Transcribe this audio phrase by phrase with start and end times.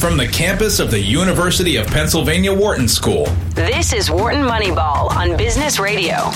[0.00, 3.26] from the campus of the University of Pennsylvania Wharton School.
[3.54, 6.30] This is Wharton Moneyball on Business Radio.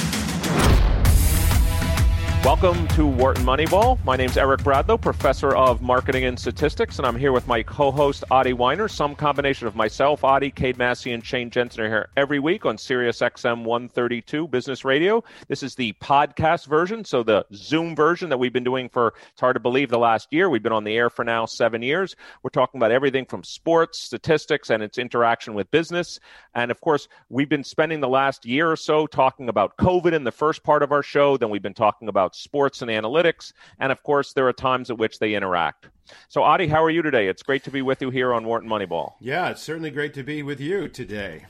[2.44, 4.04] Welcome to Wharton Moneyball.
[4.04, 7.62] My name is Eric Bradlow, professor of marketing and statistics, and I'm here with my
[7.62, 8.91] co-host Adi Wyner.
[8.91, 12.77] Some combination of myself, Adi, Cade Massey, and Shane Jensen are here every week on
[12.77, 15.25] Sirius XM 132 Business Radio.
[15.48, 19.41] This is the podcast version, so the Zoom version that we've been doing for it's
[19.41, 20.51] hard to believe the last year.
[20.51, 22.15] We've been on the air for now seven years.
[22.42, 26.20] We're talking about everything from sports, statistics, and its interaction with business.
[26.55, 30.24] And of course, we've been spending the last year or so talking about COVID in
[30.24, 31.38] the first part of our show.
[31.38, 33.52] Then we've been talking about sports and analytics.
[33.80, 35.88] And of course, there are times at which they interact.
[36.29, 37.29] So, Adi, how are you today?
[37.29, 39.15] It's great to be with you here on Wharton Moneyball.
[39.20, 41.47] Yeah, it's certainly great to be with you today.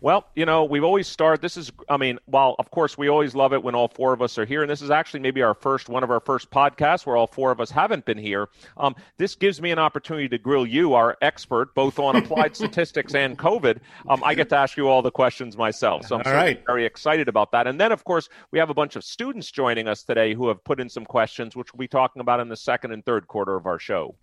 [0.00, 1.42] Well, you know, we've always started.
[1.42, 4.22] This is, I mean, while of course we always love it when all four of
[4.22, 7.04] us are here, and this is actually maybe our first one of our first podcasts
[7.06, 8.48] where all four of us haven't been here.
[8.76, 13.14] Um, this gives me an opportunity to grill you, our expert, both on applied statistics
[13.14, 13.78] and COVID.
[14.08, 16.62] Um, I get to ask you all the questions myself, so I'm right.
[16.66, 17.66] very excited about that.
[17.66, 20.62] And then, of course, we have a bunch of students joining us today who have
[20.62, 23.56] put in some questions, which we'll be talking about in the second and third quarter
[23.56, 24.14] of our show.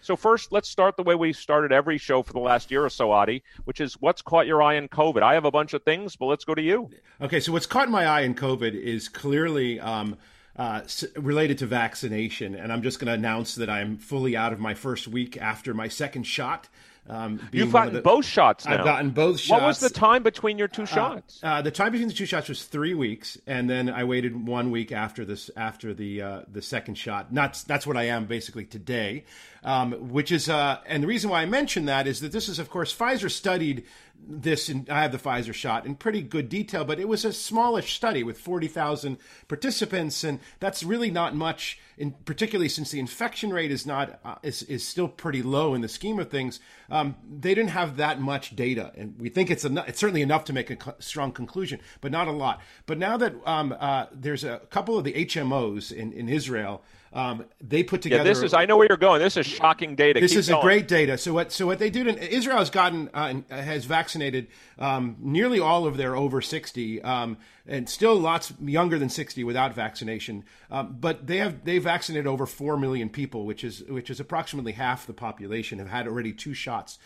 [0.00, 2.90] So first, let's start the way we started every show for the last year or
[2.90, 5.22] so, Adi, which is what's caught your eye in COVID.
[5.22, 6.90] I have a bunch of things, but let's go to you.
[7.20, 10.16] Okay, so what's caught my eye in COVID is clearly um,
[10.56, 10.82] uh,
[11.16, 14.74] related to vaccination, and I'm just going to announce that I'm fully out of my
[14.74, 16.68] first week after my second shot.
[17.08, 18.78] Um, You've gotten the, both shots now.
[18.78, 19.50] I've gotten both shots.
[19.50, 21.40] What was the time between your two shots?
[21.42, 24.46] Uh, uh, the time between the two shots was three weeks, and then I waited
[24.46, 27.32] one week after this after the uh, the second shot.
[27.32, 29.24] Not that's what I am basically today,
[29.62, 32.58] um, which is uh, and the reason why I mention that is that this is
[32.58, 33.84] of course Pfizer studied
[34.26, 37.32] this in, I have the Pfizer shot in pretty good detail, but it was a
[37.32, 41.78] smallish study with 40,000 participants, and that's really not much.
[41.96, 45.80] In particularly since the infection rate is not uh, is is still pretty low in
[45.80, 46.58] the scheme of things,
[46.90, 49.88] um, they didn't have that much data, and we think it's enough.
[49.88, 52.60] It's certainly enough to make a strong conclusion, but not a lot.
[52.86, 56.82] But now that um, uh, there's a couple of the HMOs in in Israel
[57.14, 58.24] um, they put together.
[58.24, 58.52] Yeah, this is.
[58.52, 59.20] I know where you're going.
[59.20, 60.18] This is shocking data.
[60.20, 61.16] This Keep is great data.
[61.16, 61.52] So what?
[61.52, 62.08] So what they did?
[62.08, 64.48] In, Israel has gotten uh, has vaccinated
[64.80, 67.36] um, nearly all of their over sixty, um,
[67.68, 70.44] and still lots younger than sixty without vaccination.
[70.72, 74.72] Um, but they have they vaccinated over four million people, which is which is approximately
[74.72, 76.98] half the population have had already two shots.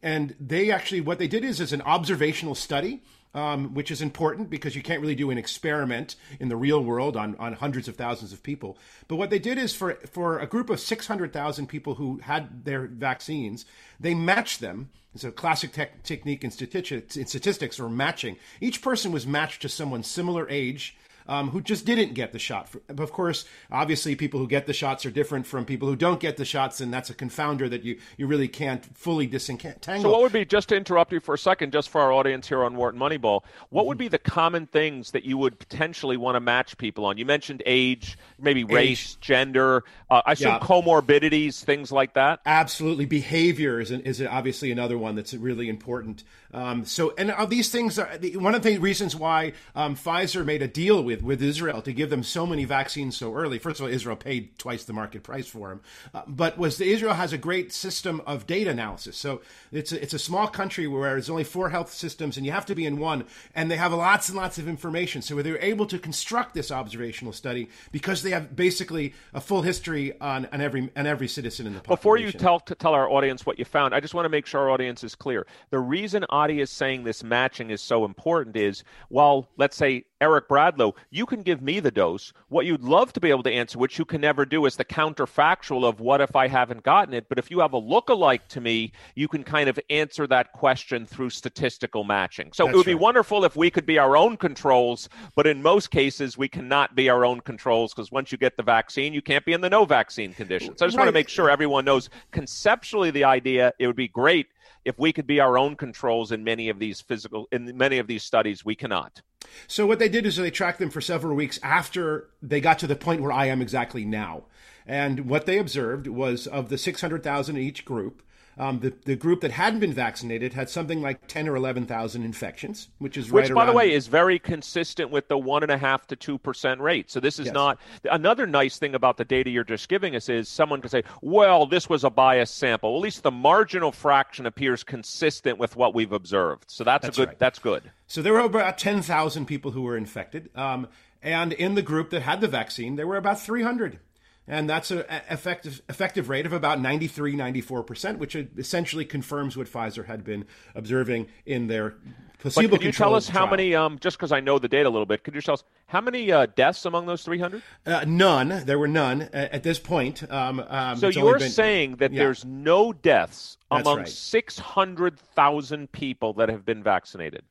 [0.00, 3.02] And they actually what they did is is an observational study
[3.36, 7.16] um, which is important because you can't really do an experiment in the real world
[7.16, 8.78] on, on hundreds of thousands of people.
[9.08, 12.86] But what they did is for, for a group of 600,000 people who had their
[12.86, 13.66] vaccines,
[14.00, 14.88] they matched them.
[15.14, 18.36] It's a classic te- technique in in statistics or matching.
[18.60, 20.96] Each person was matched to someone similar age
[21.28, 22.68] um, who just didn't get the shot.
[22.88, 26.36] Of course, obviously, people who get the shots are different from people who don't get
[26.36, 30.02] the shots, and that's a confounder that you, you really can't fully disentangle.
[30.02, 32.48] So, what would be, just to interrupt you for a second, just for our audience
[32.48, 36.36] here on Wharton Moneyball, what would be the common things that you would potentially want
[36.36, 37.18] to match people on?
[37.18, 39.20] You mentioned age, maybe race, age.
[39.20, 40.58] gender, uh, I assume yeah.
[40.60, 42.40] comorbidities, things like that.
[42.46, 43.06] Absolutely.
[43.06, 46.24] Behavior is, an, is obviously another one that's really important.
[46.52, 50.62] Um, so, and uh, these things are one of the reasons why um, Pfizer made
[50.62, 53.58] a deal with, with Israel to give them so many vaccines so early.
[53.58, 55.80] First of all, Israel paid twice the market price for them,
[56.14, 59.16] uh, but was the, Israel has a great system of data analysis.
[59.16, 59.40] So
[59.72, 62.66] it's a, it's a small country where there's only four health systems, and you have
[62.66, 65.22] to be in one, and they have lots and lots of information.
[65.22, 69.62] So they were able to construct this observational study because they have basically a full
[69.62, 71.98] history on, on every on every citizen in the population.
[71.98, 74.46] Before you tell to tell our audience what you found, I just want to make
[74.46, 75.46] sure our audience is clear.
[75.70, 80.48] The reason Adi is saying this matching is so important is while let's say Eric
[80.48, 82.32] Bradlow, you can give me the dose.
[82.48, 84.84] What you'd love to be able to answer, which you can never do, is the
[84.84, 87.28] counterfactual of what if I haven't gotten it.
[87.28, 91.04] But if you have a look-alike to me, you can kind of answer that question
[91.04, 92.50] through statistical matching.
[92.52, 92.92] So That's it would right.
[92.92, 96.94] be wonderful if we could be our own controls, but in most cases, we cannot
[96.94, 99.70] be our own controls because once you get the vaccine, you can't be in the
[99.70, 100.76] no vaccine condition.
[100.78, 101.02] So I just right.
[101.02, 103.74] want to make sure everyone knows conceptually the idea.
[103.78, 104.46] It would be great
[104.86, 108.06] if we could be our own controls in many of these physical in many of
[108.06, 109.20] these studies we cannot.
[109.66, 112.86] So what they did is they tracked them for several weeks after they got to
[112.86, 114.44] the point where i am exactly now.
[114.86, 118.22] And what they observed was of the 600000 in each group
[118.58, 122.88] um, the, the group that hadn't been vaccinated had something like 10 or 11,000 infections,
[122.98, 125.76] which is right which, by the way, is very consistent with the one and a
[125.76, 127.10] half to two percent rate.
[127.10, 127.54] So this is Yes.
[127.54, 127.78] not
[128.10, 131.66] another nice thing about the data you're just giving us is someone can say, well,
[131.66, 132.92] this was a biased sample.
[132.92, 136.64] Well, at least the marginal fraction appears consistent with what we've observed.
[136.70, 137.28] So that's, That's a good.
[137.28, 137.38] right.
[137.38, 137.90] That's good.
[138.06, 140.48] So there were about 10,000 people who were infected.
[140.54, 140.88] Um,
[141.22, 143.98] and in the group that had the vaccine, there were about 300.
[144.48, 150.06] And that's an effective effective rate of about 93 94% which essentially confirms what Pfizer
[150.06, 150.44] had been
[150.74, 151.94] observing in their
[152.38, 154.88] placebo but could you tell us how many um, just because I know the data
[154.88, 158.04] a little bit could you tell us how many uh, deaths among those 300 uh,
[158.06, 158.64] none.
[158.64, 159.22] There were none.
[159.22, 162.24] At, at this point um, um, so you're been, saying that yeah.
[162.24, 164.08] there's no deaths among right.
[164.08, 167.42] 600,000 people that have been vaccinated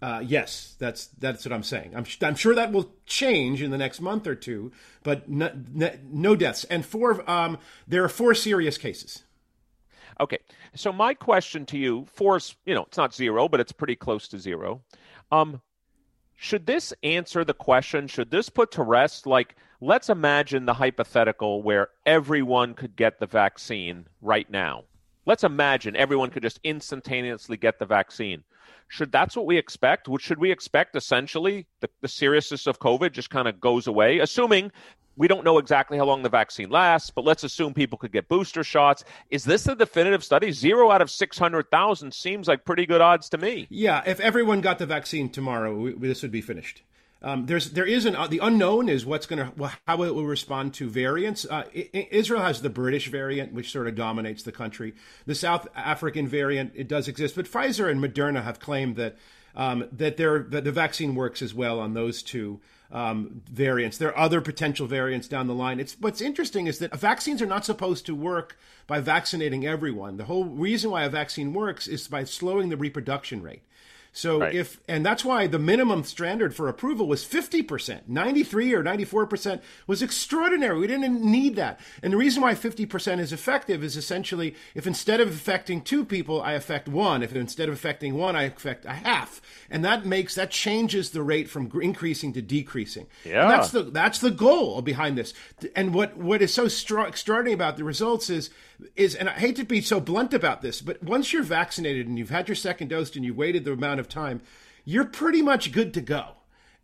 [0.00, 1.92] uh, yes, that's that's what I'm saying.
[1.96, 4.70] I'm I'm sure that will change in the next month or two,
[5.02, 5.50] but no,
[6.04, 7.28] no deaths and four.
[7.28, 9.24] Um, there are four serious cases.
[10.20, 10.38] Okay,
[10.74, 14.28] so my question to you, four, you know, it's not zero, but it's pretty close
[14.28, 14.82] to zero.
[15.30, 15.62] Um,
[16.36, 18.06] should this answer the question?
[18.06, 19.26] Should this put to rest?
[19.26, 24.84] Like, let's imagine the hypothetical where everyone could get the vaccine right now.
[25.26, 28.44] Let's imagine everyone could just instantaneously get the vaccine
[28.88, 30.08] should that's what we expect?
[30.20, 34.72] Should we expect essentially the, the seriousness of COVID just kind of goes away, assuming
[35.18, 38.28] we don't know exactly how long the vaccine lasts, but let's assume people could get
[38.28, 39.02] booster shots.
[39.30, 40.52] Is this a definitive study?
[40.52, 43.66] Zero out of 600,000 seems like pretty good odds to me.
[43.68, 46.82] Yeah, if everyone got the vaccine tomorrow, we, this would be finished.
[47.20, 50.24] Um, there's there is an uh, the unknown is what's going to how it will
[50.24, 51.44] respond to variants.
[51.44, 54.94] Uh, Israel has the British variant, which sort of dominates the country.
[55.26, 59.16] The South African variant it does exist, but Pfizer and Moderna have claimed that
[59.56, 62.60] um, that, that the vaccine works as well on those two
[62.92, 63.98] um, variants.
[63.98, 65.80] There are other potential variants down the line.
[65.80, 68.56] It's what's interesting is that vaccines are not supposed to work
[68.86, 70.16] by vaccinating everyone.
[70.16, 73.62] The whole reason why a vaccine works is by slowing the reproduction rate.
[74.12, 74.54] So right.
[74.54, 78.08] if and that's why the minimum standard for approval was 50%.
[78.08, 80.78] 93 or 94% was extraordinary.
[80.78, 81.80] We didn't need that.
[82.02, 86.42] And the reason why 50% is effective is essentially if instead of affecting two people,
[86.42, 87.22] I affect one.
[87.22, 89.40] If instead of affecting one, I affect a half.
[89.70, 93.06] And that makes that changes the rate from increasing to decreasing.
[93.24, 93.42] Yeah.
[93.42, 95.34] And that's the that's the goal behind this.
[95.76, 98.50] And what what is so extraordinary about the results is
[98.96, 102.18] is, and I hate to be so blunt about this, but once you're vaccinated and
[102.18, 104.40] you've had your second dose and you've waited the amount of time,
[104.84, 106.32] you're pretty much good to go.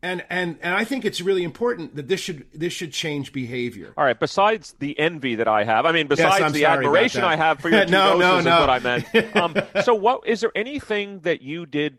[0.02, 3.94] And, and and I think it's really important that this should this should change behavior.
[3.96, 4.19] All right.
[4.20, 7.70] Besides the envy that I have, I mean, besides yes, the admiration I have for
[7.70, 8.56] your two no, doses, no, no.
[8.56, 9.37] is what I meant.
[9.37, 11.96] Um, so, what is there anything that you did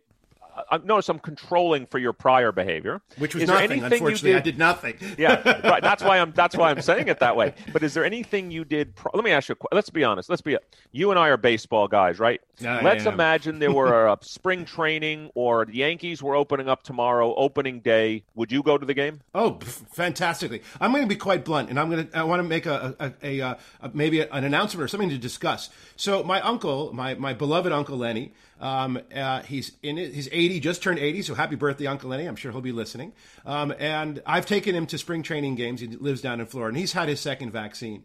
[0.72, 3.02] I notice I'm controlling for your prior behavior.
[3.18, 3.84] Which was is nothing.
[3.84, 4.96] Unfortunately, did, I did nothing.
[5.18, 5.81] yeah, right.
[5.81, 6.31] That's why I'm.
[6.31, 7.54] That's why I'm saying it that way.
[7.74, 8.96] But is there anything you did?
[8.96, 9.56] Pro- Let me ask you.
[9.72, 10.30] Let's be honest.
[10.30, 10.57] Let's be.
[10.92, 12.42] You and I are baseball guys, right?
[12.66, 17.34] Uh, let's imagine there were a spring training or the Yankees were opening up tomorrow,
[17.36, 18.24] opening day.
[18.36, 19.22] Would you go to the game?
[19.34, 20.62] Oh, fantastically!
[20.80, 22.18] I'm going to be quite blunt, and I'm going to.
[22.18, 25.69] I want to make a, a, a, a maybe an announcement or something to discuss.
[25.96, 28.34] So my uncle, my my beloved uncle Lenny.
[28.60, 32.25] Um, uh, he's in he's 80, just turned 80, so happy birthday, Uncle Lenny.
[32.25, 33.13] I'm sure he'll be listening.
[33.46, 35.81] Um, and I've taken him to spring training games.
[35.81, 38.04] He lives down in Florida, and he's had his second vaccine.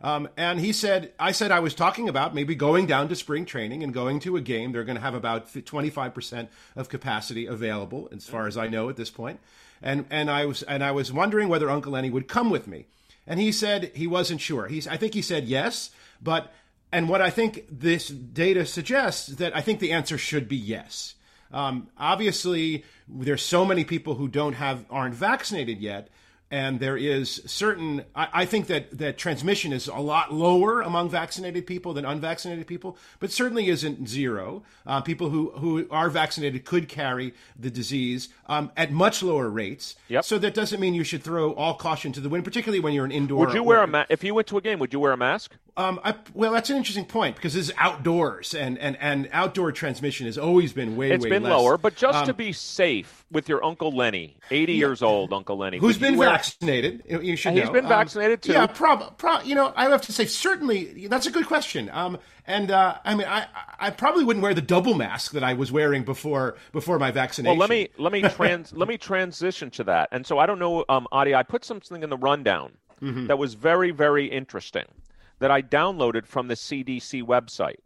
[0.00, 3.44] Um, and he said, I said I was talking about maybe going down to spring
[3.44, 4.72] training and going to a game.
[4.72, 8.96] They're going to have about 25% of capacity available, as far as I know at
[8.96, 9.40] this point.
[9.82, 12.86] And, and, I was, and I was wondering whether Uncle Lenny would come with me.
[13.26, 14.68] And he said he wasn't sure.
[14.68, 15.90] He's, I think he said yes,
[16.22, 16.52] but
[16.92, 21.14] and what I think this data suggests that I think the answer should be yes.
[21.52, 26.08] Um, obviously, there's so many people who don't have aren't vaccinated yet
[26.50, 31.10] and there is certain I, I, think that that transmission is a lot lower among
[31.10, 36.64] vaccinated people than unvaccinated people but certainly isn't zero uh, people who who are vaccinated
[36.64, 40.24] could carry the disease um, at much lower rates yep.
[40.24, 43.04] so that doesn't mean you should throw all caution to the wind particularly when you're
[43.04, 45.00] an indoor would you wear a mask if you went to a game would you
[45.00, 48.76] wear a mask um, I, well, that's an interesting point because this is outdoors, and,
[48.78, 51.52] and, and outdoor transmission has always been way, it's way been less.
[51.52, 51.78] lower.
[51.78, 55.56] But just um, to be safe with your Uncle Lenny, 80 yeah, years old Uncle
[55.56, 55.78] Lenny.
[55.78, 57.02] Who's been vaccinated.
[57.06, 57.72] You should He's know.
[57.72, 58.52] been um, vaccinated too.
[58.52, 61.90] Yeah, prob, prob, you know, I have to say, certainly, that's a good question.
[61.92, 63.46] Um, and uh, I mean, I,
[63.78, 67.58] I probably wouldn't wear the double mask that I was wearing before before my vaccination.
[67.58, 70.08] Well, let me let me trans let me transition to that.
[70.12, 73.26] And so I don't know, um, Adi, I put something in the rundown mm-hmm.
[73.26, 74.86] that was very very interesting
[75.40, 77.76] that I downloaded from the CDC website.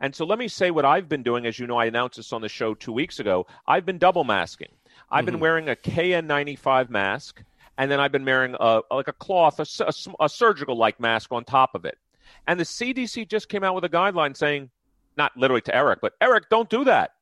[0.00, 1.46] And so let me say what I've been doing.
[1.46, 3.46] As you know, I announced this on the show two weeks ago.
[3.66, 4.70] I've been double masking.
[5.12, 5.32] I've mm-hmm.
[5.32, 7.42] been wearing a KN95 mask,
[7.76, 11.30] and then I've been wearing a, like a cloth, a, a, a surgical like mask
[11.32, 11.98] on top of it.
[12.46, 14.70] And the CDC just came out with a guideline saying,
[15.16, 17.12] not literally to Eric, but Eric, don't do that.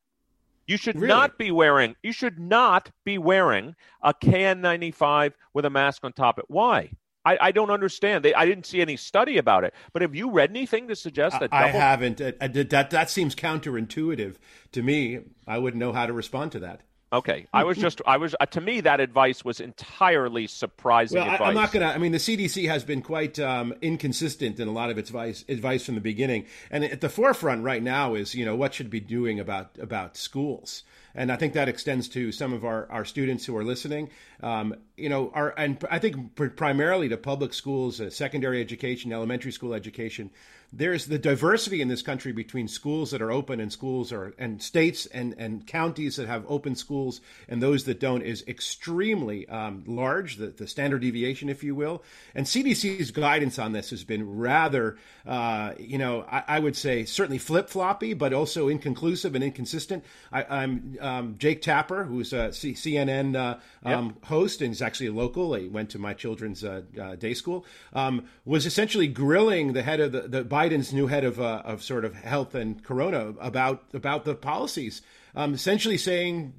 [0.67, 1.07] You should really?
[1.09, 1.95] not be wearing.
[2.01, 6.49] You should not be wearing a KN95 with a mask on top of it.
[6.49, 6.91] Why?
[7.25, 8.23] I, I don't understand.
[8.23, 9.73] They, I didn't see any study about it.
[9.91, 11.49] But have you read anything to suggest that?
[11.51, 12.21] I, double- I haven't.
[12.21, 14.37] Uh, that that seems counterintuitive
[14.71, 15.19] to me.
[15.45, 16.81] I wouldn't know how to respond to that.
[17.13, 21.19] Okay, I was just I was uh, to me that advice was entirely surprising.
[21.19, 21.41] Well, advice.
[21.41, 21.83] I, am not to.
[21.83, 25.43] I mean, the CDC has been quite um, inconsistent in a lot of its advice,
[25.49, 28.89] advice from the beginning, and at the forefront right now is you know what should
[28.89, 33.05] be doing about about schools and I think that extends to some of our, our
[33.05, 34.09] students who are listening.
[34.41, 39.51] Um, you know, our, and I think primarily to public schools, uh, secondary education, elementary
[39.51, 40.31] school education
[40.73, 44.61] there's the diversity in this country between schools that are open and schools are and
[44.61, 49.83] states and and counties that have open schools and those that don't is extremely um,
[49.85, 52.03] large the, the standard deviation if you will.
[52.33, 57.03] And cdc's guidance on this has been rather uh, you know I, I, would say
[57.03, 60.05] certainly flip-floppy but also inconclusive and inconsistent.
[60.31, 64.25] I, am um, jake tapper who's a C- cnn uh, um, yep.
[64.25, 65.53] host and he's actually a local.
[65.53, 67.65] He went to my children's uh, uh day school.
[67.91, 71.81] Um, was essentially grilling the head of the, the Biden's new head of uh, of
[71.81, 75.01] sort of health and corona about about the policies,
[75.35, 76.53] um, essentially saying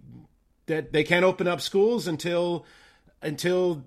[0.66, 2.66] that they can't open up schools until
[3.20, 3.84] until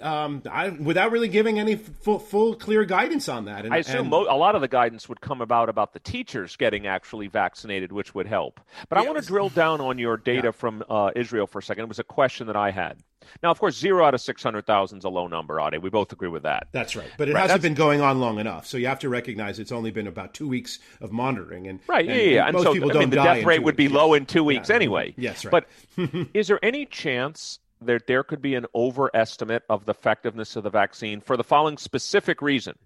[0.00, 3.64] um, I, without really giving any full, full, clear guidance on that.
[3.64, 6.00] And, I assume and, mo- a lot of the guidance would come about about the
[6.00, 8.60] teachers getting actually vaccinated, which would help.
[8.88, 10.50] But yeah, I want to drill down on your data yeah.
[10.52, 11.84] from uh, Israel for a second.
[11.84, 12.98] It was a question that I had.
[13.42, 15.78] Now, of course, zero out of 600,000 is a low number, Adi.
[15.78, 16.68] We both agree with that.
[16.72, 17.10] That's right.
[17.18, 17.42] But it right.
[17.42, 17.62] hasn't That's...
[17.62, 18.66] been going on long enough.
[18.66, 21.66] So you have to recognize it's only been about two weeks of monitoring.
[21.66, 22.46] And, right, and, yeah, yeah.
[22.46, 24.76] And, and so, I mean, the death rate would be low in two weeks yeah.
[24.76, 25.14] anyway.
[25.16, 25.64] Yes, right.
[25.96, 30.64] But is there any chance that there could be an overestimate of the effectiveness of
[30.64, 32.76] the vaccine for the following specific reason?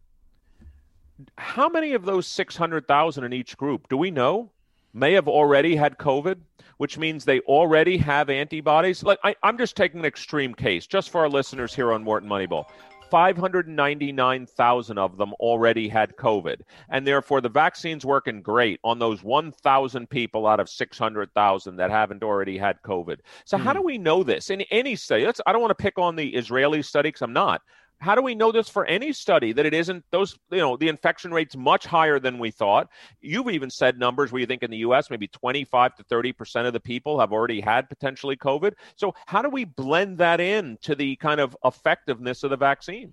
[1.37, 4.51] How many of those 600,000 in each group, do we know,
[4.93, 6.39] may have already had COVID?
[6.81, 9.03] which means they already have antibodies.
[9.03, 12.27] Like I, am just taking an extreme case, just for our listeners here on Wharton
[12.27, 12.65] Moneyball.
[13.11, 16.61] 599,000 of them already had COVID.
[16.88, 22.23] And therefore, the vaccine's working great on those 1,000 people out of 600,000 that haven't
[22.23, 23.19] already had COVID.
[23.45, 23.67] So, mm-hmm.
[23.67, 24.50] how do we know this?
[24.50, 27.62] In any study, I don't want to pick on the Israeli study because I'm not
[28.00, 30.88] how do we know this for any study that it isn't those you know the
[30.88, 32.88] infection rate's much higher than we thought?
[33.21, 36.66] You've even said numbers where you think in the us maybe 25 to 30 percent
[36.66, 38.73] of the people have already had potentially covid.
[38.97, 43.12] So how do we blend that in to the kind of effectiveness of the vaccine?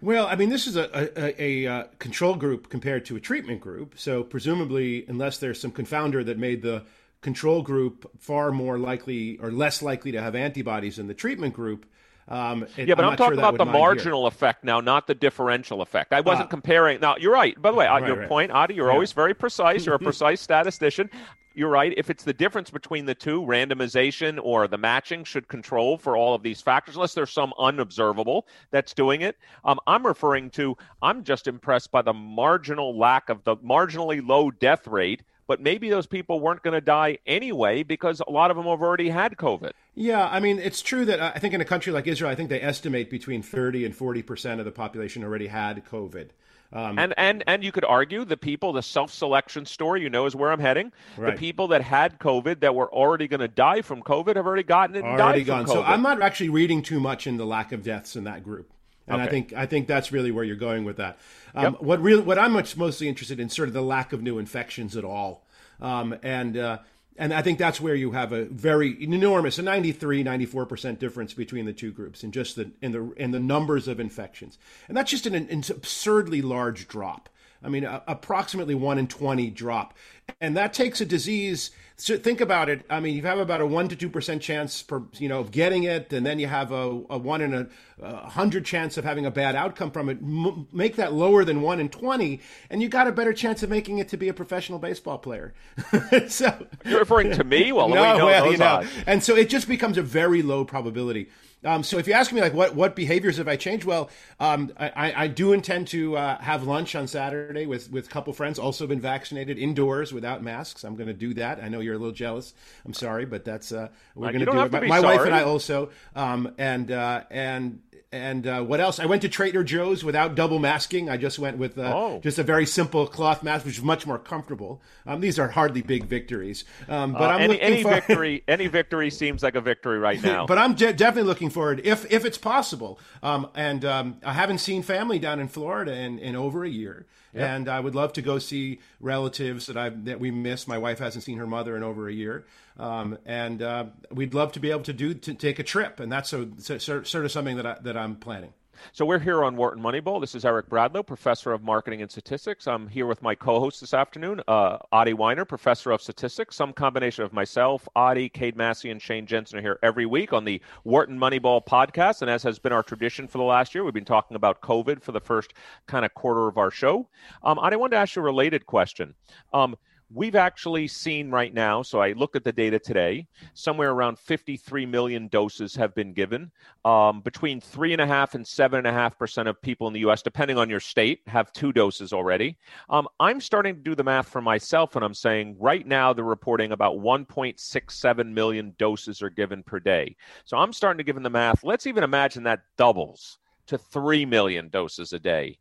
[0.00, 3.20] Well, I mean, this is a, a, a, a, uh, control group compared to a
[3.20, 3.94] treatment group.
[3.98, 6.84] So, presumably, unless there's some confounder that made the
[7.20, 11.84] control group far more likely or less likely to have antibodies than the treatment group,
[12.28, 14.28] um, yeah, but I'm, I'm talking sure about the marginal here.
[14.28, 16.12] effect now, not the differential effect.
[16.12, 17.00] I wasn't uh, comparing.
[17.00, 17.60] Now, you're right.
[17.60, 18.28] By the way, uh, right, your right.
[18.28, 18.92] point, Adi, you're yeah.
[18.92, 19.86] always very precise.
[19.86, 21.08] You're a precise statistician.
[21.54, 21.92] You're right.
[21.96, 26.34] If it's the difference between the two, randomization or the matching should control for all
[26.34, 29.36] of these factors, unless there's some unobservable that's doing it.
[29.64, 34.50] Um, I'm referring to, I'm just impressed by the marginal lack of the marginally low
[34.50, 38.56] death rate but maybe those people weren't going to die anyway because a lot of
[38.56, 39.72] them have already had COVID.
[39.94, 42.36] Yeah, I mean, it's true that uh, I think in a country like Israel, I
[42.36, 46.28] think they estimate between 30 and 40 percent of the population already had COVID.
[46.70, 50.36] Um, and and and you could argue the people, the self-selection story, you know, is
[50.36, 50.92] where I'm heading.
[51.16, 51.32] Right.
[51.32, 54.64] The people that had COVID that were already going to die from COVID have already
[54.64, 55.02] gotten it.
[55.02, 55.66] already gone.
[55.66, 58.70] So I'm not actually reading too much in the lack of deaths in that group.
[59.08, 59.28] And okay.
[59.28, 61.18] I think I think that's really where you're going with that.
[61.54, 61.82] Um, yep.
[61.82, 64.96] What really what I'm much mostly interested in sort of the lack of new infections
[64.96, 65.44] at all,
[65.80, 66.78] um, and uh,
[67.16, 71.34] and I think that's where you have a very enormous, a 93, 94 percent difference
[71.34, 74.96] between the two groups in just the in the in the numbers of infections, and
[74.96, 77.28] that's just an, an absurdly large drop.
[77.62, 79.94] I mean, a, approximately one in 20 drop.
[80.40, 81.70] And that takes a disease.
[81.96, 82.84] So think about it.
[82.88, 85.50] I mean, you have about a one to two percent chance per, you know, of
[85.50, 87.66] getting it, and then you have a, a one in a,
[88.00, 90.18] a, hundred chance of having a bad outcome from it.
[90.22, 93.70] M- make that lower than one in twenty, and you got a better chance of
[93.70, 95.54] making it to be a professional baseball player.
[96.28, 97.72] so you're referring to me?
[97.72, 101.30] Well, no, well, you know, and so it just becomes a very low probability.
[101.64, 104.70] Um, so if you ask me like what what behaviors have I changed, well, um,
[104.78, 108.60] I, I, do intend to uh, have lunch on Saturday with with a couple friends,
[108.60, 110.84] also been vaccinated indoors without masks.
[110.84, 111.62] I'm going to do that.
[111.62, 112.54] I know you're a little jealous.
[112.84, 114.72] I'm sorry, but that's uh, we're going to do it.
[114.72, 118.98] My, my wife and I also, um, and uh, and and uh, what else?
[118.98, 121.10] I went to Trader Joe's without double masking.
[121.10, 122.20] I just went with uh, oh.
[122.22, 124.80] just a very simple cloth mask, which is much more comfortable.
[125.06, 127.90] Um, these are hardly big victories, um, but uh, I'm any, any for...
[127.90, 128.44] victory.
[128.48, 130.46] Any victory seems like a victory right now.
[130.48, 132.98] but I'm de- definitely looking forward, if if it's possible.
[133.22, 137.06] Um, and um, I haven't seen family down in Florida in, in over a year.
[137.34, 140.66] And I would love to go see relatives that I that we miss.
[140.66, 142.46] My wife hasn't seen her mother in over a year,
[142.78, 146.10] um, and uh, we'd love to be able to do to take a trip, and
[146.10, 148.52] that's so sort of something that I, that I'm planning.
[148.92, 150.20] So we're here on Wharton Moneyball.
[150.20, 152.66] This is Eric Bradlow, professor of marketing and statistics.
[152.66, 156.56] I'm here with my co-host this afternoon, uh, Adi Wyner, professor of statistics.
[156.56, 160.44] Some combination of myself, Adi, Cade Massey, and Shane Jensen are here every week on
[160.44, 162.22] the Wharton Moneyball podcast.
[162.22, 165.02] And as has been our tradition for the last year, we've been talking about COVID
[165.02, 165.54] for the first
[165.86, 167.08] kind of quarter of our show.
[167.42, 169.14] Um, Adi, I wanted to ask you a related question.
[169.52, 169.76] Um,
[170.10, 174.86] We've actually seen right now, so I look at the data today, somewhere around 53
[174.86, 176.50] million doses have been given.
[176.86, 181.52] Um, between 3.5 and 7.5% of people in the US, depending on your state, have
[181.52, 182.56] two doses already.
[182.88, 186.24] Um, I'm starting to do the math for myself, and I'm saying right now they're
[186.24, 190.16] reporting about 1.67 million doses are given per day.
[190.46, 191.64] So I'm starting to give them the math.
[191.64, 193.36] Let's even imagine that doubles
[193.66, 195.58] to 3 million doses a day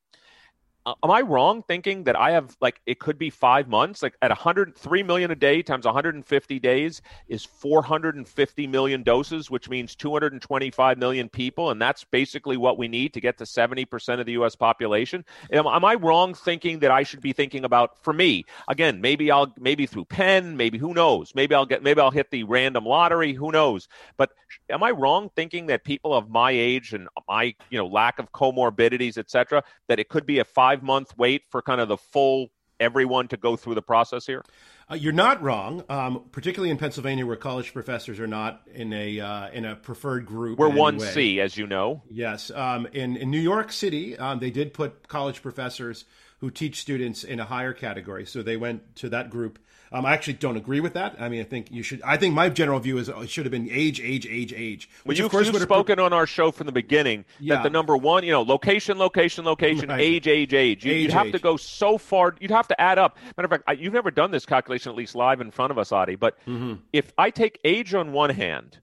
[0.88, 4.02] Uh, am I wrong thinking that I have like it could be five months?
[4.02, 9.96] Like at 103 million a day times 150 days is 450 million doses, which means
[9.96, 14.26] 225 million people, and that's basically what we need to get to 70 percent of
[14.26, 14.56] the U.S.
[14.56, 15.26] population.
[15.52, 19.02] Am, am, I wrong thinking that I should be thinking about for me again?
[19.02, 21.36] Maybe I'll maybe through Penn, maybe who knows?
[21.36, 23.34] Maybe I'll get maybe I'll hit the random lottery.
[23.34, 23.90] Who knows?
[24.16, 24.32] But
[24.70, 28.32] am I wrong thinking that people of my age and my you know lack of
[28.32, 31.98] comorbidities, etc., that it could be a five five month wait for kind of the
[31.98, 34.44] full everyone to go through the process here?
[34.90, 39.20] Uh, you're not wrong, um, particularly in Pennsylvania, where college professors are not in a
[39.20, 40.58] uh, in a preferred group.
[40.58, 42.04] We're one C, as you know.
[42.10, 46.06] Yes, um, in in New York City, um, they did put college professors
[46.40, 49.60] who teach students in a higher category, so they went to that group
[49.92, 51.16] um, I actually don't agree with that.
[51.20, 52.02] I mean, I think you should.
[52.02, 54.90] I think my general view is it should have been age, age, age, age.
[55.04, 57.56] Which well, you've, of course you've spoken on our show from the beginning yeah.
[57.56, 60.00] that the number one, you know, location, location, location, right.
[60.00, 60.86] age, age, age.
[60.86, 61.34] You, would have age.
[61.34, 62.36] to go so far.
[62.40, 63.18] You'd have to add up.
[63.38, 65.78] Matter of fact, I, you've never done this calculation, at least live in front of
[65.78, 66.16] us, Adi.
[66.16, 66.76] But mm-hmm.
[66.92, 68.80] if I take age on one hand,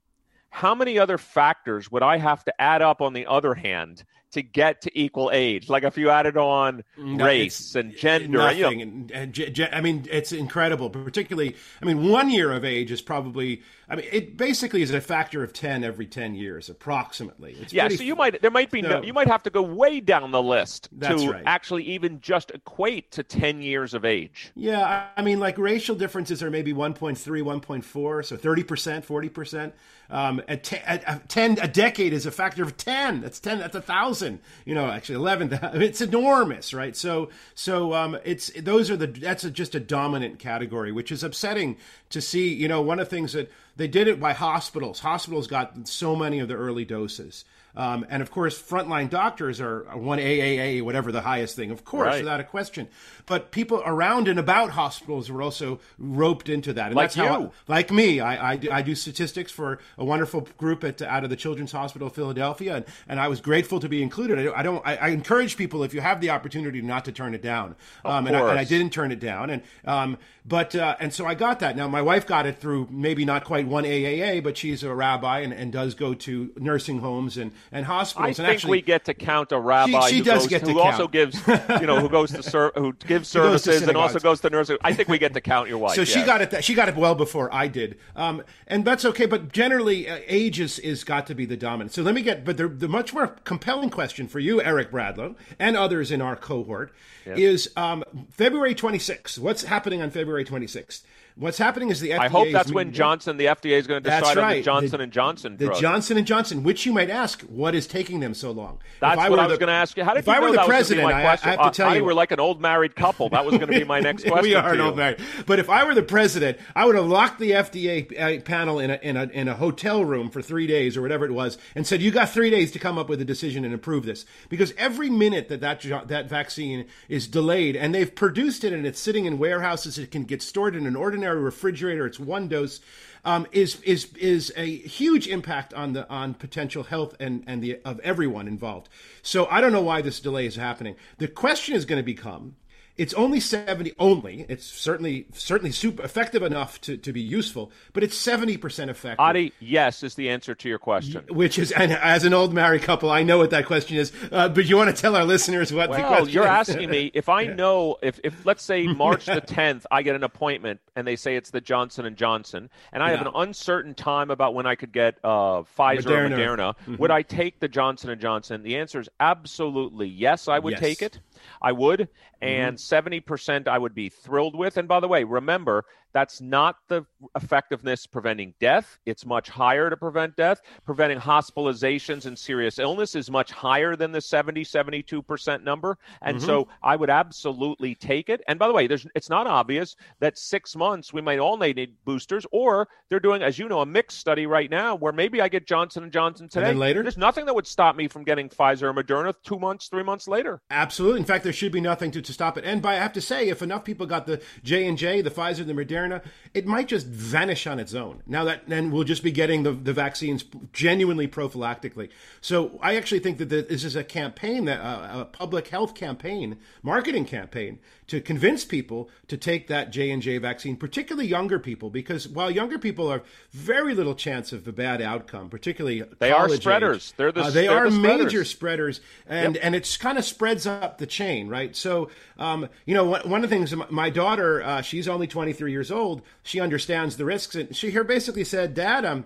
[0.49, 4.43] how many other factors would I have to add up on the other hand to
[4.43, 5.69] get to equal age.
[5.69, 8.79] Like if you added on no, race and gender, nothing.
[8.79, 9.13] You know.
[9.13, 10.89] and, and, I mean, it's incredible.
[10.89, 13.63] Particularly, I mean, one year of age is probably.
[13.87, 17.55] I mean, it basically is a factor of ten every ten years, approximately.
[17.61, 19.99] It's yeah, so you might there might be no, you might have to go way
[19.99, 21.43] down the list to right.
[21.45, 24.51] actually even just equate to ten years of age.
[24.55, 29.73] Yeah, I mean, like racial differences are maybe 1.3, 1.4, so thirty percent, forty percent.
[30.09, 33.21] Um, a, t- a, a ten a decade is a factor of ten.
[33.21, 33.59] That's ten.
[33.59, 34.24] That's a thousand.
[34.65, 35.59] You know, actually eleven.
[35.85, 36.95] It's enormous, right?
[36.95, 41.23] So so um, it's those are the that's a, just a dominant category, which is
[41.23, 41.77] upsetting
[42.09, 42.53] to see.
[42.53, 44.99] You know, one of the things that they did it by hospitals.
[44.99, 47.45] Hospitals got so many of the early doses.
[47.75, 52.07] Um, and of course, frontline doctors are one AAA, whatever the highest thing, of course,
[52.07, 52.23] right.
[52.23, 52.87] without a question.
[53.25, 56.87] But people around and about hospitals were also roped into that.
[56.87, 57.23] And like that's you.
[57.23, 61.23] how, like me, I, I, do, I do statistics for a wonderful group at out
[61.23, 64.47] of the Children's Hospital of Philadelphia, and, and I was grateful to be included.
[64.47, 64.85] I, I don't.
[64.85, 67.75] I, I, encourage people if you have the opportunity not to turn it down.
[68.03, 69.49] Um, and, I, and, I, didn't turn it down.
[69.49, 71.75] And um, but uh, and so I got that.
[71.75, 75.39] Now my wife got it through maybe not quite one AAA, but she's a rabbi
[75.39, 78.25] and, and does go to nursing homes and and hospitals.
[78.25, 80.47] I and think actually, we get to count a rabbi she, she who, does goes,
[80.47, 80.93] get to who count.
[80.93, 84.49] also gives, you know, who goes to ser- who gives services and also goes to
[84.51, 84.77] nursing.
[84.81, 85.95] I think we get to count your wife.
[85.95, 86.09] So yes.
[86.09, 86.63] she got it.
[86.63, 89.25] She got it well before I did, um, and that's okay.
[89.25, 91.91] But generally, uh, age is, is got to be the dominant.
[91.91, 92.45] So let me get.
[92.45, 96.35] But the, the much more compelling question for you, Eric Bradlow, and others in our
[96.35, 96.93] cohort,
[97.25, 97.37] yes.
[97.37, 99.39] is um, February 26th.
[99.39, 101.01] What's happening on February 26th?
[101.37, 102.19] What's happening is the FDA.
[102.19, 104.43] I hope that's when Johnson, the FDA, is going to decide right.
[104.45, 105.57] on the Johnson the, and Johnson.
[105.57, 105.81] The drug.
[105.81, 108.79] Johnson and Johnson, which you might ask, what is taking them so long?
[109.01, 110.05] That's I what I was going to ask you.
[110.05, 112.05] How did if you I were the president, I, I, have to tell uh, you,
[112.05, 113.27] we're like an old married couple.
[113.29, 114.43] That was going to be my next question.
[114.43, 115.19] we are an old married.
[115.45, 118.91] But if I were the president, I would have locked the FDA uh, panel in
[118.91, 121.85] a, in a in a hotel room for three days or whatever it was, and
[121.85, 124.73] said, "You got three days to come up with a decision and approve this." Because
[124.77, 129.25] every minute that that that vaccine is delayed, and they've produced it and it's sitting
[129.25, 132.81] in warehouses, it can get stored in an ordinary refrigerator it's one dose,
[133.23, 137.79] um, is is is a huge impact on the on potential health and and the
[137.83, 138.89] of everyone involved.
[139.21, 140.95] So I don't know why this delay is happening.
[141.17, 142.55] The question is going to become
[142.97, 144.45] it's only 70 only.
[144.47, 149.19] It's certainly certainly super effective enough to, to be useful, but it's 70% effective.
[149.19, 151.25] Adi, yes is the answer to your question.
[151.29, 154.49] Which is and as an old married couple, I know what that question is, uh,
[154.49, 156.69] but you want to tell our listeners what well, the question you're is.
[156.69, 160.23] asking me if I know if if let's say March the 10th I get an
[160.23, 163.17] appointment and they say it's the Johnson and Johnson and I yeah.
[163.17, 166.07] have an uncertain time about when I could get uh, Pfizer Moderna.
[166.07, 166.95] or Moderna, mm-hmm.
[166.97, 168.63] would I take the Johnson and Johnson?
[168.63, 170.79] The answer is absolutely yes, I would yes.
[170.79, 171.19] take it.
[171.61, 172.09] I would.
[172.41, 173.19] And mm-hmm.
[173.33, 174.77] 70% I would be thrilled with.
[174.77, 178.99] And by the way, remember, that's not the effectiveness preventing death.
[179.05, 180.61] It's much higher to prevent death.
[180.85, 185.97] Preventing hospitalizations and serious illness is much higher than the 70, 72% number.
[186.21, 186.45] And mm-hmm.
[186.45, 188.41] so I would absolutely take it.
[188.47, 191.93] And by the way, there's it's not obvious that six months we might all need
[192.05, 195.49] boosters, or they're doing, as you know, a mixed study right now where maybe I
[195.49, 196.69] get Johnson and Johnson today.
[196.69, 199.89] And later, there's nothing that would stop me from getting Pfizer or Moderna two months,
[199.89, 200.61] three months later.
[200.69, 201.19] Absolutely.
[201.19, 202.63] In fact, there should be nothing to, to stop it.
[202.63, 205.29] And by I have to say, if enough people got the J and J, the
[205.29, 206.21] Pfizer, the Moderna Moderna,
[206.53, 208.21] it might just vanish on its own.
[208.25, 212.09] Now that then we'll just be getting the, the vaccines genuinely prophylactically.
[212.41, 216.57] So I actually think that this is a campaign, that uh, a public health campaign,
[216.81, 221.89] marketing campaign to convince people to take that J and J vaccine, particularly younger people,
[221.89, 226.47] because while younger people are very little chance of a bad outcome, particularly they are
[226.49, 227.09] spreaders.
[227.11, 228.25] Age, they're the uh, they they're are the spreaders.
[228.25, 229.65] major spreaders, and yep.
[229.65, 231.75] and it's kind of spreads up the chain, right?
[231.75, 235.91] So um, you know, one of the things my daughter, uh, she's only 23 years
[235.91, 235.94] old.
[236.43, 239.25] She understands the risks, and she here basically said, "Dad, um,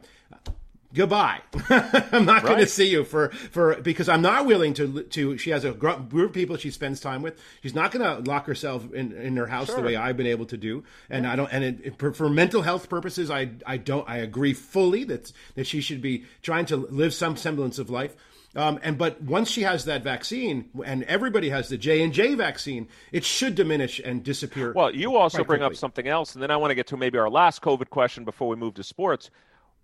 [0.94, 1.42] goodbye.
[1.70, 2.46] I'm not right.
[2.46, 5.38] going to see you for for because I'm not willing to to.
[5.38, 7.40] She has a group of people she spends time with.
[7.62, 9.78] She's not going to lock herself in in her house sure.
[9.78, 10.84] the way I've been able to do.
[11.10, 11.34] And yeah.
[11.34, 11.52] I don't.
[11.52, 14.08] And it, it, for mental health purposes, I I don't.
[14.10, 18.16] I agree fully that that she should be trying to live some semblance of life.
[18.56, 22.34] Um, and but once she has that vaccine, and everybody has the J and J
[22.34, 24.74] vaccine, it should diminish and disappear.
[24.74, 25.66] Well, you also bring quickly.
[25.66, 28.26] up something else, and then I want to get to maybe our last COVID question
[28.26, 29.30] before we move to sports.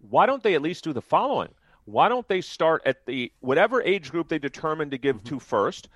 [0.10, 1.50] Why don't they at least do the following?
[1.86, 5.36] Why don't they start at the whatever age group they determine to give mm-hmm.
[5.36, 5.88] to first?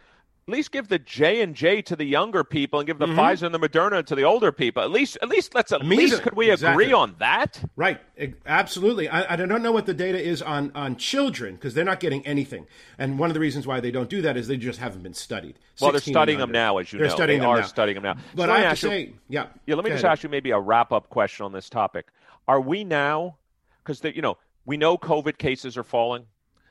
[0.50, 3.20] At least give the J and J to the younger people and give the mm-hmm.
[3.20, 4.82] Pfizer and the Moderna to the older people.
[4.82, 6.86] At least, at least let's at least could we exactly.
[6.86, 7.64] agree on that?
[7.76, 8.02] Right,
[8.48, 9.08] absolutely.
[9.10, 12.26] I, I, don't know what the data is on on children because they're not getting
[12.26, 12.66] anything,
[12.98, 15.14] and one of the reasons why they don't do that is they just haven't been
[15.14, 15.60] studied.
[15.80, 17.14] Well, they're studying them now, as you they're know.
[17.14, 17.68] Studying they them are now.
[17.68, 18.24] studying them now.
[18.34, 19.76] But so I have to say, yeah, yeah.
[19.76, 20.14] Let me just ahead.
[20.14, 22.08] ask you maybe a wrap up question on this topic.
[22.48, 23.38] Are we now?
[23.84, 26.26] Because you know we know COVID cases are falling.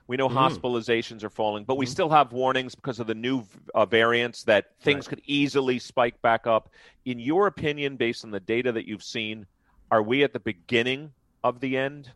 [0.08, 0.34] We know mm.
[0.34, 1.90] hospitalizations are falling, but we mm.
[1.90, 3.44] still have warnings because of the new
[3.74, 5.10] uh, variants that things right.
[5.10, 6.70] could easily spike back up.
[7.04, 9.46] In your opinion, based on the data that you've seen,
[9.90, 11.12] are we at the beginning
[11.44, 12.10] of the end?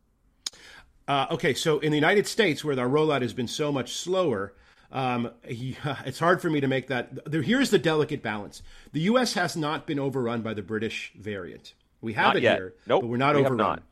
[1.07, 4.55] Uh, okay, so in the United States, where our rollout has been so much slower,
[4.91, 7.31] um, it's hard for me to make that.
[7.31, 9.35] There, here's the delicate balance: the U.S.
[9.35, 11.75] has not been overrun by the British variant.
[12.01, 12.57] We have not it yet.
[12.57, 13.59] here, nope, but we're not we overrun.
[13.59, 13.83] Not.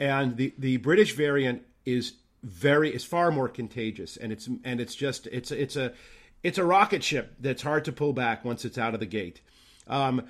[0.00, 4.94] And the, the British variant is very it's far more contagious and it's and it's
[4.94, 5.92] just it's it's a
[6.42, 9.40] it's a rocket ship that's hard to pull back once it's out of the gate.
[9.86, 10.26] Um,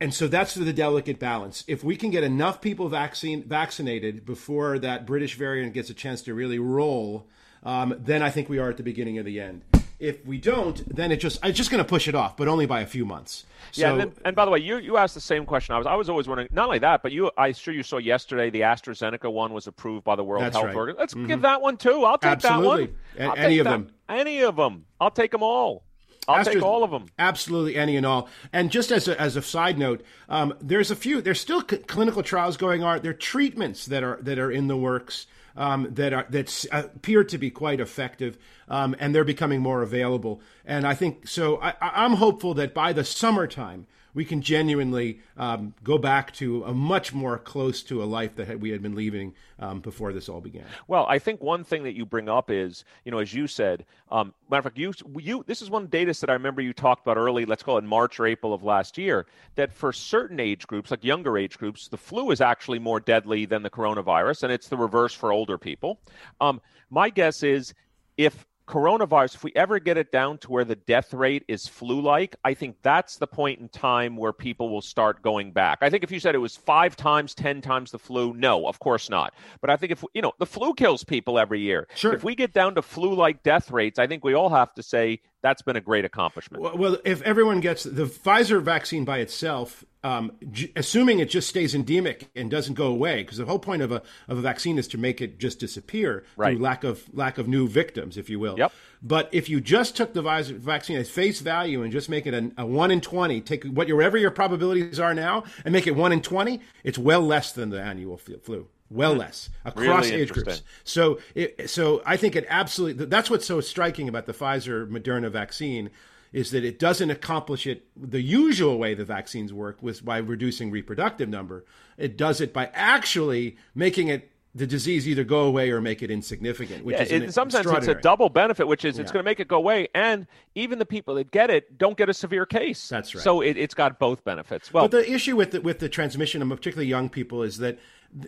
[0.00, 1.64] and so that's the delicate balance.
[1.68, 6.22] If we can get enough people vaccine vaccinated before that british variant gets a chance
[6.22, 7.28] to really roll
[7.62, 9.62] um, then i think we are at the beginning of the end
[9.98, 12.66] if we don't, then it just it's just going to push it off, but only
[12.66, 13.44] by a few months.
[13.72, 15.74] So, yeah, and, then, and, by the way, you you asked the same question.
[15.74, 16.48] I was I was always wondering.
[16.52, 20.04] Not only that, but you I sure you saw yesterday the AstraZeneca one was approved
[20.04, 20.74] by the World Health right.
[20.74, 21.00] Organization.
[21.00, 21.26] Let's mm-hmm.
[21.26, 22.04] give that one too.
[22.04, 22.94] I'll take Absolutely.
[23.16, 23.38] that one.
[23.38, 23.70] A- any of that.
[23.70, 23.90] them.
[24.08, 24.86] Any of them.
[25.00, 25.84] I'll take them all.
[26.28, 27.06] I'll take all of them.
[27.18, 28.28] Absolutely, any and all.
[28.52, 31.22] And just as a, as a side note, um, there's a few.
[31.22, 33.02] There's still c- clinical trials going on.
[33.02, 37.24] There are treatments that are that are in the works um, that are that appear
[37.24, 38.38] to be quite effective,
[38.68, 40.40] um, and they're becoming more available.
[40.64, 41.60] And I think so.
[41.60, 43.86] I, I'm hopeful that by the summertime
[44.16, 48.58] we can genuinely um, go back to a much more close to a life that
[48.58, 50.64] we had been leaving um, before this all began.
[50.88, 53.84] Well, I think one thing that you bring up is, you know, as you said,
[54.10, 57.06] um, matter of fact, you, you, this is one data set I remember you talked
[57.06, 60.66] about early, let's call it March or April of last year, that for certain age
[60.66, 64.52] groups, like younger age groups, the flu is actually more deadly than the coronavirus, and
[64.52, 66.00] it's the reverse for older people.
[66.40, 67.74] Um, my guess is
[68.16, 72.00] if coronavirus, if we ever get it down to where the death rate is flu
[72.00, 75.78] like, I think that's the point in time where people will start going back.
[75.80, 78.78] I think if you said it was five times, 10 times the flu, no, of
[78.78, 79.34] course not.
[79.60, 81.88] But I think if, you know, the flu kills people every year.
[81.94, 82.12] Sure.
[82.12, 84.82] If we get down to flu like death rates, I think we all have to
[84.82, 86.60] say that's been a great accomplishment.
[86.60, 91.72] Well, if everyone gets the Pfizer vaccine by itself, um, j- assuming it just stays
[91.72, 94.88] endemic and doesn't go away, because the whole point of a of a vaccine is
[94.88, 96.56] to make it just disappear right.
[96.56, 98.58] through lack of lack of new victims, if you will.
[98.58, 98.72] Yep.
[99.02, 102.34] But if you just took the Pfizer vaccine at face value and just make it
[102.34, 106.12] a, a one in twenty, take whatever your probabilities are now and make it one
[106.12, 109.20] in twenty, it's well less than the annual flu well hmm.
[109.20, 110.62] less across really age groups.
[110.84, 113.06] So, it, so I think it absolutely.
[113.06, 115.90] That's what's so striking about the Pfizer Moderna vaccine
[116.32, 120.70] is that it doesn't accomplish it the usual way the vaccines work, with by reducing
[120.70, 121.64] reproductive number.
[121.96, 126.10] It does it by actually making it the disease either go away or make it
[126.10, 126.82] insignificant.
[126.82, 129.28] Which Yeah, is in some sense, it's a double benefit, which is it's going to
[129.28, 132.46] make it go away, and even the people that get it don't get a severe
[132.46, 132.88] case.
[132.88, 133.22] That's right.
[133.22, 134.72] So it, it's got both benefits.
[134.72, 137.78] Well, But the issue with the, with the transmission of particularly young people is that,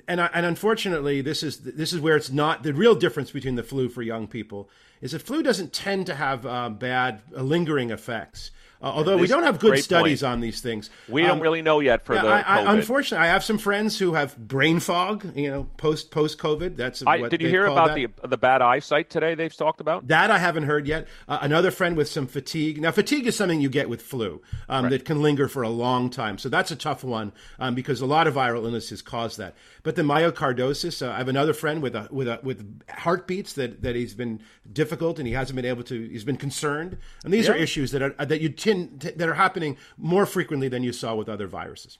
[0.06, 3.62] and and unfortunately, this is this is where it's not the real difference between the
[3.62, 4.68] flu for young people
[5.00, 8.50] is that flu doesn't tend to have uh, bad uh, lingering effects.
[8.80, 10.32] Uh, although we don't have good studies point.
[10.32, 12.70] on these things, we Um, don't really know yet for yeah, the I, I, COVID.
[12.74, 15.36] unfortunately, I have some friends who have brain fog.
[15.36, 16.76] You know, post post COVID.
[16.76, 17.94] That's I, what did you hear about that.
[18.22, 19.34] the the bad eyesight today?
[19.34, 20.06] They've talked about.
[20.08, 21.08] That I haven't heard yet.
[21.26, 22.80] Uh, another friend with some fatigue.
[22.80, 26.08] Now, fatigue is something you get with flu um, that can linger for a long
[26.10, 26.38] time.
[26.38, 29.54] So that's a tough one um, because a lot of viral illnesses cause that.
[29.82, 31.06] But the myocarditis.
[31.06, 34.40] Uh, I have another friend with a, with a, with heartbeats that, that he's been
[34.72, 36.08] difficult and he hasn't been able to.
[36.08, 36.98] He's been concerned.
[37.24, 40.82] And these are issues that are that you tend that are happening more frequently than
[40.82, 41.98] you saw with other viruses.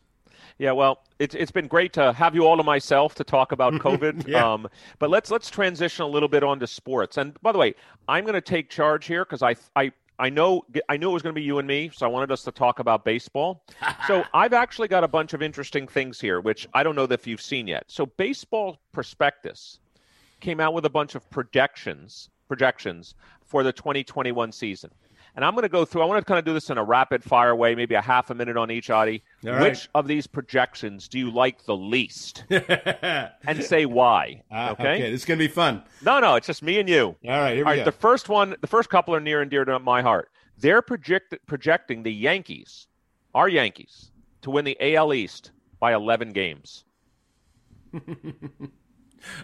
[0.59, 3.73] Yeah, well, it's it's been great to have you all to myself to talk about
[3.87, 4.27] COVID.
[4.27, 4.53] Yeah.
[4.53, 7.17] um, but let's let's transition a little bit onto sports.
[7.17, 7.75] And by the way,
[8.09, 9.93] I'm going to take charge here because I I.
[10.21, 12.33] I know I knew it was going to be you and me, so I wanted
[12.33, 13.63] us to talk about baseball.
[14.09, 17.25] so I've actually got a bunch of interesting things here, which I don't know if
[17.25, 17.85] you've seen yet.
[17.87, 19.79] So Baseball Prospectus
[20.41, 24.91] came out with a bunch of projections projections for the 2021 season.
[25.39, 26.03] And I'm going to go through.
[26.03, 28.29] I want to kind of do this in a rapid fire way, maybe a half
[28.31, 29.23] a minute on each, Adi.
[29.47, 29.63] All right.
[29.63, 32.43] Which of these projections do you like the least?
[32.51, 34.43] and say why.
[34.51, 35.01] Ah, okay?
[35.01, 35.85] This is going to be fun.
[36.03, 37.15] No, no, it's just me and you.
[37.25, 37.71] All right, here we go.
[37.71, 37.85] All right, go.
[37.85, 40.29] the first one, the first couple are near and dear to my heart.
[40.59, 42.89] They're project, projecting the Yankees,
[43.33, 44.11] our Yankees,
[44.43, 46.85] to win the AL East by 11 games.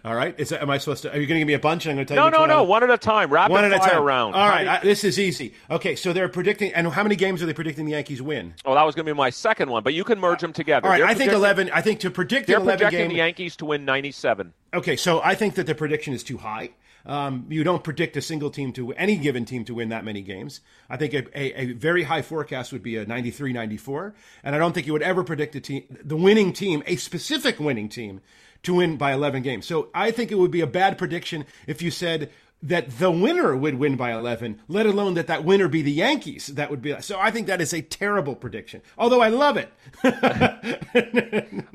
[0.05, 0.35] All right.
[0.39, 1.11] Is that, am I supposed to?
[1.13, 1.87] Are you going to give me a bunch?
[1.87, 2.43] And I'm going to tell No, you.
[2.43, 3.31] which no, no, one at a time.
[3.33, 4.03] Rapid One at a fire time.
[4.03, 4.35] round.
[4.35, 5.55] All How I, this is easy.
[5.71, 8.55] Okay, so they're predicting, and how many games are they predicting the Yankees win?
[8.65, 10.87] oh, that was going to be my second one, but you can merge them together.
[10.87, 11.71] All right, They're I think eleven.
[11.73, 13.09] I think to predict They're an eleven projecting game.
[13.11, 14.53] the Yankees to win 97.
[14.75, 16.71] Okay, so I think that the prediction is too high.
[17.07, 20.23] Um, you don't predict a single team to any given team to win that many
[20.23, 20.61] games.
[20.89, 24.15] I think a, a, a very high forecast would be a 93 94.
[24.43, 27.61] And I don't think you would ever predict a team, the winning team, a specific
[27.61, 28.21] winning team,
[28.63, 29.67] to win by 11 games.
[29.67, 32.31] So I think it would be a bad prediction if you said
[32.65, 36.47] that the winner would win by 11, let alone that that winner be the Yankees.
[36.49, 37.19] That would be so.
[37.21, 39.71] I think that is a terrible prediction, although I love it.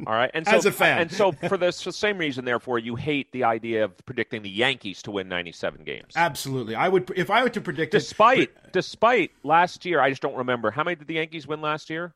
[0.08, 1.02] All right, and so As a fan.
[1.02, 5.02] and so for the same reason, therefore, you hate the idea of predicting the Yankees
[5.04, 6.14] to win 97 games.
[6.16, 6.76] Absolutely.
[6.76, 10.36] I would, if I were to predict it, Despite despite last year, I just don't
[10.36, 12.14] remember how many did the Yankees win last year.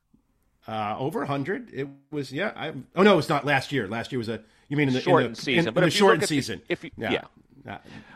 [0.67, 1.71] Uh, over 100.
[1.73, 2.53] It was, yeah.
[2.55, 3.87] I, oh, no, it's not last year.
[3.87, 5.87] Last year was a, you mean in the Shortened in the, season, In, but in
[5.89, 6.61] if the you shortened at the- season.
[6.69, 7.11] if you- yeah.
[7.11, 7.21] yeah.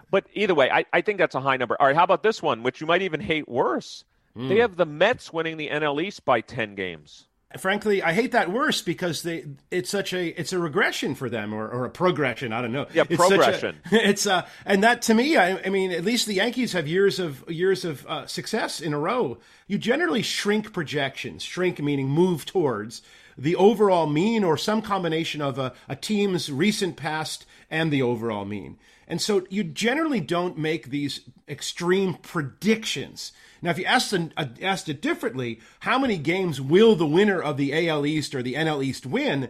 [0.09, 1.75] But either way, I, I think that's a high number.
[1.79, 4.03] All right, how about this one, which you might even hate worse?
[4.35, 4.49] Hmm.
[4.49, 7.25] They have the Mets winning the NL East by 10 games.
[7.57, 11.53] Frankly, I hate that worse because they it's such a it's a regression for them
[11.53, 12.51] or, or a progression.
[12.51, 12.87] I don't know.
[12.93, 13.77] Yeah, it's such a- progression.
[13.91, 17.19] it's uh, and that to me, I, I mean, at least the Yankees have years
[17.19, 19.37] of years of uh, success in a row.
[19.65, 21.41] You generally shrink projections.
[21.41, 23.01] Shrink meaning move towards
[23.37, 28.43] the overall mean or some combination of a, a team's recent past and the overall
[28.43, 28.77] mean.
[29.07, 33.31] And so you generally don't make these extreme predictions.
[33.61, 37.57] Now, if you asked, uh, asked it differently, how many games will the winner of
[37.57, 39.49] the AL East or the NL East win?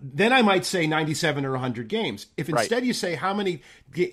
[0.00, 2.26] Then I might say 97 or 100 games.
[2.36, 2.60] If Right.
[2.60, 3.62] instead you say how many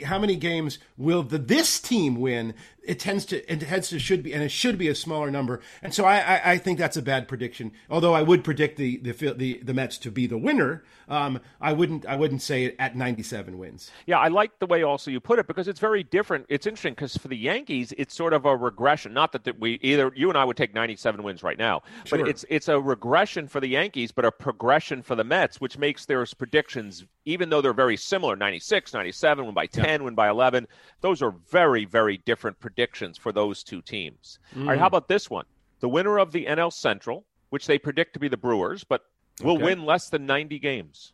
[0.05, 2.55] how many games will the this team win,
[2.87, 5.61] it tends to it tends to should be and it should be a smaller number.
[5.81, 7.71] And so I I, I think that's a bad prediction.
[7.89, 11.73] Although I would predict the the the, the Mets to be the winner, um, I
[11.73, 13.91] wouldn't I wouldn't say it at 97 wins.
[14.05, 16.45] Yeah, I like the way also you put it because it's very different.
[16.49, 19.13] It's interesting because for the Yankees, it's sort of a regression.
[19.13, 22.19] Not that, that we either you and I would take 97 wins right now, Sure.
[22.19, 25.77] but it's it's a regression for the Yankees, but a progression for the Mets, which
[25.77, 30.29] makes their predictions, even though they're very similar, 96, 97, win by 10, win by
[30.29, 30.67] 11,
[31.01, 32.74] those are very, very different predictions
[33.17, 34.39] for those two teams.
[34.55, 34.79] All right, Mm.
[34.79, 35.45] how about this one?
[35.79, 39.05] The winner of the NL Central, which they predict to be the Brewers, but
[39.41, 39.63] will Okay.
[39.63, 41.13] win less than 90 games.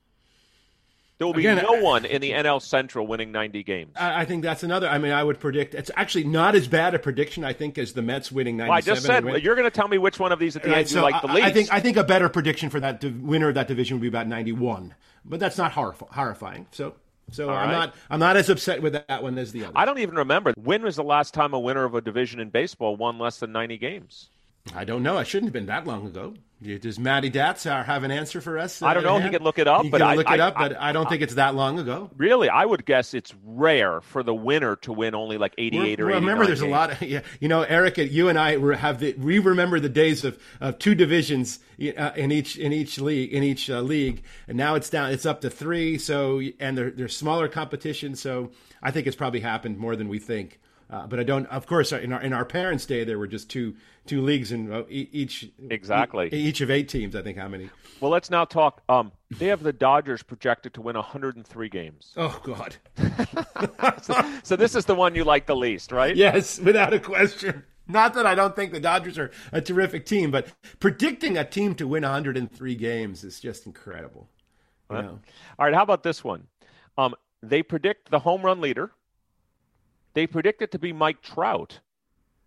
[1.18, 3.92] There will be Again, no one in the NL Central winning 90 games.
[3.96, 4.88] I, I think that's another.
[4.90, 7.94] I mean, I would predict it's actually not as bad a prediction I think as
[7.94, 8.70] the Mets winning 97.
[8.70, 10.64] Well, I just said win- you're going to tell me which one of these at
[10.64, 11.46] the Right, end you so like the least.
[11.46, 14.02] I think I think a better prediction for that div- winner of that division would
[14.02, 16.66] be about 91, but that's not horrif- horrifying.
[16.72, 16.96] So
[17.32, 17.72] so I'm right.
[17.72, 19.74] not I'm not as upset with that one as the other.
[19.76, 22.50] I don't even remember when was the last time a winner of a division in
[22.50, 24.30] baseball won less than 90 games.
[24.76, 25.18] I don't know.
[25.18, 26.36] I shouldn't have been that long ago.
[26.62, 28.84] Does Matty Datz have an answer for us?
[28.84, 29.18] I don't know.
[29.18, 30.56] He can look it up, he but can I look it I, up.
[30.56, 32.12] But I, I don't think it's that long ago.
[32.18, 36.06] Really, I would guess it's rare for the winner to win only like 88 We're,
[36.06, 36.70] or well, 89 remember, there's games.
[36.70, 36.92] a lot.
[36.92, 39.14] Of, yeah, you know, Eric, you and I have the.
[39.14, 41.60] We remember the days of, of two divisions
[41.98, 45.12] uh, in each in each league in each uh, league, and now it's down.
[45.12, 45.98] It's up to three.
[45.98, 48.16] So and there, there's smaller competition.
[48.16, 48.52] So
[48.84, 50.60] I think it's probably happened more than we think.
[50.92, 51.46] Uh, but I don't.
[51.48, 54.72] Of course, in our in our parents' day, there were just two two leagues in
[54.72, 57.16] uh, each exactly each of eight teams.
[57.16, 57.70] I think how many.
[58.00, 58.82] Well, let's now talk.
[58.90, 62.14] Um, they have the Dodgers projected to win 103 games.
[62.18, 62.76] Oh God.
[64.02, 66.16] so, so this is the one you like the least, right?
[66.16, 67.64] Yes, without a question.
[67.88, 70.48] Not that I don't think the Dodgers are a terrific team, but
[70.80, 74.30] predicting a team to win 103 games is just incredible.
[74.90, 75.02] You Huh?
[75.04, 75.20] know?
[75.60, 76.48] All right, how about this one?
[76.98, 78.92] Um, they predict the home run leader.
[80.14, 81.80] They predict it to be Mike Trout,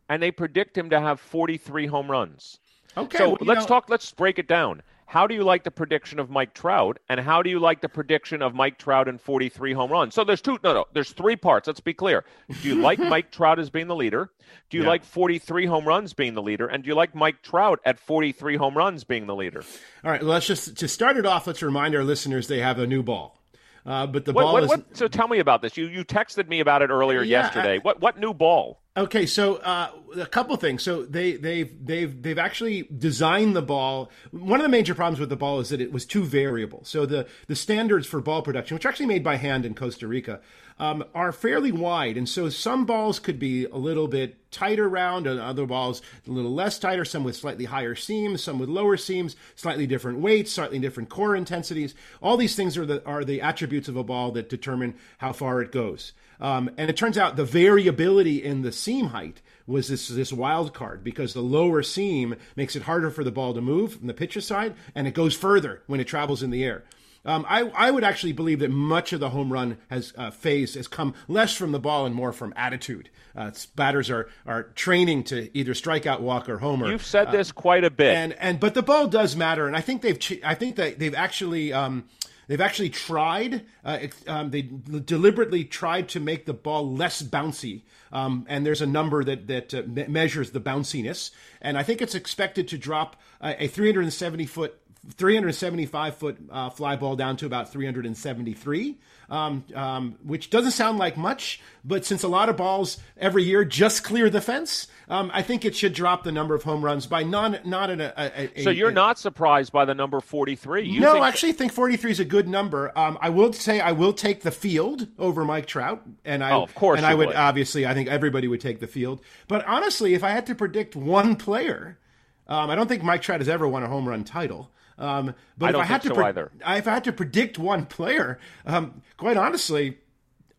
[0.08, 2.58] and they predict him to have 43 home runs.
[2.96, 3.88] Okay, so well, let's know- talk.
[3.90, 4.82] Let's break it down.
[5.06, 7.88] How do you like the prediction of Mike Trout, and how do you like the
[7.90, 10.14] prediction of Mike Trout and 43 home runs?
[10.14, 10.58] So there's two.
[10.64, 10.84] No, no.
[10.92, 11.66] There's three parts.
[11.66, 12.24] Let's be clear.
[12.62, 14.30] Do you like Mike Trout as being the leader?
[14.70, 14.88] Do you Yeah.
[14.88, 16.66] like 43 home runs being the leader?
[16.66, 19.62] And do you like Mike Trout at 43 home runs being the leader?
[20.04, 21.46] All right, let's just to start it off.
[21.46, 23.38] Let's remind our listeners they have a new ball,
[23.84, 25.76] uh, but the What, ball what, is what, so tell me about this.
[25.76, 27.74] You you texted me about it earlier Yeah, yesterday.
[27.76, 28.80] I- what what new ball?
[28.96, 30.85] Okay, so uh, a couple things.
[30.85, 34.09] So they they've they've they've actually designed the ball.
[34.30, 36.85] One of the major problems with the ball is that it was too variable.
[36.85, 40.07] So the the standards for ball production, which are actually made by hand in Costa
[40.07, 40.40] Rica,
[40.78, 45.26] um, are fairly wide, and so some balls could be a little bit tighter round,
[45.26, 47.04] and other balls a little less tighter.
[47.04, 51.35] Some with slightly higher seams, some with lower seams, slightly different weights, slightly different core
[51.35, 51.96] intensities.
[52.22, 55.61] All these things are the are the attributes of a ball that determine how far
[55.62, 56.12] it goes.
[56.40, 60.75] Um, and it turns out the variability in the seam height was this this wild
[60.75, 64.14] card because the lower seam makes it harder for the ball to move from the
[64.14, 66.85] pitcher side, and it goes further when it travels in the air.
[67.27, 70.75] Um, I, I would actually believe that much of the home run has uh, phase
[70.75, 73.09] has come less from the ball and more from attitude.
[73.35, 76.90] Uh, batters are are training to either strike out, walk, or homer.
[76.90, 78.14] You've said this quite a bit.
[78.14, 81.14] And and but the ball does matter, and I think they've I think that they've
[81.14, 82.05] actually um,
[82.46, 87.83] they've actually tried uh, um, they deliberately tried to make the ball less bouncy.
[88.12, 91.30] Um, and there's a number that that uh, me- measures the bounciness,
[91.61, 94.80] and I think it's expected to drop uh, a 370 foot
[95.12, 98.96] 375 foot uh, fly ball down to about 373,
[99.28, 103.64] um, um, which doesn't sound like much, but since a lot of balls every year
[103.64, 107.06] just clear the fence, um, I think it should drop the number of home runs
[107.06, 110.86] by non, not at a, a, so you're a- not surprised by the number 43?
[110.86, 112.96] You no, think I actually think 43 is a good number.
[112.98, 116.62] Um, I will say I will take the field over Mike Trout, and I Oh,
[116.62, 117.36] of course and I would, would.
[117.36, 119.20] obviously I think everybody would take the field.
[119.48, 121.98] But honestly, if I had to predict one player,
[122.46, 124.70] um, I don't think Mike Trout has ever won a home run title.
[124.96, 126.52] Um, but I if I had to so either.
[126.66, 129.98] if I had to predict one player, um, quite honestly,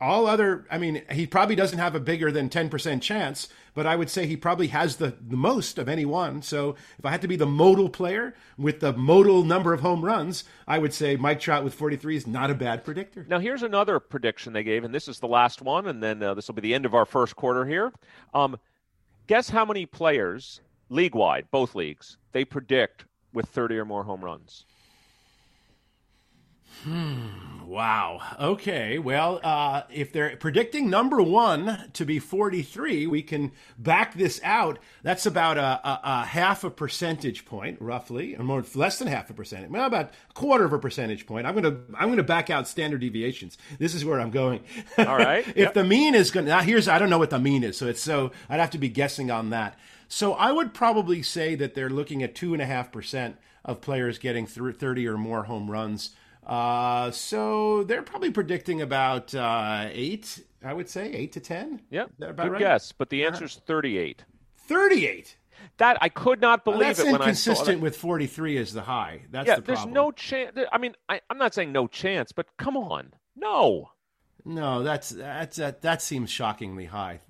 [0.01, 3.95] all other, I mean, he probably doesn't have a bigger than 10% chance, but I
[3.95, 6.41] would say he probably has the, the most of any one.
[6.41, 10.03] So if I had to be the modal player with the modal number of home
[10.03, 13.25] runs, I would say Mike Trout with 43 is not a bad predictor.
[13.29, 16.33] Now, here's another prediction they gave, and this is the last one, and then uh,
[16.33, 17.91] this will be the end of our first quarter here.
[18.33, 18.57] Um,
[19.27, 24.23] guess how many players, league wide, both leagues, they predict with 30 or more home
[24.23, 24.65] runs?
[27.65, 28.21] Wow.
[28.39, 28.99] Okay.
[28.99, 34.77] Well, uh, if they're predicting number one to be 43, we can back this out.
[35.01, 39.29] That's about a, a, a half a percentage point, roughly, or more, less than half
[39.29, 39.71] a percentage.
[39.71, 41.47] Well, about a quarter of a percentage point.
[41.47, 43.57] I'm gonna I'm gonna back out standard deviations.
[43.79, 44.61] This is where I'm going.
[44.99, 45.45] All right.
[45.49, 45.73] if Yep.
[45.73, 48.01] the mean is going now here's I don't know what the mean is, so it's
[48.01, 49.77] so I'd have to be guessing on that.
[50.07, 53.81] So I would probably say that they're looking at two and a half percent of
[53.81, 56.11] players getting through 30 or more home runs.
[56.45, 60.43] Uh, so they're probably predicting about uh, eight.
[60.63, 61.81] I would say eight to ten.
[61.89, 62.59] Yeah, Is that about Good right?
[62.59, 64.23] guess, but the answer is 38.
[64.67, 65.37] Thirty-eight.
[65.77, 68.73] That I could not believe Well, that's it when I saw inconsistent with forty-three as
[68.73, 69.21] the high.
[69.31, 70.57] That's Yeah, the there's no chance.
[70.71, 73.89] I mean, I, I'm not saying no chance, but come on, no.
[74.43, 74.83] no.
[74.83, 77.21] That's that's that, that seems shockingly high.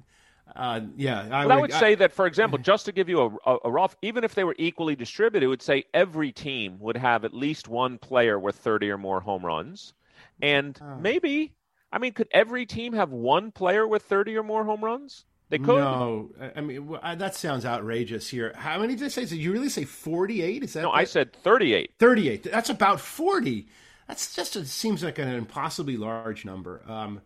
[0.56, 3.52] Uh, yeah, I But I would say that, for example, just to give you a,
[3.52, 6.96] a, a rough, even if they were equally distributed, it would say every team would
[6.96, 9.94] have at least one player with 30 or more home runs.
[10.42, 11.54] And maybe,
[11.92, 15.26] I mean, could every team have one player with 30 or more home runs?
[15.50, 15.78] They could.
[15.78, 18.28] No, I- mean I- that sounds outrageous.
[18.30, 19.26] Here, how many did I say?
[19.26, 20.64] Did you really say forty-eight?
[20.64, 21.92] Is that No, I said 38.
[22.00, 22.44] 38.
[22.44, 23.68] That's about 40.
[24.08, 26.82] That's just it seems like an impossibly large number.
[26.88, 27.22] Um,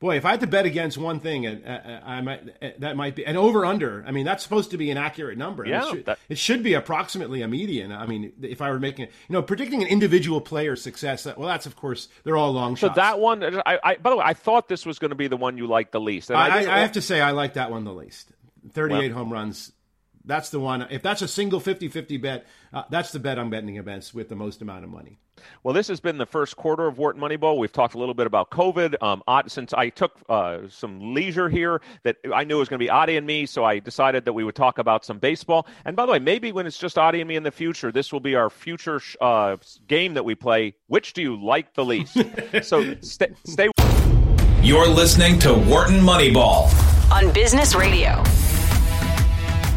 [0.00, 3.24] boy, if I had to bet against one thing, uh, I might that might be
[3.24, 4.02] an over under.
[4.06, 5.64] I mean, that's supposed to be an accurate number.
[5.64, 7.92] Yeah, it, should, that, it, should, be approximately a median.
[7.92, 11.48] I mean, if I were making, it you know, predicting an individual player's success, well,
[11.48, 12.94] that's of course they're all long shots.
[12.94, 15.28] So that one, I, I, by the way, I thought this was going to be
[15.28, 16.30] the one you liked the least.
[16.30, 18.32] I, I, I, have to say, I like that one the least.
[18.72, 19.72] Thirty-eight well, home runs.
[20.24, 20.86] That's the one.
[20.90, 24.36] If that's a single 50-50 bet, uh, that's the bet I'm betting against with the
[24.36, 25.18] most amount of money.
[25.62, 27.58] Well, this has been the first quarter of Wharton Moneyball.
[27.58, 29.02] We've talked a little bit about COVID.
[29.02, 32.84] Um, since I took uh, some leisure here, that I knew it was going to
[32.84, 35.66] be Adi and me, so I decided that we would talk about some baseball.
[35.84, 38.12] And by the way, maybe when it's just Adi and me in the future, this
[38.12, 40.74] will be our future uh, game that we play.
[40.86, 42.16] Which do you like the least?
[42.62, 43.28] so stay.
[43.44, 43.68] stay.
[44.62, 46.70] You're listening to Wharton Moneyball
[47.10, 48.22] on Business Radio.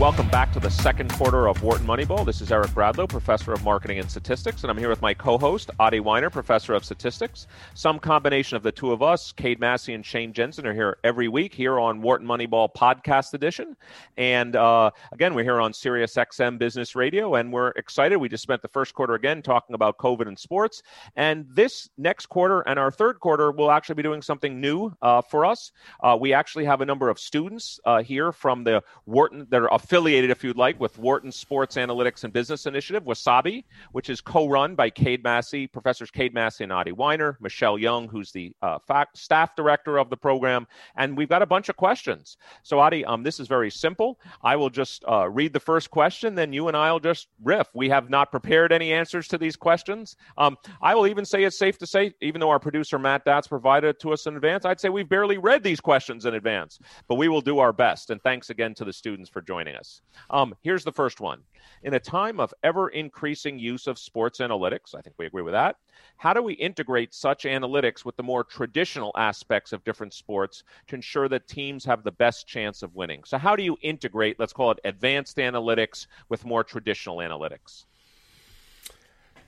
[0.03, 2.25] Welcome back to the second quarter of Wharton Moneyball.
[2.25, 5.71] This is Eric Bradlow, professor of marketing and statistics, and I'm here with my co-host
[5.79, 7.47] Adi Wyner, professor of statistics.
[7.73, 11.29] Some combination of the two of us, Cade Massey and Shane Jensen, are here every
[11.29, 13.77] week here on Wharton Moneyball podcast edition.
[14.17, 18.17] And uh, again, we're here on Sirius XM Business Radio, and we're excited.
[18.17, 20.83] We just spent the first quarter again talking about COVID and sports,
[21.15, 25.21] and this next quarter and our third quarter will actually be doing something new uh,
[25.21, 25.71] for us.
[26.01, 29.73] Uh, we actually have a number of students uh, here from the Wharton that are
[29.73, 34.73] affiliated, if you'd like, with Wharton Sports Analytics and Business Initiative, Wasabi, which is co-run
[34.73, 38.79] by Cade Massey, professors Cade Massey and Adi Wyner, Michelle Young, who's the uh,
[39.13, 40.65] staff director of the program,
[40.95, 42.37] and we've got a bunch of questions.
[42.63, 44.19] So, Adi, um, this is very simple.
[44.41, 47.67] I will just uh, read the first question, then you and I will just riff.
[47.75, 50.15] We have not prepared any answers to these questions.
[50.39, 53.47] Um, I will even say it's safe to say, even though our producer Matt Datz
[53.47, 56.79] provided it to us in advance, I'd say we've barely read these questions in advance,
[57.07, 58.09] but we will do our best.
[58.09, 60.01] And thanks again to the students for joining us.
[60.29, 61.41] Um, here's the first one.
[61.83, 65.53] In a time of ever increasing use of sports analytics, I think we agree with
[65.53, 65.77] that,
[66.17, 70.95] how do we integrate such analytics with the more traditional aspects of different sports to
[70.95, 73.23] ensure that teams have the best chance of winning?
[73.25, 77.85] So, how do you integrate, let's call it advanced analytics, with more traditional analytics?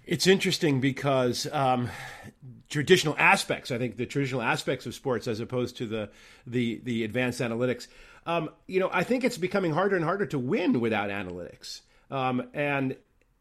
[0.06, 1.90] It's interesting because um,
[2.70, 6.10] traditional aspects, I think the traditional aspects of sports, as opposed to the
[6.46, 7.88] the, the advanced analytics,
[8.26, 11.82] um, you know, I think it's becoming harder and harder to win without analytics.
[12.10, 12.96] Um, and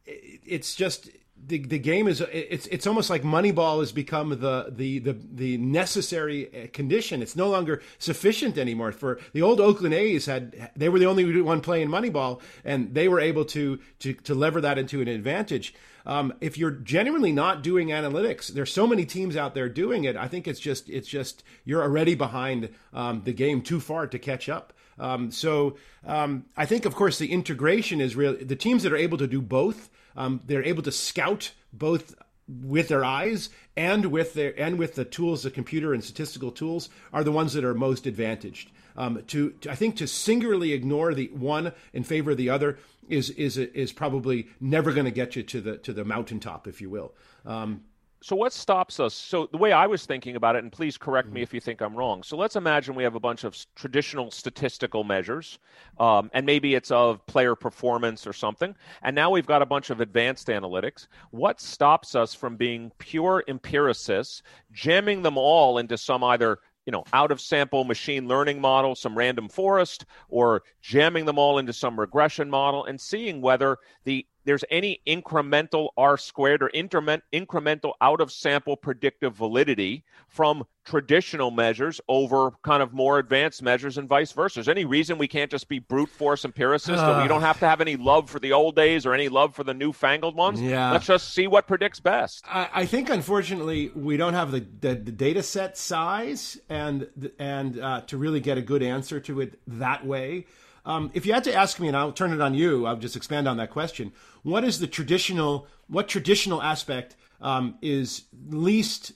[0.06, 1.08] it's just
[1.46, 5.58] the, the game is it's it's almost like Moneyball has become the, the the the
[5.58, 7.22] necessary condition.
[7.22, 8.92] It's no longer sufficient anymore.
[8.92, 13.08] For the old Oakland A's had they were the only one playing Moneyball, and they
[13.08, 15.74] were able to to to lever that into an advantage.
[16.06, 20.16] Um, if you're genuinely not doing analytics, there's so many teams out there doing it.
[20.16, 24.18] I think it's just it's just you're already behind um, the game too far to
[24.18, 24.72] catch up.
[24.98, 25.76] Um, so
[26.06, 28.36] um, I think, of course, the integration is real.
[28.36, 32.14] The teams that are able to do both, um, they're able to scout both
[32.48, 36.88] with their eyes and with their and with the tools, the computer and statistical tools,
[37.12, 38.70] are the ones that are most advantaged.
[38.96, 42.78] Um, to, to, I think to singularly ignore the one in favor of the other
[43.08, 46.80] is is is probably never going to get you to the to the mountaintop, if
[46.80, 47.12] you will.
[47.44, 47.82] Um,
[48.24, 49.12] so what stops us?
[49.12, 51.42] So the way I was thinking about it, and please correct me mm-hmm.
[51.42, 52.22] if you think I'm wrong.
[52.22, 55.58] So let's imagine we have a bunch of traditional statistical measures,
[56.00, 59.90] um, and maybe it's of player performance or something, and now we've got a bunch
[59.90, 61.06] of advanced analytics.
[61.32, 67.04] What stops us from being pure empiricists, jamming them all into some either you know
[67.12, 71.98] out of sample machine learning model some random forest or jamming them all into some
[71.98, 78.30] regression model and seeing whether the there's any incremental r squared or incremental out of
[78.30, 84.60] sample predictive validity from traditional measures over kind of more advanced measures and vice versa.
[84.60, 87.00] Is any reason we can't just be brute force empiricists?
[87.00, 89.54] Uh, you don't have to have any love for the old days or any love
[89.54, 90.60] for the newfangled ones.
[90.60, 90.92] Yeah.
[90.92, 92.44] Let's just see what predicts best.
[92.46, 97.78] I, I think, unfortunately, we don't have the, the, the data set size and, and
[97.78, 100.46] uh, to really get a good answer to it that way.
[100.86, 103.16] Um, if you had to ask me, and I'll turn it on you, I'll just
[103.16, 104.12] expand on that question.
[104.42, 105.66] What is the traditional?
[105.88, 109.12] What traditional aspect um, is least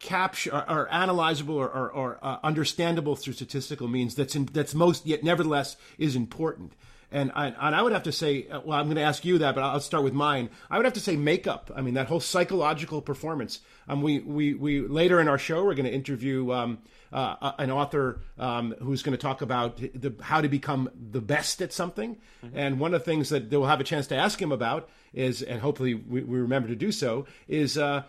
[0.00, 4.14] capture or, or analyzable or, or, or uh, understandable through statistical means?
[4.14, 6.72] That's in, that's most yet nevertheless is important.
[7.10, 9.38] And I, and I would have to say, uh, well, I'm going to ask you
[9.38, 10.50] that, but I'll start with mine.
[10.70, 11.70] I would have to say makeup.
[11.74, 13.60] I mean, that whole psychological performance.
[13.88, 16.78] Um, we, we, we later in our show, we're going to interview um,
[17.12, 21.62] uh, an author um, who's going to talk about the, how to become the best
[21.62, 22.16] at something.
[22.44, 22.58] Mm-hmm.
[22.58, 25.42] And one of the things that we'll have a chance to ask him about is,
[25.42, 28.02] and hopefully we, we remember to do so, is uh,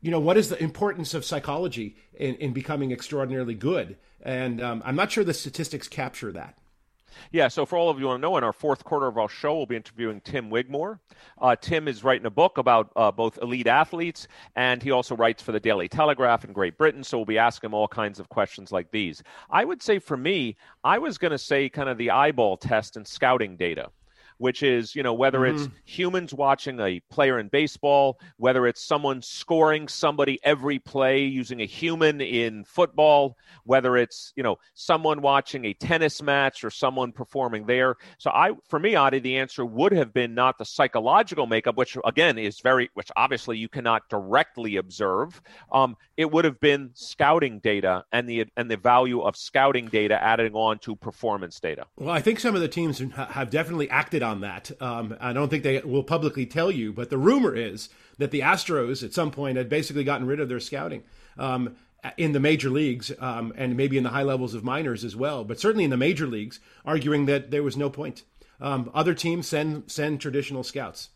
[0.00, 3.96] you know what is the importance of psychology in, in becoming extraordinarily good?
[4.22, 6.58] And um, I'm not sure the statistics capture that.
[7.32, 9.28] Yeah, so for all of you want to know, in our fourth quarter of our
[9.28, 11.00] show, we'll be interviewing Tim Wigmore.
[11.40, 15.42] Uh, Tim is writing a book about uh, both elite athletes, and he also writes
[15.42, 17.04] for the Daily Telegraph in Great Britain.
[17.04, 19.22] So we'll be asking him all kinds of questions like these.
[19.50, 22.96] I would say for me, I was going to say kind of the eyeball test
[22.96, 23.90] and scouting data
[24.38, 25.56] which is, you know, whether mm-hmm.
[25.56, 31.60] it's humans watching a player in baseball, whether it's someone scoring somebody every play using
[31.60, 37.12] a human in football, whether it's, you know, someone watching a tennis match or someone
[37.12, 37.96] performing there.
[38.18, 41.96] So I for me, Adi, the answer would have been not the psychological makeup, which
[42.04, 45.40] again is very which obviously you cannot directly observe.
[45.72, 50.22] Um, it would have been scouting data and the and the value of scouting data
[50.22, 51.86] adding on to performance data.
[51.96, 54.72] Well, I think some of the teams have definitely acted on that.
[54.80, 58.40] Um, I don't think they will publicly tell you, but the rumor is that the
[58.40, 61.04] Astros at some point had basically gotten rid of their scouting.
[61.38, 61.76] Um,
[62.18, 65.42] in the major leagues um, and maybe in the high levels of minors as well,
[65.42, 68.24] but certainly in the major leagues, arguing that there was no point.
[68.60, 71.10] Um, other teams send send traditional scouts.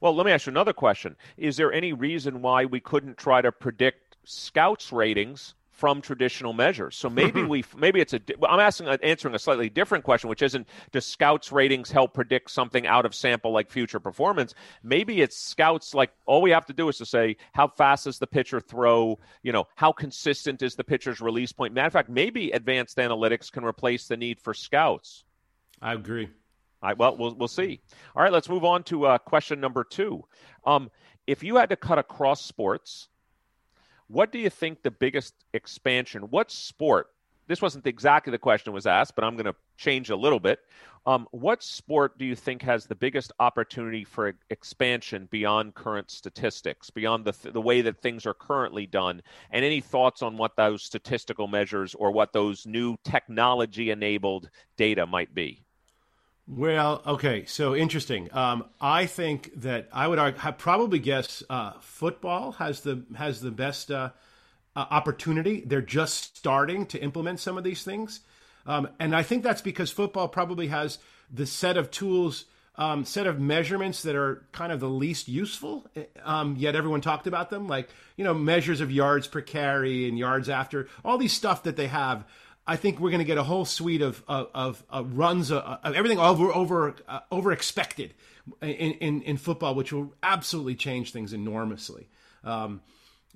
[0.00, 3.40] Well, let me ask you another question: Is there any reason why we couldn't try
[3.40, 6.96] to predict scouts ratings from traditional measures.
[6.96, 10.42] So maybe we maybe it's a I'm asking uh, answering a slightly different question, which
[10.42, 14.54] isn't do scouts ratings help predict something out of sample like future performance?
[14.82, 18.18] Maybe it's scouts like all we have to do is to say how fast does
[18.18, 21.74] the pitcher throw, you know, how consistent is the pitcher's release point.
[21.74, 25.24] Matter of fact, maybe advanced analytics can replace the need for scouts.
[25.82, 26.28] I agree.
[26.80, 27.80] I, well, we'll we'll see.
[28.14, 30.24] All right, let's move on to uh, question number two.
[30.64, 30.90] Um,
[31.26, 33.08] if you had to cut across sports
[34.08, 36.22] what do you think the biggest expansion?
[36.22, 37.08] What sport?
[37.46, 40.60] This wasn't exactly the question was asked, but I'm going to change a little bit.
[41.06, 46.88] Um, what sport do you think has the biggest opportunity for expansion beyond current statistics,
[46.88, 49.20] beyond the, th- the way that things are currently done?
[49.50, 54.48] And any thoughts on what those statistical measures or what those new technology enabled
[54.78, 55.63] data might be?
[56.46, 58.28] Well, okay, so interesting.
[58.34, 63.50] Um, I think that I would argue, probably guess uh, football has the has the
[63.50, 64.10] best uh,
[64.76, 65.62] uh, opportunity.
[65.64, 68.20] They're just starting to implement some of these things,
[68.66, 70.98] um, and I think that's because football probably has
[71.32, 72.44] the set of tools,
[72.76, 75.86] um, set of measurements that are kind of the least useful.
[76.22, 77.88] Um, yet everyone talked about them, like
[78.18, 81.86] you know measures of yards per carry and yards after, all these stuff that they
[81.86, 82.26] have.
[82.66, 85.78] I think we're going to get a whole suite of of, of, of runs uh,
[85.82, 88.14] of everything over over uh, over expected
[88.62, 92.08] in, in, in football, which will absolutely change things enormously.
[92.42, 92.80] Um,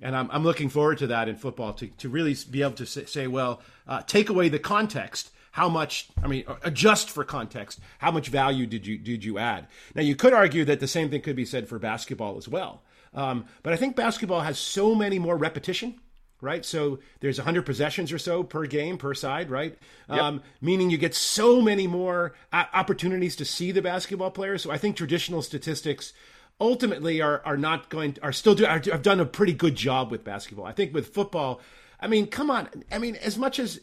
[0.01, 2.85] and I'm, I'm looking forward to that in football to, to really be able to
[2.85, 5.31] say, say well, uh, take away the context.
[5.51, 6.07] How much?
[6.23, 7.79] I mean, adjust for context.
[7.97, 9.67] How much value did you did you add?
[9.95, 12.83] Now, you could argue that the same thing could be said for basketball as well.
[13.13, 15.99] Um, but I think basketball has so many more repetition
[16.41, 16.63] right?
[16.65, 19.77] So there's 100 possessions or so per game per side, right?
[20.09, 20.19] Yep.
[20.19, 24.63] Um, meaning you get so many more opportunities to see the basketball players.
[24.63, 26.13] So I think traditional statistics
[26.61, 29.75] ultimately are are not going to, are still do are, have done a pretty good
[29.75, 30.65] job with basketball.
[30.65, 31.61] I think with football,
[31.99, 33.79] I mean, come on, I mean, as much as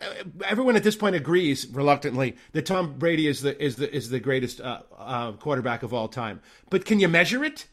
[0.00, 4.10] uh, everyone at this point agrees reluctantly that Tom Brady is the is the is
[4.10, 6.40] the greatest uh, uh, quarterback of all time,
[6.70, 7.66] but can you measure it?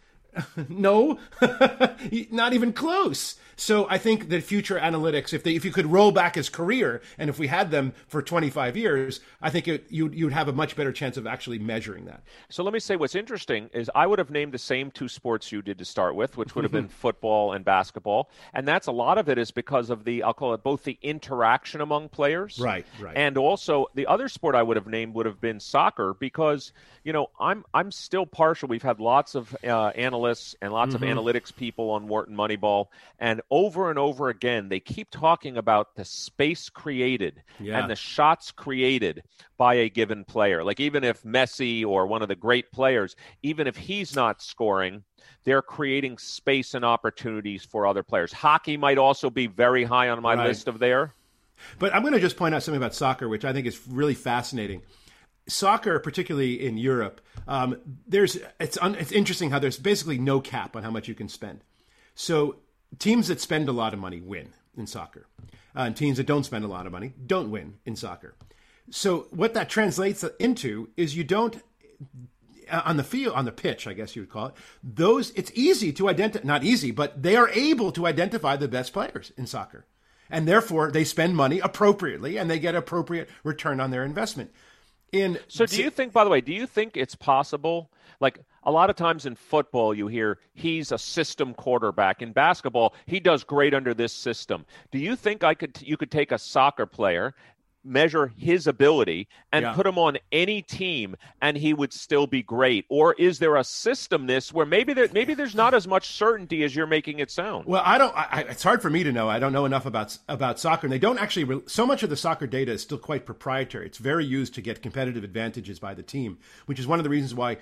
[0.69, 1.19] no,
[2.31, 3.35] not even close.
[3.57, 7.01] So I think that future analytics, if they, if you could roll back his career,
[7.17, 10.53] and if we had them for 25 years, I think it, you you'd have a
[10.53, 12.23] much better chance of actually measuring that.
[12.49, 15.51] So let me say what's interesting is I would have named the same two sports
[15.51, 18.91] you did to start with, which would have been football and basketball, and that's a
[18.91, 22.59] lot of it is because of the I'll call it both the interaction among players,
[22.59, 26.13] right, right, and also the other sport I would have named would have been soccer
[26.13, 26.73] because
[27.05, 28.67] you know I'm I'm still partial.
[28.67, 31.03] We've had lots of uh, analysts and lots mm-hmm.
[31.03, 32.87] of analytics people on Wharton Moneyball,
[33.19, 37.79] and over and over again, they keep talking about the space created yeah.
[37.79, 39.23] and the shots created
[39.55, 40.63] by a given player.
[40.63, 45.03] Like, even if Messi or one of the great players, even if he's not scoring,
[45.43, 48.33] they're creating space and opportunities for other players.
[48.33, 50.47] Hockey might also be very high on my right.
[50.47, 51.13] list of there.
[51.77, 54.15] But I'm going to just point out something about soccer, which I think is really
[54.15, 54.81] fascinating.
[55.47, 57.77] Soccer, particularly in Europe, um,
[58.07, 61.29] there's it's un, it's interesting how there's basically no cap on how much you can
[61.29, 61.61] spend.
[62.15, 62.57] So
[62.97, 65.27] teams that spend a lot of money win in soccer,
[65.75, 68.35] uh, and teams that don't spend a lot of money don't win in soccer.
[68.89, 71.61] So what that translates into is you don't
[72.69, 74.53] uh, on the field on the pitch, I guess you would call it.
[74.83, 78.93] Those it's easy to identify, not easy, but they are able to identify the best
[78.93, 79.85] players in soccer,
[80.29, 84.51] and therefore they spend money appropriately and they get appropriate return on their investment.
[85.11, 86.13] In so, do you think?
[86.13, 87.89] By the way, do you think it's possible?
[88.19, 92.21] Like a lot of times in football, you hear he's a system quarterback.
[92.21, 94.65] In basketball, he does great under this system.
[94.91, 97.35] Do you think I could you could take a soccer player
[97.85, 99.73] measure his ability and Yeah.
[99.73, 102.85] put him on any team and he would still be great?
[102.89, 106.63] Or is there a system this where maybe there maybe there's not as much certainty
[106.63, 107.65] as you're making it sound?
[107.65, 108.15] Well, I don't.
[108.15, 109.29] I, it's hard for me to know.
[109.29, 111.43] I don't know enough about about soccer, and they don't actually.
[111.45, 113.85] Re- so much of the soccer data is still quite proprietary.
[113.85, 117.09] It's very used to get competitive advantages by the team, which is one of the
[117.09, 117.57] reasons why,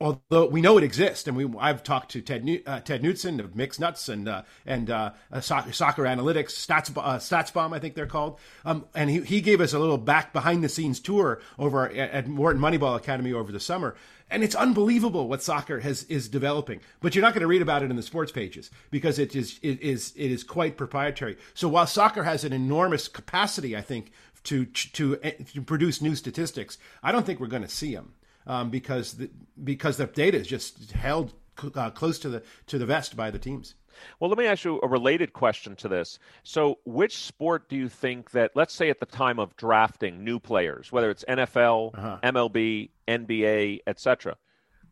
[0.00, 3.54] although we know it exists, and we I've talked to Ted uh, Ted Knutson of
[3.56, 7.94] Mixed Nuts and uh, and uh, uh, soccer, soccer Analytics, Stats uh, StatsBomb, I think
[7.94, 11.40] they're called, um, and he he gave us a little back behind the scenes tour
[11.58, 13.96] over at, at Wharton Moneyball Academy over the summer.
[14.28, 17.84] And it's unbelievable what soccer has is developing, but you're not going to read about
[17.84, 21.36] it in the sports pages because it is it is it is quite proprietary.
[21.54, 24.10] So while soccer has an enormous capacity, I think
[24.44, 28.14] to to to produce new statistics, I don't think we're going to see them
[28.48, 29.30] um, because the,
[29.62, 31.32] because the data is just held
[31.74, 33.74] uh, close to the to the vest by the teams.
[34.20, 36.18] Well, let me ask you a related question to this.
[36.42, 40.38] So, which sport do you think that, let's say at the time of drafting new
[40.38, 42.18] players, whether it's NFL, Uh-huh.
[42.22, 44.36] MLB, NBA, etc.,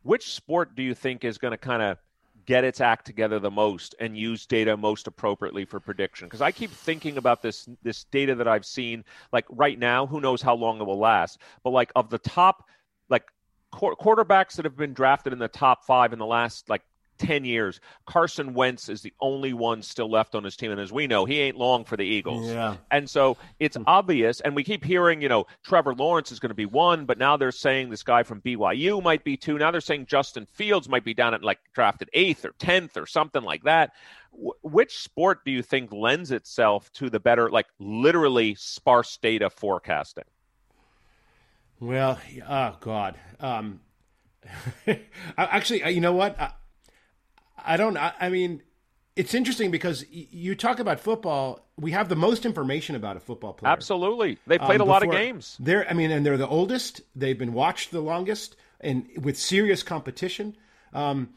[0.02, 1.98] which sport do you think is going to kind of
[2.46, 6.26] get its act together the most and use data most appropriately for prediction?
[6.28, 10.20] Because I keep thinking about this this data that I've seen, like right now, who
[10.20, 12.68] knows how long it will last, but like of the top,
[13.08, 13.24] like
[13.70, 16.82] quar- quarterbacks that have been drafted in the top five in the last like
[17.18, 17.80] 10 years.
[18.06, 20.70] Carson Wentz is the only one still left on his team.
[20.70, 22.48] And as we know, he ain't long for the Eagles.
[22.48, 22.76] Yeah.
[22.90, 24.40] And so it's obvious.
[24.40, 27.36] And we keep hearing, you know, Trevor Lawrence is going to be one, but now
[27.36, 29.58] they're saying this guy from BYU might be two.
[29.58, 33.06] Now they're saying Justin Fields might be down at like drafted eighth or 10th or
[33.06, 33.92] something like that.
[34.32, 39.50] Wh- which sport do you think lends itself to the better, like literally sparse data
[39.50, 40.24] forecasting?
[41.80, 43.16] Well, oh God.
[43.40, 43.80] Um,
[45.38, 46.38] actually, uh, you know what?
[46.40, 46.52] I,
[47.64, 47.96] I don't.
[47.96, 48.62] I, I mean,
[49.16, 51.60] it's interesting because y- you talk about football.
[51.76, 53.72] We have the most information about a football player.
[53.72, 54.38] Absolutely.
[54.46, 55.56] They played Um, a lot of games.
[55.60, 57.00] They're, I mean, and they're the oldest.
[57.16, 60.56] They've been watched the longest, and with serious competition.
[60.92, 61.30] Um,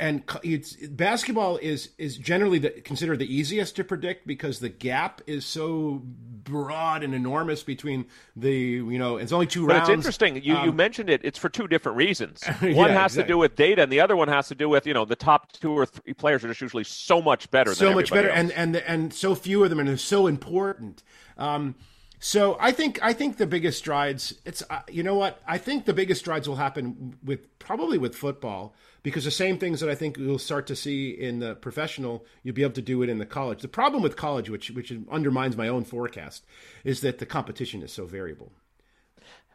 [0.00, 5.20] and it's basketball is is generally the, considered the easiest to predict because the gap
[5.26, 9.88] is so broad and enormous between the you know it's only two But rounds.
[9.88, 10.36] it's interesting.
[10.36, 11.20] You, you Um, mentioned it.
[11.24, 12.42] It's for two different reasons.
[12.60, 14.86] One Yeah, has to do with data, and the other one has to do with
[14.86, 17.74] you know the top two or three players are just usually so much better.
[17.74, 21.02] so much better, everybody and and and so few of them, and they're so important.
[21.36, 21.74] Um,
[22.18, 24.34] so I think I think the biggest strides.
[24.46, 28.14] It's uh, you know what I think the biggest strides will happen with probably with
[28.14, 28.74] football
[29.06, 32.56] because the same things that I think you'll start to see in the professional, you'll
[32.56, 33.62] be able to do it in the college.
[33.62, 36.44] The problem with college, which which undermines my own forecast,
[36.82, 38.50] is that the competition is so variable.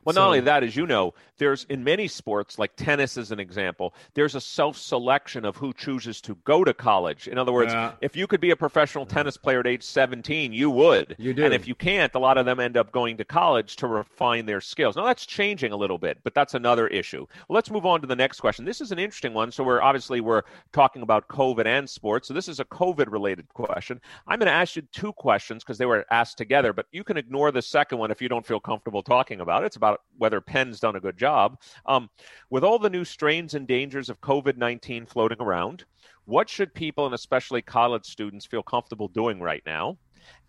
[0.03, 3.31] Well, So- not only that, as you know, there's in many sports, like tennis as
[3.31, 7.27] an example, there's a self selection of who chooses to go to college.
[7.27, 7.93] In other words, Yeah.
[8.01, 11.15] if you could be a professional tennis player at age 17, you would.
[11.17, 11.43] You do.
[11.45, 14.45] And if you can't, a lot of them end up going to college to refine
[14.45, 14.95] their skills.
[14.95, 17.25] Now, that's changing a little bit, but that's another issue.
[17.47, 18.65] Well, let's move on to the next question.
[18.65, 19.51] This is an interesting one.
[19.51, 20.43] So, we're obviously we're
[20.73, 22.27] talking about COVID and sports.
[22.27, 23.99] So, this is a COVID related question.
[24.27, 27.17] I'm going to ask you two questions because they were asked together, but you can
[27.17, 29.67] ignore the second one if you don't feel comfortable talking about it.
[29.67, 31.59] It's about whether Penn's done a good job.
[31.85, 32.09] Um,
[32.49, 35.85] with all the new strains and dangers of COVID 19 floating around,
[36.25, 39.97] what should people and especially college students feel comfortable doing right now?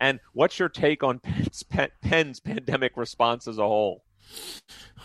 [0.00, 1.64] And what's your take on Penn's,
[2.02, 4.04] Penn's pandemic response as a whole?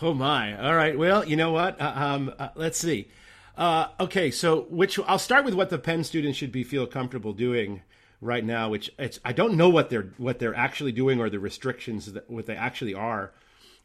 [0.00, 0.56] Oh my!
[0.60, 0.96] All right.
[0.96, 1.80] Well, you know what?
[1.80, 3.08] Uh, um, uh, let's see.
[3.56, 7.32] Uh, okay, so which I'll start with what the Penn students should be feel comfortable
[7.32, 7.82] doing
[8.20, 8.68] right now.
[8.68, 12.30] Which it's I don't know what they're what they're actually doing or the restrictions that
[12.30, 13.32] what they actually are.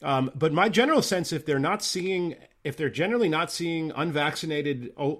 [0.03, 4.93] Um, but my general sense, if they're not seeing, if they're generally not seeing unvaccinated
[4.97, 5.15] uh,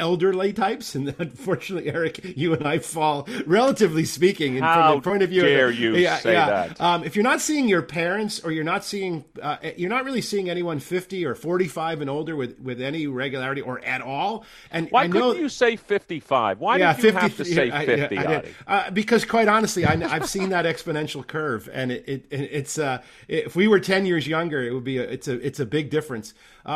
[0.00, 5.10] elderly types, and unfortunately, Eric, you and I fall, relatively speaking, in, How from the
[5.10, 5.42] point of view.
[5.42, 6.46] dare of, you yeah, say yeah.
[6.46, 6.80] that.
[6.80, 10.22] Um, if you're not seeing your parents, or you're not seeing, uh, you're not really
[10.22, 14.44] seeing anyone 50 or 45 and older with with any regularity or at all.
[14.72, 16.58] And Why I know, couldn't you say 55?
[16.58, 18.36] Why yeah, did you 50, have to say yeah, I- 50, I.
[18.36, 18.48] Adi?
[18.66, 23.02] Uh, because quite honestly, I, have seen that exponential curve, and it, it it's uh,
[23.28, 25.88] if we were ten years younger, it would be a, it's a it's a big
[25.88, 26.34] difference.
[26.64, 26.71] Um,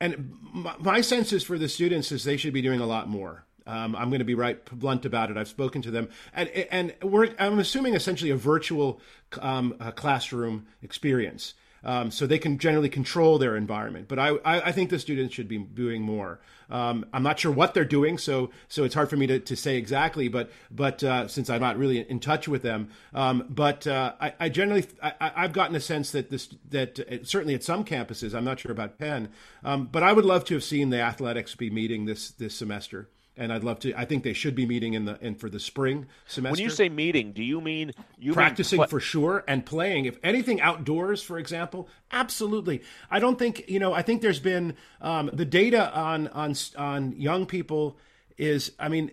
[0.00, 3.08] and my, my sense is for the students is they should be doing a lot
[3.08, 3.44] more.
[3.66, 5.36] Um, I'm going to be right blunt about it.
[5.36, 9.00] I've spoken to them, and and we're I'm assuming essentially a virtual
[9.40, 11.54] um, classroom experience.
[11.82, 14.06] Um, so they can generally control their environment.
[14.06, 16.38] But I, I, I think the students should be doing more.
[16.70, 19.56] Um, I'm not sure what they're doing, so so it's hard for me to, to
[19.56, 20.28] say exactly.
[20.28, 24.34] But but uh, since I'm not really in touch with them, um, but uh, I,
[24.40, 28.34] I generally I, I've gotten a sense that this that uh, certainly at some campuses,
[28.34, 29.28] I'm not sure about Penn,
[29.64, 33.08] um, but I would love to have seen the athletics be meeting this this semester.
[33.40, 33.98] And I'd love to.
[33.98, 36.52] I think they should be meeting in the in for the spring semester.
[36.52, 40.04] When you say meeting, do you mean you practicing mean pl- for sure and playing?
[40.04, 42.82] If anything outdoors, for example, absolutely.
[43.10, 43.92] I don't think you know.
[43.92, 47.96] I think there's been um, the data on on on young people
[48.36, 48.72] is.
[48.78, 49.10] I mean,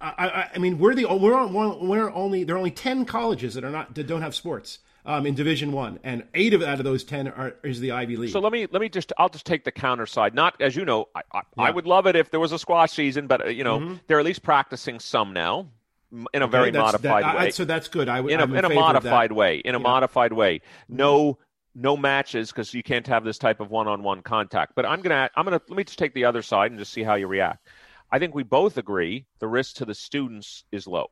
[0.00, 1.52] I, I, I mean, we're the we're on,
[1.88, 5.26] we're only there are only ten colleges that are not that don't have sports um,
[5.26, 8.30] in Division One, and eight of out of those ten are is the Ivy League.
[8.30, 10.34] So let me let me just I'll just take the counter side.
[10.34, 11.62] Not as you know, I, I, yeah.
[11.64, 13.94] I would love it if there was a squash season, but uh, you know mm-hmm.
[14.06, 15.68] they're at least practicing some now
[16.10, 17.46] in a okay, very modified that, way.
[17.46, 18.08] I, so that's good.
[18.08, 19.58] I in a, in, in a modified way.
[19.58, 19.82] In a yeah.
[19.82, 20.60] modified way.
[20.88, 21.38] No.
[21.72, 24.72] No matches because you can't have this type of one-on-one contact.
[24.74, 27.04] But I'm gonna, I'm gonna, let me just take the other side and just see
[27.04, 27.68] how you react.
[28.10, 31.06] I think we both agree the risk to the students is low.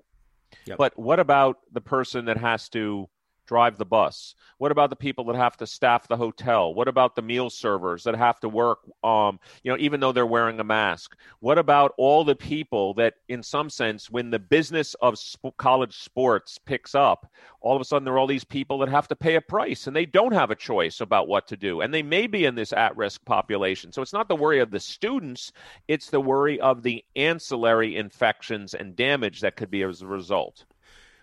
[0.66, 0.78] Yep.
[0.78, 3.08] But what about the person that has to
[3.48, 4.34] drive the bus?
[4.58, 6.74] What about the people that have to staff the hotel?
[6.74, 10.26] What about the meal servers that have to work, um, you know, even though they're
[10.26, 11.16] wearing a mask?
[11.40, 15.96] What about all the people that, in some sense, when the business of sp- college
[15.96, 19.16] sports picks up, all of a sudden there are all these people that have to
[19.16, 21.80] pay a price and they don't have a choice about what to do.
[21.80, 23.92] And they may be in this at risk population.
[23.92, 25.52] So it's not the worry of the students,
[25.88, 30.64] it's the worry of the ancillary infections and damage that could be as a result.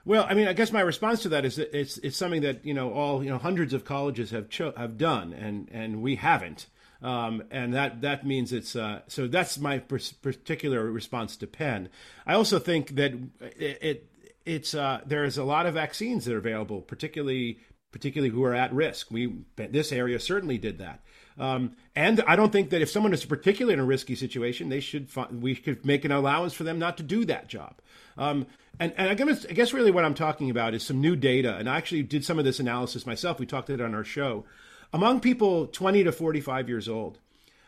[0.05, 2.63] Well, I mean, I guess my response to that is that it's it's something that
[2.63, 6.15] you know all you know hundreds of colleges have cho- have done, and and we
[6.15, 6.67] haven't,
[7.01, 11.89] um, and that that means it's uh, so that's my particular response to Penn.
[12.25, 14.09] I also think that it, it
[14.45, 17.59] it's uh, there is a lot of vaccines that are available, particularly
[17.91, 19.09] particularly who are at risk.
[19.09, 21.01] We this area certainly did that.
[21.37, 24.79] Um, and I don't think that if someone is particularly in a risky situation, they
[24.79, 27.75] should we could make an allowance for them not to do that job.
[28.17, 28.47] Um,
[28.79, 31.55] and, and I, guess, I guess really what I'm talking about is some new data.
[31.55, 33.39] And I actually did some of this analysis myself.
[33.39, 34.45] We talked about it on our show.
[34.93, 37.19] Among people 20 to 45 years old,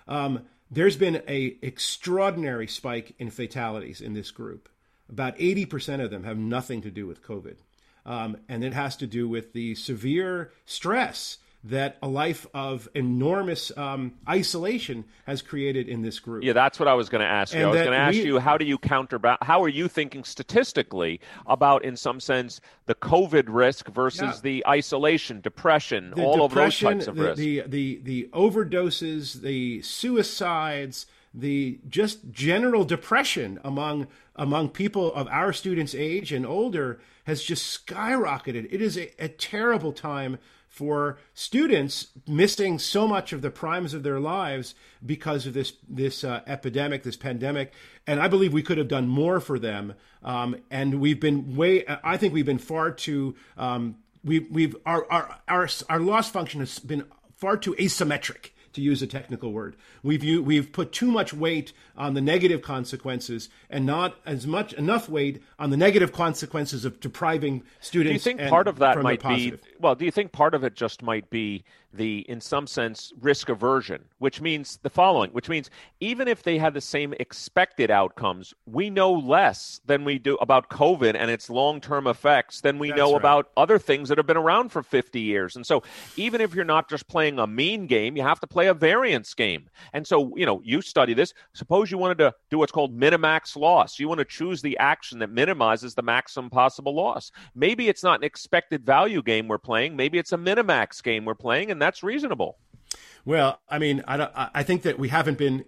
[0.07, 4.69] um, there's been a extraordinary spike in fatalities in this group.
[5.09, 7.57] About 80% of them have nothing to do with COVID.
[8.05, 11.37] Um, and it has to do with the severe stress
[11.69, 16.43] that a life of enormous um, isolation has created in this group.
[16.43, 17.59] Yeah, that's what I was going to ask you.
[17.59, 19.19] And I was going to ask we, you, how do you counter?
[19.41, 24.39] How are you thinking statistically about, in some sense, the COVID risk versus yeah.
[24.41, 27.39] the isolation, depression, the all depression, of those types of the, risks?
[27.39, 35.51] The, the the overdoses, the suicides, the just general depression among among people of our
[35.51, 38.67] students' age and older has just skyrocketed.
[38.71, 40.37] It is a, a terrible time
[40.77, 46.23] for students missing so much of the primes of their lives because of this this
[46.23, 47.73] uh, epidemic, this pandemic.
[48.05, 49.95] And I believe we could have done more for them.
[50.23, 51.83] Um, and we've been way.
[52.03, 53.35] I think we've been far too.
[53.57, 57.05] Um, we, we've our, our our our loss function has been
[57.37, 59.75] far too asymmetric to use a technical word.
[60.03, 65.09] We've we've put too much weight on the negative consequences and not as much enough
[65.09, 68.23] weight on the negative consequences of depriving students.
[68.23, 69.95] Do you think part of that might be well?
[69.95, 71.63] Do you think part of it just might be
[71.93, 75.69] the, in some sense, risk aversion, which means the following, which means
[75.99, 80.69] even if they had the same expected outcomes, we know less than we do about
[80.69, 83.19] COVID and its long term effects than we That's know right.
[83.19, 85.55] about other things that have been around for 50 years.
[85.55, 85.83] And so
[86.15, 89.33] even if you're not just playing a mean game, you have to play a variance
[89.33, 89.69] game.
[89.93, 91.33] And so, you know, you study this.
[91.53, 93.99] Suppose you wanted to do what's called minimax loss.
[93.99, 97.31] You want to choose the action that minimizes the maximum possible loss.
[97.55, 99.95] Maybe it's not an expected value game we're playing.
[99.95, 101.69] Maybe it's a minimax game we're playing.
[101.69, 102.57] And that's reasonable.
[103.25, 105.65] Well, I mean, I, I think that we haven't been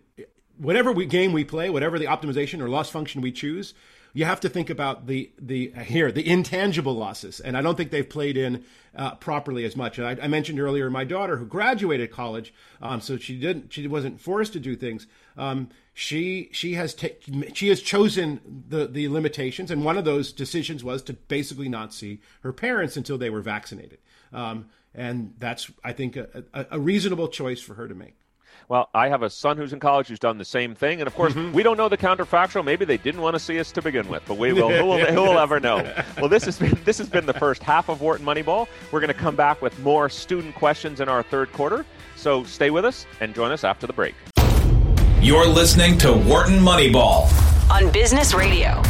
[0.57, 3.73] whatever we, game we play, whatever the optimization or loss function we choose.
[4.13, 7.91] You have to think about the the here the intangible losses, and I don't think
[7.91, 9.99] they've played in uh, properly as much.
[9.99, 14.19] I, I, mentioned earlier my daughter who graduated college, um, so she didn't she wasn't
[14.19, 15.05] forced to do things.
[15.37, 17.07] Um, she she has ta-
[17.53, 21.93] she has chosen the the limitations, and one of those decisions was to basically not
[21.93, 23.99] see her parents until they were vaccinated.
[24.33, 28.15] Um, and that's I think a, a, a, reasonable choice for her to make.
[28.69, 31.15] Well, I have a son who's in college who's done the same thing, and of
[31.15, 31.53] course, mm-hmm.
[31.53, 32.63] we don't know the counterfactual.
[32.63, 34.69] Maybe they didn't want to see us to begin with, but we will.
[34.77, 35.79] who, will who will ever know?
[36.19, 38.67] Well, this has been this has been the first half of Wharton Moneyball.
[38.91, 41.85] We're going to come back with more student questions in our third quarter.
[42.15, 44.15] So stay with us and join us after the break.
[45.21, 47.31] You're listening to Wharton Moneyball
[47.71, 48.81] on Business Radio.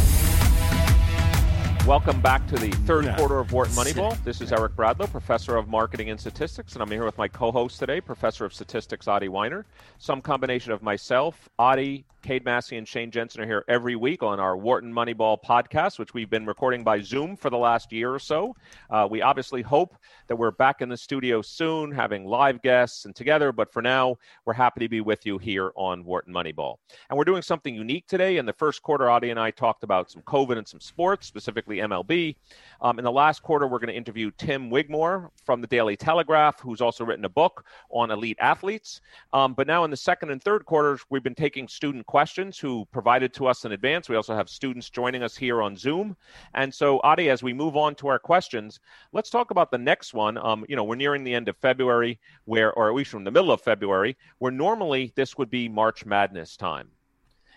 [1.90, 4.22] Welcome back to the third quarter of Wharton Moneyball.
[4.22, 7.80] This is Eric Bradlow, professor of marketing and statistics, and I'm here with my co-host
[7.80, 9.64] today, professor of statistics Adi Wyner.
[9.98, 14.38] Some combination of myself, Adi, Cade Massey and Shane Jensen are here every week on
[14.38, 18.18] our Wharton Moneyball podcast, which we've been recording by Zoom for the last year or
[18.18, 18.54] so.
[18.90, 19.96] Uh, we obviously hope
[20.28, 23.52] that we're back in the studio soon, having live guests and together.
[23.52, 26.76] But for now, we're happy to be with you here on Wharton Moneyball.
[27.08, 28.36] And we're doing something unique today.
[28.36, 31.78] In the first quarter, Adi and I talked about some COVID and some sports, specifically
[31.78, 32.36] MLB.
[32.82, 36.60] Um, in the last quarter, we're going to interview Tim Wigmore from the Daily Telegraph,
[36.60, 39.00] who's also written a book on elite athletes.
[39.32, 42.84] Um, but now in the second and third quarters, we've been taking student questions who
[42.90, 44.08] provided to us in advance.
[44.08, 46.16] We also have students joining us here on Zoom.
[46.54, 48.80] And so, Adi, as we move on to our questions,
[49.12, 50.36] let's talk about the next one.
[50.36, 53.30] Um, you know, we're nearing the end of February, where, or at least from the
[53.30, 56.88] middle of February, where normally this would be March Madness time.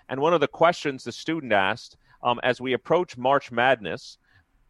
[0.07, 4.19] And one of the questions the student asked um, as we approach March Madness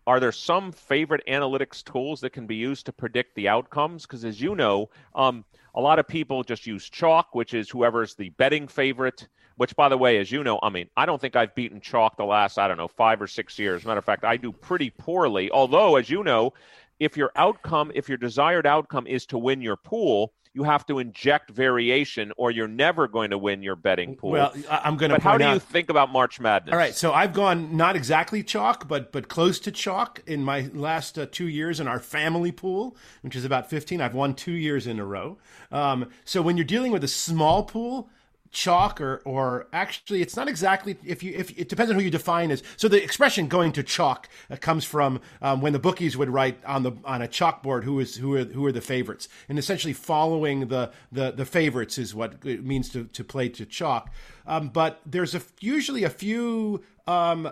[0.05, 4.03] are there some favorite analytics tools that can be used to predict the outcomes?
[4.03, 8.13] Because as you know, um, a lot of people just use chalk, which is whoever's
[8.13, 9.27] the betting favorite.
[9.55, 12.17] Which, by the way, as you know, I mean, I don't think I've beaten chalk
[12.17, 13.85] the last, I don't know, five or six years.
[13.85, 15.51] Matter of fact, I do pretty poorly.
[15.51, 16.53] Although, as you know,
[16.99, 20.99] if your outcome, if your desired outcome is to win your pool, you have to
[20.99, 24.31] inject variation or you're never going to win your betting pool.
[24.31, 25.15] Well, I'm going to.
[25.15, 26.73] But how do out, you think about March Madness?
[26.73, 30.69] All right, so I've gone not exactly chalk, but but close to chalk in my
[30.73, 33.99] last uh, two years in our family pool, which is about 15.
[33.99, 35.37] I've won two years in a row.
[35.71, 38.09] Um, so when you're dealing with a small pool
[38.53, 42.11] chalk or or actually it's not exactly if you if it depends on who you
[42.11, 42.63] define as.
[42.77, 46.63] So the expression going to chalk uh, comes from um, when the bookies would write
[46.63, 49.27] on the on a chalkboard who is who are who are the favorites?
[49.49, 53.65] And essentially following the the the favorites is what it means to to play to
[53.65, 54.11] chalk.
[54.45, 57.51] Um, but there's a usually a few um,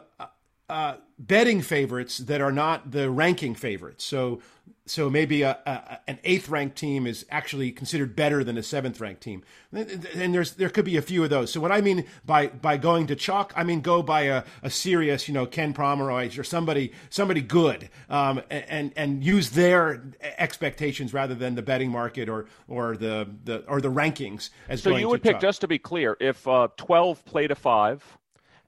[0.72, 4.42] uh, betting favorites that are not the ranking favorites so
[4.92, 9.00] so maybe a, a, an eighth ranked team is actually considered better than a seventh
[9.00, 11.52] ranked team, and there's there could be a few of those.
[11.52, 14.70] So what I mean by by going to chalk, I mean go by a, a
[14.70, 20.04] serious, you know, Ken Pomeroy or somebody somebody good, um, and and use their
[20.38, 24.50] expectations rather than the betting market or or the, the or the rankings.
[24.68, 28.04] As so you would pick, just to be clear, if uh, twelve play to five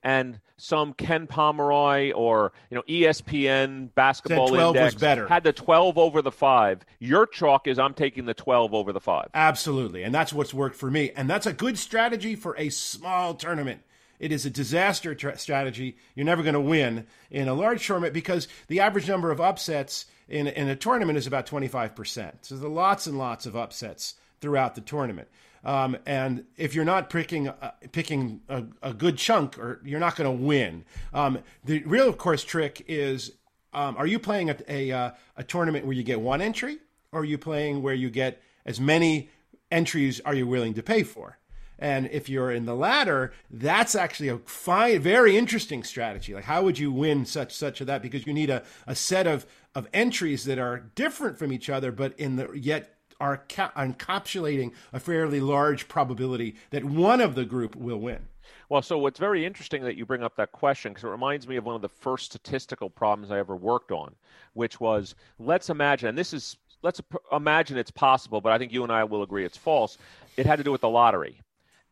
[0.04, 6.32] and some Ken Pomeroy or you know ESPN basketball index had the 12 over the
[6.32, 10.04] 5 your chalk is I'm taking the 12 over the 5 absolutely.
[10.04, 11.12] And that's what's worked for me.
[11.16, 13.82] And that's a good strategy for a small tournament.
[14.20, 15.98] It is a disaster tra- strategy.
[16.16, 20.06] You're never going to win in a large tournament because the average number of upsets
[20.30, 24.76] in, in a tournament is about 25% so there's lots and lots of upsets throughout
[24.76, 25.28] the tournament
[25.64, 30.16] um, and if you're not picking uh, picking a, a, good chunk, or you're not
[30.16, 30.84] going to win.
[31.14, 33.32] Um, the real, of course, trick is:
[33.74, 36.80] um, Are you playing a, a, uh, a tournament where you get one entry,
[37.12, 39.30] or are you playing where you get as many
[39.72, 41.40] entries are you willing to pay for?
[41.80, 46.34] And if you're in the latter, that's actually a fine, very interesting strategy.
[46.34, 48.02] Like, how would you win such such of that?
[48.02, 49.46] Because you need a, a set of
[49.76, 52.93] of entries that are different from each other, but in the yet
[53.24, 58.20] are ca- encapsulating a fairly large probability that one of the group will win.
[58.68, 61.56] Well, so what's very interesting that you bring up that question because it reminds me
[61.56, 64.14] of one of the first statistical problems I ever worked on,
[64.54, 67.02] which was let's imagine, and this is let's
[67.32, 69.98] imagine it's possible, but I think you and I will agree it's false.
[70.36, 71.40] It had to do with the lottery.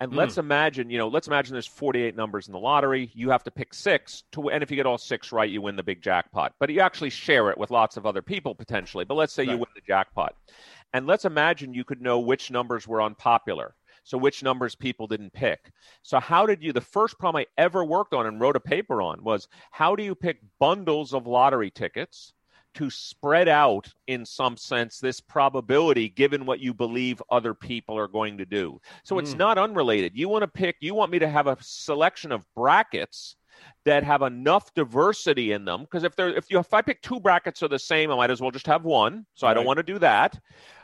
[0.01, 0.15] And mm.
[0.15, 3.11] let's imagine, you know, let's imagine there's 48 numbers in the lottery.
[3.13, 5.75] You have to pick six to, and if you get all six right, you win
[5.75, 6.55] the big jackpot.
[6.59, 9.05] But you actually share it with lots of other people potentially.
[9.05, 9.51] But let's say right.
[9.51, 10.35] you win the jackpot.
[10.93, 13.75] And let's imagine you could know which numbers were unpopular.
[14.03, 15.71] So, which numbers people didn't pick.
[16.01, 16.73] So, how did you?
[16.73, 20.03] The first problem I ever worked on and wrote a paper on was how do
[20.03, 22.33] you pick bundles of lottery tickets
[22.73, 28.07] to spread out, in some sense, this probability given what you believe other people are
[28.07, 28.81] going to do?
[29.03, 29.37] So, it's mm.
[29.37, 30.13] not unrelated.
[30.15, 33.35] You want to pick, you want me to have a selection of brackets
[33.85, 37.19] that have enough diversity in them because if there if you if I pick two
[37.19, 39.25] brackets are the same, I might as well just have one.
[39.33, 39.51] So right.
[39.51, 40.39] I don't want to do that.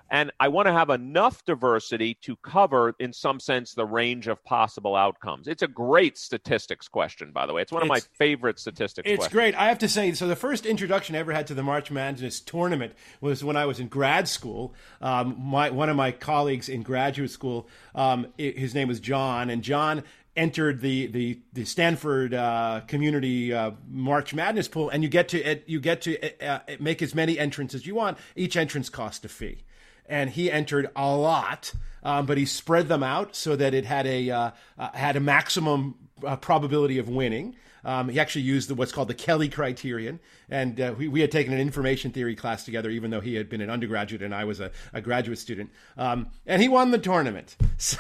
[0.10, 4.44] And I want to have enough diversity to cover, in some sense, the range of
[4.44, 5.48] possible outcomes.
[5.48, 7.62] It's a great statistics question, by the way.
[7.62, 9.34] It's one of it's, my favorite statistics it's questions.
[9.34, 9.56] great.
[9.56, 12.40] I have to say, so the first introduction I ever had to the March Madness
[12.40, 14.74] tournament was when I was in grad school.
[15.02, 19.62] Um, my, one of my colleagues in graduate school, um, his name was John, and
[19.62, 20.04] John
[20.38, 25.60] entered the the, the Stanford uh, Community uh, March Madness pool, and you get to
[25.66, 28.18] you get to uh, make as many entrants as you want.
[28.36, 29.64] Each entrance costs a fee
[30.08, 34.08] and he entered a lot, um, but he spread them out so that it had
[34.08, 35.96] a uh, uh, had a maximum
[36.26, 37.56] uh, probability of winning.
[37.86, 41.32] Um, he actually used the, what's called the Kelly criterion, and uh, we, we had
[41.32, 44.44] taken an information theory class together, even though he had been an undergraduate and I
[44.44, 45.70] was a, a graduate student.
[45.98, 47.56] Um, and he won the tournament.
[47.80, 47.96] So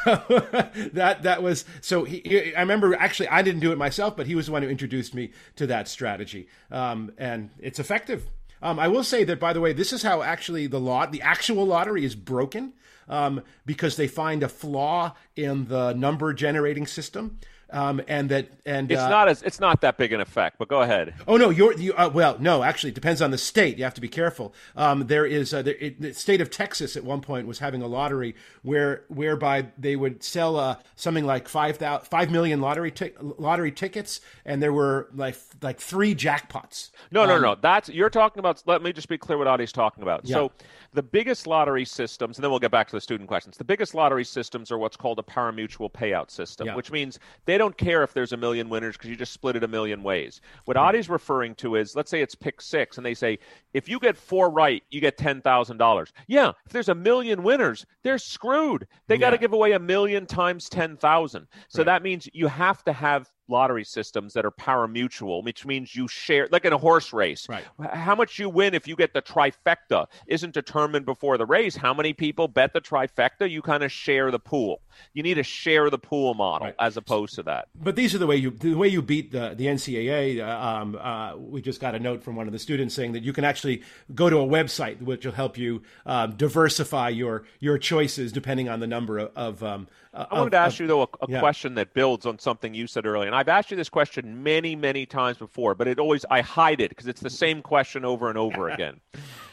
[0.93, 2.03] that that was so.
[2.03, 4.69] He, I remember actually I didn't do it myself, but he was the one who
[4.69, 8.27] introduced me to that strategy, um, and it's effective.
[8.61, 11.21] Um, I will say that, by the way, this is how actually the lot, the
[11.21, 12.73] actual lottery is broken
[13.07, 17.37] um, because they find a flaw in the number generating system.
[17.69, 20.57] Um, and that and it's uh, not as it's not that big an effect.
[20.57, 21.13] But go ahead.
[21.27, 22.37] Oh no, you're you, uh, well.
[22.39, 23.77] No, actually, it depends on the state.
[23.77, 24.53] You have to be careful.
[24.75, 27.81] Um, there is uh, the, it, the state of Texas at one point was having
[27.81, 32.91] a lottery where whereby they would sell uh, something like five thousand five million lottery
[32.91, 36.91] t- lottery tickets, and there were like like three jackpots.
[37.11, 37.55] No, no, um, no.
[37.59, 38.63] That's you're talking about.
[38.65, 40.21] Let me just be clear what Adi's talking about.
[40.23, 40.35] Yeah.
[40.35, 40.51] So
[40.97, 43.55] the biggest lottery systems, and then we'll get back to the student questions.
[43.55, 46.75] The biggest lottery systems are what's called a parimutuel payout system, yeah.
[46.75, 49.63] which means they don't care if there's a million winners because you just split it
[49.63, 50.41] a million ways.
[50.65, 50.87] What right.
[50.87, 53.37] Adi's referring to is, let's say it's pick six, and they say
[53.75, 56.11] if you get four right, you get ten thousand dollars.
[56.27, 58.87] Yeah, if there's a million winners, they're screwed.
[59.05, 59.19] They yeah.
[59.19, 61.45] got to give away a million times ten thousand.
[61.67, 61.85] So right.
[61.85, 66.47] that means you have to have lottery systems that are parimutuel, which means you share,
[66.51, 67.47] like in a horse race.
[67.49, 67.63] Right.
[67.93, 71.75] How much you win if you get the trifecta isn't determined before the race.
[71.75, 73.49] How many people bet the trifecta?
[73.49, 74.81] You kind of share the pool.
[75.13, 76.75] You need a share the pool model right.
[76.79, 77.67] as opposed to that.
[77.75, 80.39] But these are the way you the way you beat the the NCAA.
[80.39, 83.23] Uh, um, uh, we just got a note from one of the students saying that
[83.23, 83.83] you can actually
[84.13, 88.79] go to a website which will help you uh, diversify your your choices depending on
[88.79, 89.31] the number of.
[89.35, 89.87] of um,
[90.17, 91.39] Uh, I wanted to ask you though a, a yeah.
[91.39, 94.75] question that builds on something you said earlier, and I've asked you this question many,
[94.75, 98.27] many times before, but it always I hide it because it's the same question over
[98.29, 98.99] and over again.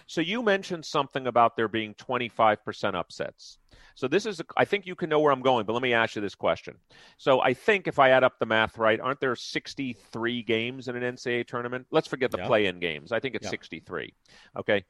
[0.06, 3.58] so you mentioned something about there being 25% upsets.
[3.96, 6.16] So this is, I think you can know where I'm going, but let me ask
[6.16, 6.76] you this question.
[7.16, 10.96] So I think if I add up the math right, aren't there 63 games in
[10.96, 11.86] an NCAA tournament?
[11.92, 12.46] Let's forget the yeah.
[12.46, 13.12] play-in games.
[13.12, 13.50] I think it's yeah.
[13.50, 14.12] 63.
[14.58, 14.84] Okay.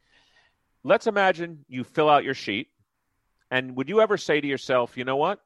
[0.85, 2.69] Let's imagine you fill out your sheet,
[3.51, 5.41] and would you ever say to yourself, you know what?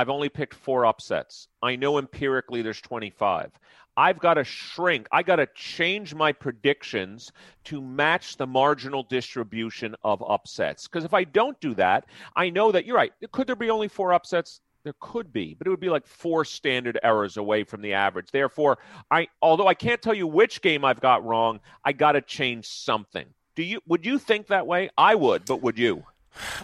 [0.00, 1.46] I've only picked four upsets.
[1.62, 3.52] I know empirically there's 25.
[3.98, 5.06] I've got to shrink.
[5.12, 7.32] I got to change my predictions
[7.64, 10.88] to match the marginal distribution of upsets.
[10.88, 13.12] Because if I don't do that, I know that you're right.
[13.30, 14.62] Could there be only four upsets?
[14.84, 18.30] There could be, but it would be like four standard errors away from the average.
[18.30, 18.78] Therefore,
[19.10, 22.68] I although I can't tell you which game I've got wrong, I got to change
[22.68, 23.26] something.
[23.54, 24.88] Do you would you think that way?
[24.96, 26.04] I would, but would you?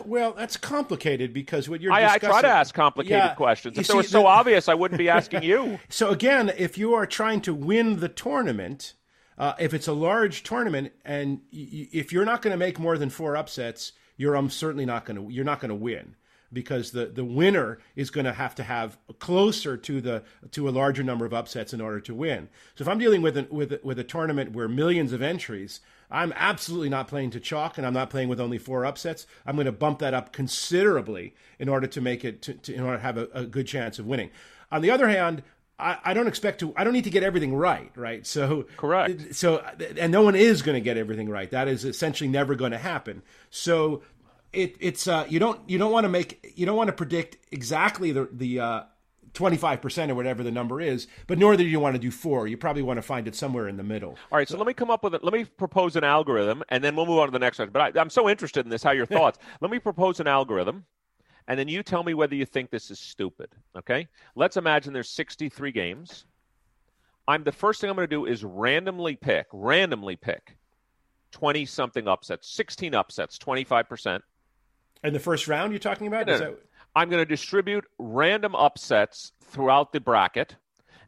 [0.04, 2.28] Well, that's complicated because what you're I, discussing.
[2.28, 3.78] I try to ask complicated yeah, questions.
[3.78, 5.78] If see, it was so obvious, I wouldn't be asking you.
[5.88, 8.94] So again, if you are trying to win the tournament,
[9.38, 12.96] uh, if it's a large tournament, and y- if you're not going to make more
[12.96, 15.32] than four upsets, you're um, certainly not going to.
[15.32, 16.14] You're not going to win
[16.52, 20.70] because the, the winner is going to have to have closer to the to a
[20.70, 22.48] larger number of upsets in order to win.
[22.76, 25.80] So if I'm dealing with an, with with a tournament where millions of entries,
[26.10, 29.26] I'm absolutely not playing to chalk, and I'm not playing with only four upsets.
[29.44, 32.82] I'm going to bump that up considerably in order to make it to, to in
[32.82, 34.30] order to have a, a, good chance of winning.
[34.70, 35.42] On the other hand,
[35.78, 36.72] I, I, don't expect to.
[36.76, 38.26] I don't need to get everything right, right?
[38.26, 39.34] So correct.
[39.34, 39.58] So
[39.98, 41.50] and no one is going to get everything right.
[41.50, 43.22] That is essentially never going to happen.
[43.50, 44.02] So
[44.52, 47.36] it, it's uh, you don't you don't want to make you don't want to predict
[47.50, 48.82] exactly the the uh,
[49.36, 52.48] 25% or whatever the number is, but nor do you want to do four.
[52.48, 54.16] You probably want to find it somewhere in the middle.
[54.32, 55.22] All right, so, so let me come up with it.
[55.22, 57.70] Let me propose an algorithm, and then we'll move on to the next one.
[57.70, 59.38] But I, am so interested in this, how your thoughts.
[59.60, 60.84] let me propose an algorithm,
[61.48, 64.08] and then you tell me whether you think this is stupid, okay?
[64.34, 66.26] Let's imagine there's 63 games.
[67.28, 70.56] I'm The first thing I'm going to do is randomly pick, randomly pick
[71.32, 74.20] 20 something upsets, 16 upsets, 25%.
[75.04, 76.26] In the first round, you're talking about?
[76.26, 76.58] No, no, that...
[76.96, 80.56] I'm going to distribute random upsets throughout the bracket,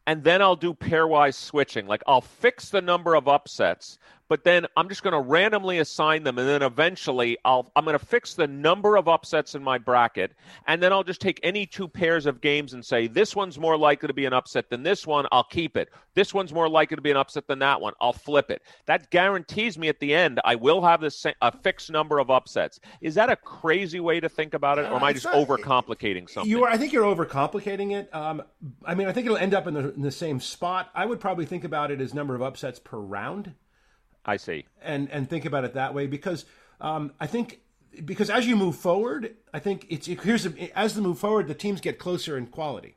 [0.06, 1.86] and then I'll do pairwise switching.
[1.86, 3.98] Like I'll fix the number of upsets,
[4.28, 7.98] but then I'm just going to randomly assign them, and then eventually I'll I'm going
[7.98, 10.32] to fix the number of upsets in my bracket,
[10.66, 13.76] and then I'll just take any two pairs of games and say this one's more
[13.76, 15.26] likely to be an upset than this one.
[15.32, 15.90] I'll keep it.
[16.14, 17.94] This one's more likely to be an upset than that one.
[18.00, 18.62] I'll flip it.
[18.86, 22.80] That guarantees me at the end I will have this a fixed number of upsets.
[23.00, 26.28] Is that a crazy way to think about it, or am I just not, overcomplicating
[26.28, 26.50] something?
[26.50, 26.70] You are.
[26.70, 28.14] I think you're overcomplicating it.
[28.14, 28.42] Um,
[28.84, 30.90] I mean, I think it'll end up in the, in the same spot.
[30.94, 33.54] I would probably think about it as number of upsets per round.
[34.28, 34.66] I see.
[34.82, 36.44] And and think about it that way because
[36.82, 37.60] um, I think
[38.04, 41.54] because as you move forward, I think it's here's a, as the move forward, the
[41.54, 42.96] teams get closer in quality.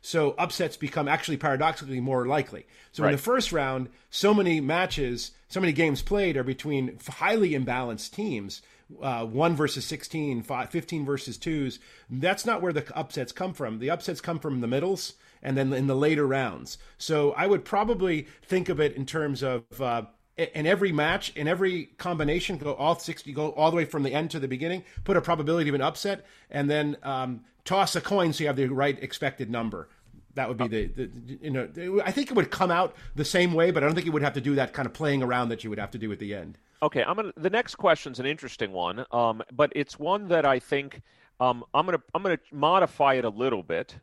[0.00, 2.64] So upsets become actually paradoxically more likely.
[2.92, 3.10] So right.
[3.10, 8.12] in the first round, so many matches, so many games played are between highly imbalanced
[8.12, 8.62] teams.
[9.02, 11.78] Uh, 1 versus 16, 15 versus 2s.
[12.08, 13.80] That's not where the upsets come from.
[13.80, 15.12] The upsets come from the middles
[15.42, 16.78] and then in the later rounds.
[16.96, 19.64] So I would probably think of it in terms of.
[19.78, 20.02] Uh,
[20.38, 24.12] in every match, in every combination, go all sixty, go all the way from the
[24.14, 24.84] end to the beginning.
[25.04, 28.56] Put a probability of an upset, and then um, toss a coin so you have
[28.56, 29.88] the right expected number.
[30.34, 31.10] That would be the, the,
[31.42, 31.68] you know
[32.04, 34.22] I think it would come out the same way, but I don't think you would
[34.22, 36.20] have to do that kind of playing around that you would have to do at
[36.20, 36.58] the end.
[36.82, 37.32] Okay, I'm gonna.
[37.36, 41.02] The next question's an interesting one, um, but it's one that I think
[41.40, 43.96] um, I'm gonna I'm gonna modify it a little bit.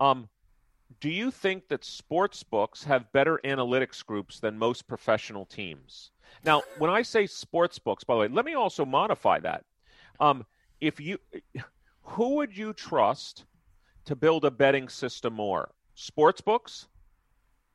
[0.00, 0.28] Um,
[1.00, 6.10] do you think that sports books have better analytics groups than most professional teams?
[6.44, 9.64] Now, when I say sports books, by the way, let me also modify that.
[10.20, 10.46] Um,
[10.80, 11.18] if you,
[12.02, 13.44] who would you trust
[14.04, 15.70] to build a betting system more?
[15.94, 16.86] Sports books,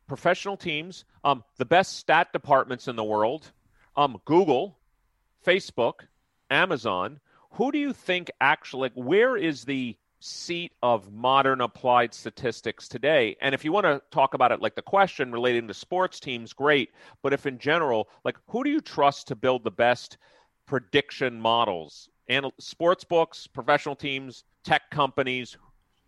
[0.07, 3.51] professional teams, um, the best stat departments in the world,
[3.95, 4.77] um, Google,
[5.45, 6.05] Facebook,
[6.49, 7.19] Amazon.
[7.51, 8.91] Who do you think actually?
[8.93, 13.35] Where is the seat of modern applied statistics today.
[13.41, 16.53] And if you want to talk about it like the question relating to sports teams,
[16.53, 16.91] great.
[17.23, 20.17] But if in general, like who do you trust to build the best
[20.67, 22.07] prediction models?
[22.27, 25.57] And sports books, professional teams, tech companies,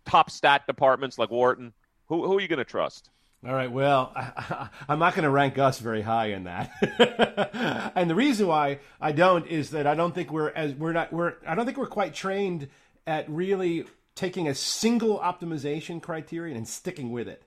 [0.06, 1.72] top stat departments like Wharton.
[2.06, 3.10] Who, who are you going to trust?
[3.46, 3.70] All right.
[3.70, 8.46] Well, I, am not going to rank us very high in that, and the reason
[8.46, 11.66] why I don't is that I don't think we're as we're not we're I don't
[11.66, 12.68] think we're quite trained
[13.06, 13.84] at really
[14.14, 17.42] taking a single optimization criterion and sticking with it.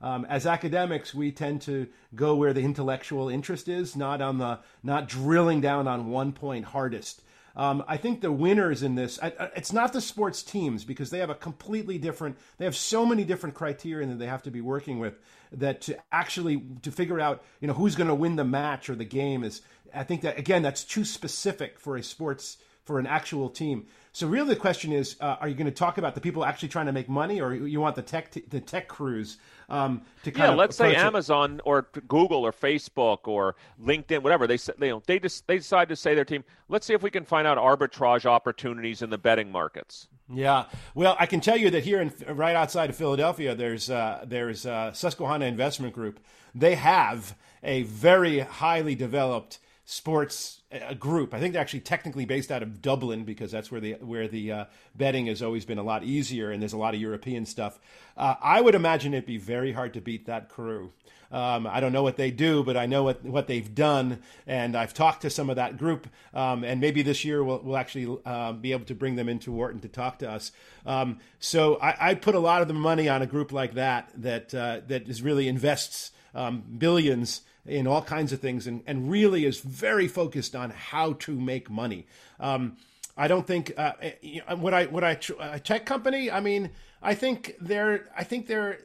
[0.00, 4.58] Um, as academics, we tend to go where the intellectual interest is, not on the
[4.82, 7.22] not drilling down on one point hardest.
[7.54, 11.18] Um, I think the winners in this, I, it's not the sports teams because they
[11.18, 14.62] have a completely different, they have so many different criteria that they have to be
[14.62, 15.18] working with
[15.52, 18.94] that to actually to figure out, you know, who's going to win the match or
[18.94, 19.60] the game is,
[19.94, 23.86] I think that again, that's too specific for a sports for an actual team.
[24.14, 26.68] So really, the question is: uh, Are you going to talk about the people actually
[26.68, 29.38] trying to make money, or you want the tech t- the tech crews
[29.70, 30.52] um, to kind yeah?
[30.52, 30.98] Of let's say it?
[30.98, 35.56] Amazon or Google or Facebook or LinkedIn, whatever they they you know, they just they
[35.56, 36.44] decide to say their team.
[36.68, 40.08] Let's see if we can find out arbitrage opportunities in the betting markets.
[40.30, 44.24] Yeah, well, I can tell you that here in right outside of Philadelphia, there's uh,
[44.26, 46.20] there's uh, Susquehanna Investment Group.
[46.54, 51.34] They have a very highly developed sports uh, group.
[51.34, 54.52] I think they're actually technically based out of Dublin because that's where the where the
[54.52, 54.64] uh,
[54.94, 57.78] betting has always been a lot easier, and there's a lot of European stuff.
[58.16, 60.92] Uh, I would imagine it'd be very hard to beat that crew.
[61.32, 64.76] Um, I don't know what they do, but I know what what they've done, and
[64.76, 68.18] I've talked to some of that group, um, and maybe this year we'll, we'll actually
[68.26, 70.52] uh, be able to bring them into Wharton to talk to us.
[70.84, 74.10] Um, so I, I put a lot of the money on a group like that
[74.16, 79.10] that uh, that is really invests um, billions in all kinds of things and, and
[79.10, 82.06] really is very focused on how to make money.
[82.40, 82.76] Um,
[83.16, 86.30] I don't think uh, eh, what I what I a tech company.
[86.30, 86.70] I mean,
[87.02, 88.78] I think they're I think they're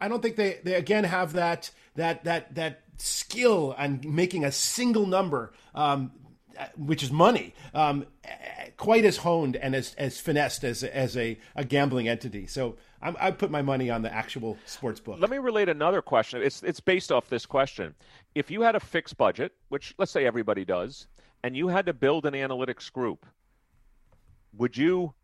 [0.00, 4.52] I don't think they they again have that that that that skill and making a
[4.52, 5.52] single number.
[5.74, 6.12] Um,
[6.76, 8.06] which is money, um,
[8.76, 12.46] quite as honed and as, as finessed as, as a, a gambling entity.
[12.46, 15.18] So I'm, I put my money on the actual sports book.
[15.20, 16.42] Let me relate another question.
[16.42, 17.94] It's it's based off this question.
[18.34, 21.06] If you had a fixed budget, which let's say everybody does,
[21.42, 23.26] and you had to build an analytics group,
[24.56, 25.14] would you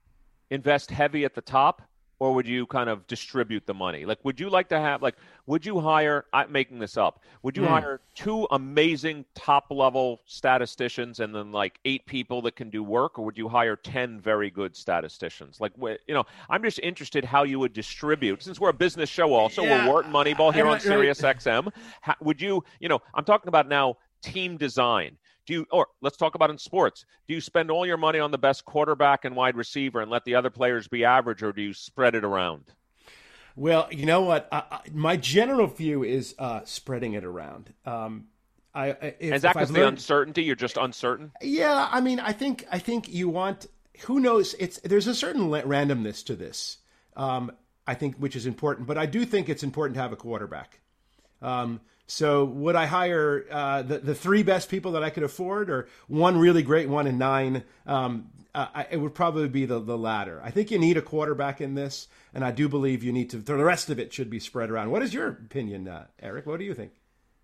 [0.50, 1.82] invest heavy at the top
[2.20, 4.04] or would you kind of distribute the money?
[4.04, 5.16] Like, would you like to have, like,
[5.46, 7.68] would you hire, I'm making this up, would you mm.
[7.68, 13.18] hire two amazing top level statisticians and then like eight people that can do work,
[13.18, 15.60] or would you hire 10 very good statisticians?
[15.60, 19.32] Like, you know, I'm just interested how you would distribute, since we're a business show
[19.32, 19.86] also, yeah.
[19.86, 21.72] we're Wharton Moneyball here on Sirius XM.
[22.02, 25.16] How, would you, you know, I'm talking about now team design.
[25.46, 27.04] Do you, or let's talk about in sports.
[27.26, 30.24] Do you spend all your money on the best quarterback and wide receiver and let
[30.24, 32.64] the other players be average, or do you spread it around?
[33.56, 34.48] Well, you know what?
[34.52, 37.72] I, I, my general view is uh, spreading it around.
[37.84, 38.26] Um,
[38.74, 40.44] I, if, is that because the uncertainty?
[40.44, 41.32] You're just uncertain.
[41.42, 43.66] Yeah, I mean, I think I think you want.
[44.02, 44.54] Who knows?
[44.58, 46.78] It's there's a certain randomness to this.
[47.16, 47.52] Um,
[47.86, 50.80] I think, which is important, but I do think it's important to have a quarterback.
[51.42, 51.80] Um,
[52.10, 55.88] so would I hire uh, the the three best people that I could afford, or
[56.08, 57.62] one really great one and nine?
[57.86, 60.40] Um, uh, it would probably be the the latter.
[60.42, 63.36] I think you need a quarterback in this, and I do believe you need to.
[63.38, 64.90] The rest of it should be spread around.
[64.90, 66.46] What is your opinion, uh, Eric?
[66.46, 66.92] What do you think?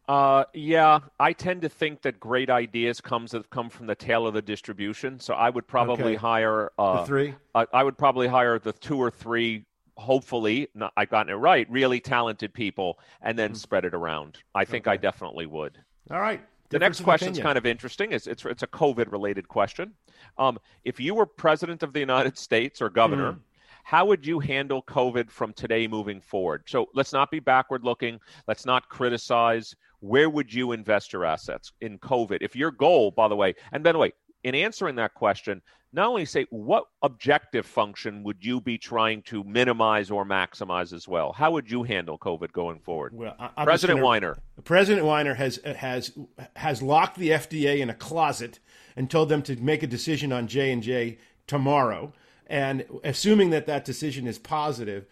[0.09, 4.35] Uh, yeah, I tend to think that great ideas comes come from the tail of
[4.35, 5.21] the distribution.
[5.21, 6.14] So I would probably okay.
[6.17, 7.35] hire uh, the three.
[7.55, 9.64] I, I would probably hire the two or three
[9.97, 13.57] hopefully not, I've gotten it right, really talented people, and then mm-hmm.
[13.57, 14.38] spread it around.
[14.55, 14.94] I think okay.
[14.94, 15.78] I definitely would.
[16.11, 16.40] All right.
[16.68, 18.12] The next question is kind of interesting.
[18.12, 19.92] It's, it's, it's a COVID related question.
[20.36, 23.38] Um, if you were president of the United States or governor, mm.
[23.84, 26.64] how would you handle COVID from today moving forward?
[26.66, 28.18] So let's not be backward looking.
[28.49, 29.76] Let's not criticize.
[30.01, 32.38] Where would you invest your assets in COVID?
[32.40, 34.12] If your goal, by the way, and by the way,
[34.47, 35.61] in answering that question,
[35.92, 41.09] not only say what objective function would you be trying to minimize or maximize as
[41.09, 41.32] well?
[41.32, 43.12] How would you handle COVID going forward?
[43.12, 44.38] Well, I, President gonna, Wyner.
[44.62, 46.16] President Wyner has has
[46.55, 48.60] has locked the FDA in a closet
[48.94, 51.18] and told them to make a decision on J and J
[51.48, 52.12] tomorrow.
[52.47, 55.06] And assuming that that decision is positive,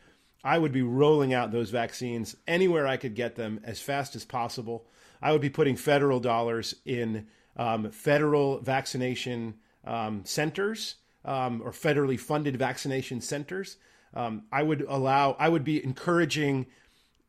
[0.45, 4.25] I would be rolling out those vaccines anywhere I could get them as fast as
[4.25, 4.87] possible.
[5.21, 9.55] I would be putting federal dollars in um, federal vaccination
[9.85, 13.77] um, centers um, or federally funded vaccination centers.
[14.15, 16.67] Um, I would allow, I would be encouraging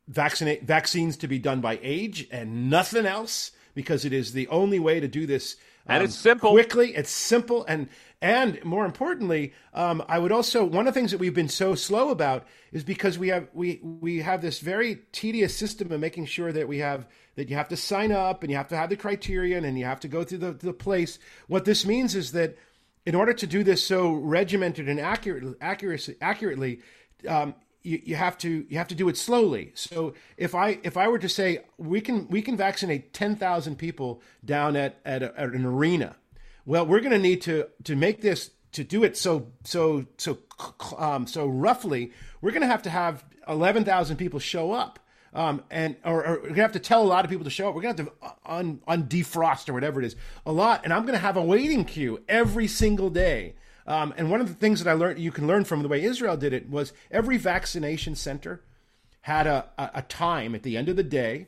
[0.08, 4.80] vaccinate vaccines to be done by age and nothing else because it is the only
[4.80, 5.58] way to do this
[5.88, 6.52] and um, it's simple.
[6.52, 7.90] quickly it's simple and
[8.22, 11.76] and more importantly um, i would also one of the things that we've been so
[11.76, 16.26] slow about is because we have we we have this very tedious system of making
[16.26, 18.90] sure that we have that you have to sign up and you have to have
[18.90, 21.20] the criterion and you have to go through the, the place.
[21.48, 22.58] What this means is that
[23.06, 26.82] in order to do this so regimented and accurate, accuracy, accurately
[27.28, 27.54] um,
[27.86, 29.72] you, you have to you have to do it slowly.
[29.76, 33.78] So if I if I were to say we can we can vaccinate ten thousand
[33.78, 36.16] people down at at, a, at, an arena,
[36.66, 40.40] well, we're going to need to to make this to do it so so so
[40.98, 45.00] um, so roughly, we're going to have to have eleven thousand people show up.
[45.34, 47.68] Um, and or, or, we're gonna have to tell a lot of people to show
[47.68, 47.76] up.
[47.76, 48.14] We're gonna have to
[48.46, 52.24] un, undefrost or whatever it is a lot, and I'm gonna have a waiting queue
[52.30, 53.56] every single day
[53.88, 56.04] um, and one of the things that I learned, you can learn from the way
[56.04, 58.62] Israel did it, was every vaccination center
[59.22, 61.48] had a, a, a time at the end of the day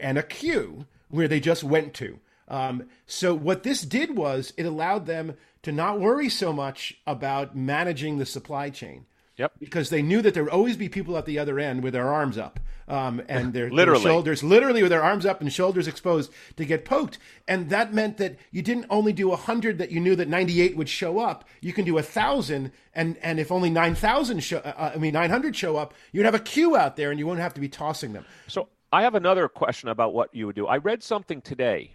[0.00, 2.18] and a queue where they just went to.
[2.48, 7.56] Um, so what this did was it allowed them to not worry so much about
[7.56, 9.06] managing the supply chain.
[9.38, 9.52] Yep.
[9.60, 12.12] Because they knew that there would always be people at the other end with their
[12.12, 12.58] arms up,
[12.88, 14.02] um, and their, literally.
[14.02, 17.18] their shoulders literally with their arms up and shoulders exposed to get poked.
[17.46, 20.76] And that meant that you didn't only do hundred that you knew that ninety eight
[20.76, 21.44] would show up.
[21.60, 24.98] You can do a thousand, and and if only nine thousand show, uh, uh I
[24.98, 27.54] mean nine hundred show up, you'd have a queue out there, and you won't have
[27.54, 28.24] to be tossing them.
[28.48, 30.66] So I have another question about what you would do.
[30.66, 31.94] I read something today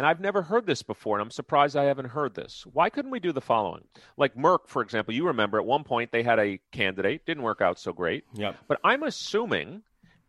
[0.00, 2.64] and I've never heard this before, and I'm surprised I haven't heard this.
[2.72, 3.84] Why couldn't we do the following?
[4.16, 7.60] Like Merck, for example, you remember at one point they had a candidate, didn't work
[7.60, 8.24] out so great.
[8.32, 8.54] Yeah.
[8.66, 9.82] But I'm assuming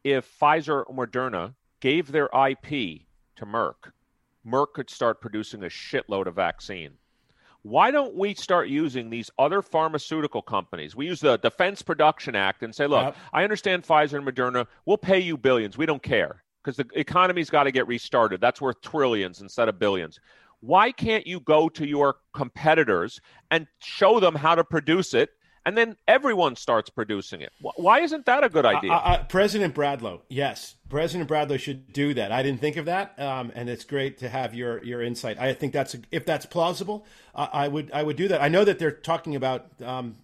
[0.04, 3.04] if Pfizer or Moderna gave their IP
[3.38, 3.94] to Merck,
[4.46, 6.96] Merck could start producing a shitload of vaccine.
[7.62, 10.98] Why don't we start using these other pharmaceutical companies?
[10.98, 13.16] We use the Defense Production Act and say, look, yep.
[13.32, 15.78] I understand Pfizer and Moderna, we'll pay you billions.
[15.78, 18.42] We don't care because the economy's got to get restarted.
[18.42, 20.20] That's worth trillions instead of billions.
[20.62, 23.20] Why can't you go to your competitors
[23.50, 25.32] and show them how to produce it?
[25.64, 27.52] And then everyone starts producing it.
[27.60, 28.92] Why isn't that a good idea?
[28.92, 32.32] Uh, uh, President Bradlow, yes, President Bradlow should do that.
[32.32, 35.40] I didn't think of that, um, and it's great to have your your insight.
[35.40, 37.06] I think that's if that's plausible,
[37.36, 38.42] uh, I would I would do that.
[38.42, 40.16] I know that they're talking about um,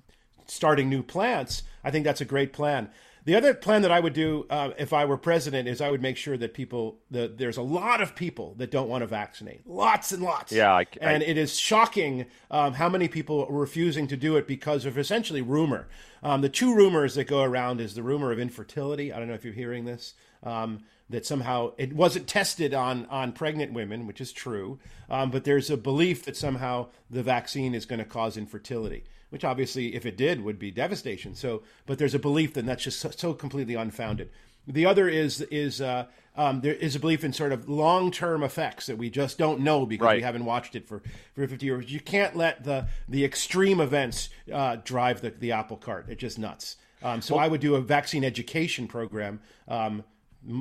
[0.47, 1.61] starting new plants.
[1.83, 2.89] I think that's a great plan.
[3.27, 6.01] The other plan that I would do uh, if I were president is I would
[6.01, 9.67] make sure that people, the, there's a lot of people that don't want to vaccinate,
[9.67, 10.53] lots and lots.
[10.53, 14.37] Yeah, I, I, and it is shocking um, how many people are refusing to do
[14.37, 15.89] it because of essentially rumor.
[16.23, 19.11] Um, the two rumors that go around is the rumor of infertility.
[19.11, 20.13] I don't know if you're hearing this.
[20.41, 24.79] Um, that somehow it wasn't tested on on pregnant women, which is true,
[25.09, 29.43] um, but there's a belief that somehow the vaccine is going to cause infertility which
[29.43, 31.35] obviously, if it did, would be devastation.
[31.35, 34.29] So, but there's a belief that that's just so, so completely unfounded.
[34.67, 36.05] The other is is uh,
[36.35, 39.61] um, there is a belief in sort of long term effects that we just don't
[39.61, 40.17] know because right.
[40.17, 41.01] we haven't watched it for,
[41.33, 41.91] for 50 years.
[41.91, 46.05] You can't let the the extreme events uh, drive the, the apple cart.
[46.09, 46.75] It's just nuts.
[47.01, 49.39] Um, so well, I would do a vaccine education program.
[49.67, 50.03] Um,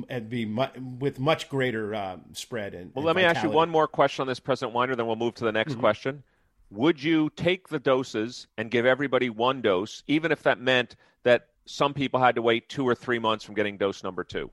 [0.09, 0.65] and be mu-
[0.99, 4.21] with much greater uh, spread and well and let me ask you one more question
[4.21, 5.81] on this president wyner then we'll move to the next mm-hmm.
[5.81, 6.23] question
[6.69, 11.47] would you take the doses and give everybody one dose, even if that meant that
[11.65, 14.49] some people had to wait two or three months from getting dose number two?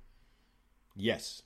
[0.94, 1.42] Yes.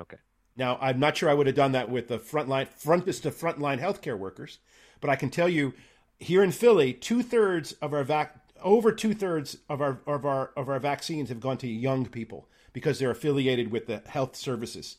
[0.00, 0.16] Okay.
[0.56, 3.80] Now, I'm not sure I would have done that with the frontline, frontest to frontline
[3.80, 4.58] healthcare workers,
[5.00, 5.74] but I can tell you
[6.18, 10.52] here in Philly, two thirds of our vac, over two thirds of our of our
[10.56, 14.96] of our vaccines have gone to young people because they're affiliated with the health services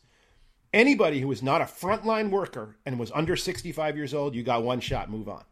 [0.75, 4.61] anybody who was not a frontline worker and was under 65 years old, you got
[4.61, 5.43] one shot, move on.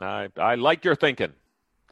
[0.00, 1.34] I, I like your thinking.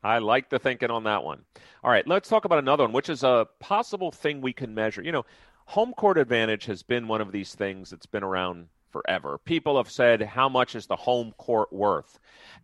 [0.02, 1.44] I like the thinking on that one.
[1.82, 5.02] All right, let's talk about another one, which is a possible thing we can measure.
[5.02, 5.26] You know,
[5.66, 9.38] home court advantage has been one of these things that's been around forever.
[9.44, 12.18] People have said, how much is the home court worth?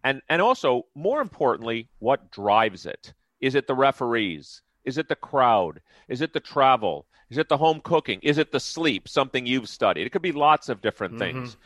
[0.05, 3.13] And, and also, more importantly, what drives it?
[3.41, 4.63] Is it the referees?
[4.85, 5.81] Is it the crowd?
[6.09, 7.07] Is it the travel?
[7.31, 8.21] Is it the home cooking?
[8.23, 9.09] Is it the sleep?
[9.09, 10.07] Something you've studied.
[10.07, 11.41] It could be lots of different mm-hmm.
[11.41, 11.57] things.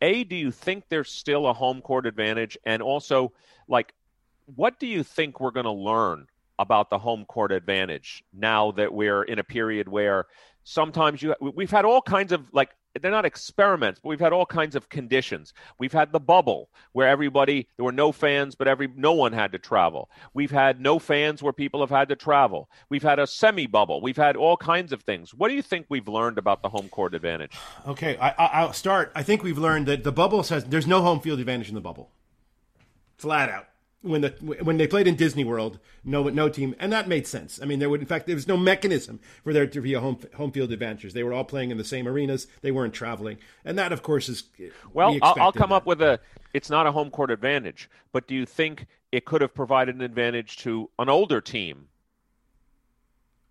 [0.00, 2.56] A, do you think there's still a home court advantage?
[2.64, 3.32] And also,
[3.66, 3.92] like,
[4.54, 6.26] what do you think we're going to learn
[6.58, 10.26] about the home court advantage now that we're in a period where
[10.64, 12.70] sometimes you we've had all kinds of like
[13.00, 15.52] they're not experiments, but we've had all kinds of conditions.
[15.78, 19.52] We've had the bubble where everybody there were no fans, but every no one had
[19.52, 20.10] to travel.
[20.34, 22.68] We've had no fans where people have had to travel.
[22.88, 24.00] We've had a semi bubble.
[24.00, 25.34] We've had all kinds of things.
[25.34, 27.52] What do you think we've learned about the home court advantage?
[27.86, 29.12] Okay, I, will start.
[29.14, 31.80] I think we've learned that the bubble says there's no home field advantage in the
[31.80, 32.10] bubble,
[33.16, 33.66] flat out
[34.02, 34.30] when the
[34.62, 37.60] when they played in Disney World, no no team, and that made sense.
[37.60, 40.00] I mean, there would in fact there was no mechanism for there to be a
[40.00, 41.12] home home field advantage.
[41.12, 42.46] They were all playing in the same arenas.
[42.60, 44.44] They weren't traveling, and that of course is
[44.92, 45.12] well.
[45.12, 45.76] We I'll, I'll, come that.
[45.76, 46.20] up with a.
[46.54, 50.02] It's not a home court advantage, but do you think it could have provided an
[50.02, 51.88] advantage to an older team?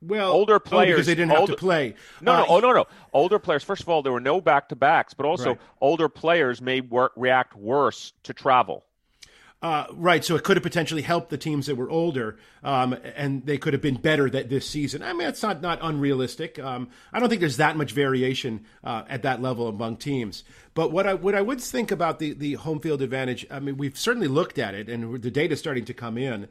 [0.02, 1.96] Well, older oh, players because they didn't older, have to play.
[2.22, 2.88] No, uh, no, oh no, no.
[3.14, 3.64] Older players.
[3.64, 5.60] First of all, there were no back to backs, but also right.
[5.82, 8.86] older players may work, react worse to travel.
[9.60, 13.44] Uh, right, so it could have potentially helped the teams that were older, um, and
[13.48, 15.02] they could have been better that this season.
[15.02, 16.60] I mean, it's not not unrealistic.
[16.60, 20.44] Um, I don't think there's that much variation uh, at that level among teams.
[20.76, 23.78] But what I what I would think about the the home field advantage, I mean,
[23.78, 26.50] we've certainly looked at it, and the data is starting to come in.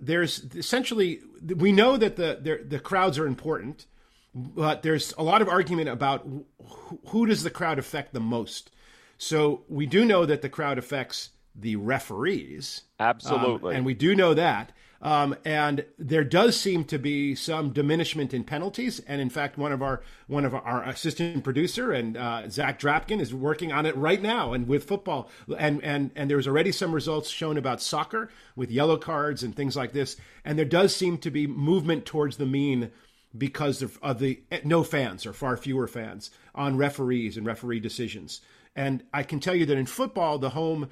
[0.00, 1.20] There's essentially
[1.54, 3.86] we know that the the crowds are important,
[4.34, 6.26] but there's a lot of argument about
[6.60, 8.72] who, who does the crowd affect the most.
[9.16, 12.82] So we do know that the crowd affects the referees.
[13.00, 13.72] Absolutely.
[13.74, 14.72] Um, and we do know that.
[15.00, 18.98] Um, and there does seem to be some diminishment in penalties.
[19.06, 23.20] And in fact, one of our one of our assistant producer and uh, Zach Drapkin
[23.20, 24.52] is working on it right now.
[24.52, 28.96] And with football, and and and there's already some results shown about soccer with yellow
[28.96, 30.16] cards and things like this.
[30.44, 32.90] And there does seem to be movement towards the mean
[33.36, 38.40] because of, of the no fans or far fewer fans on referees and referee decisions.
[38.74, 40.88] And I can tell you that in football, the home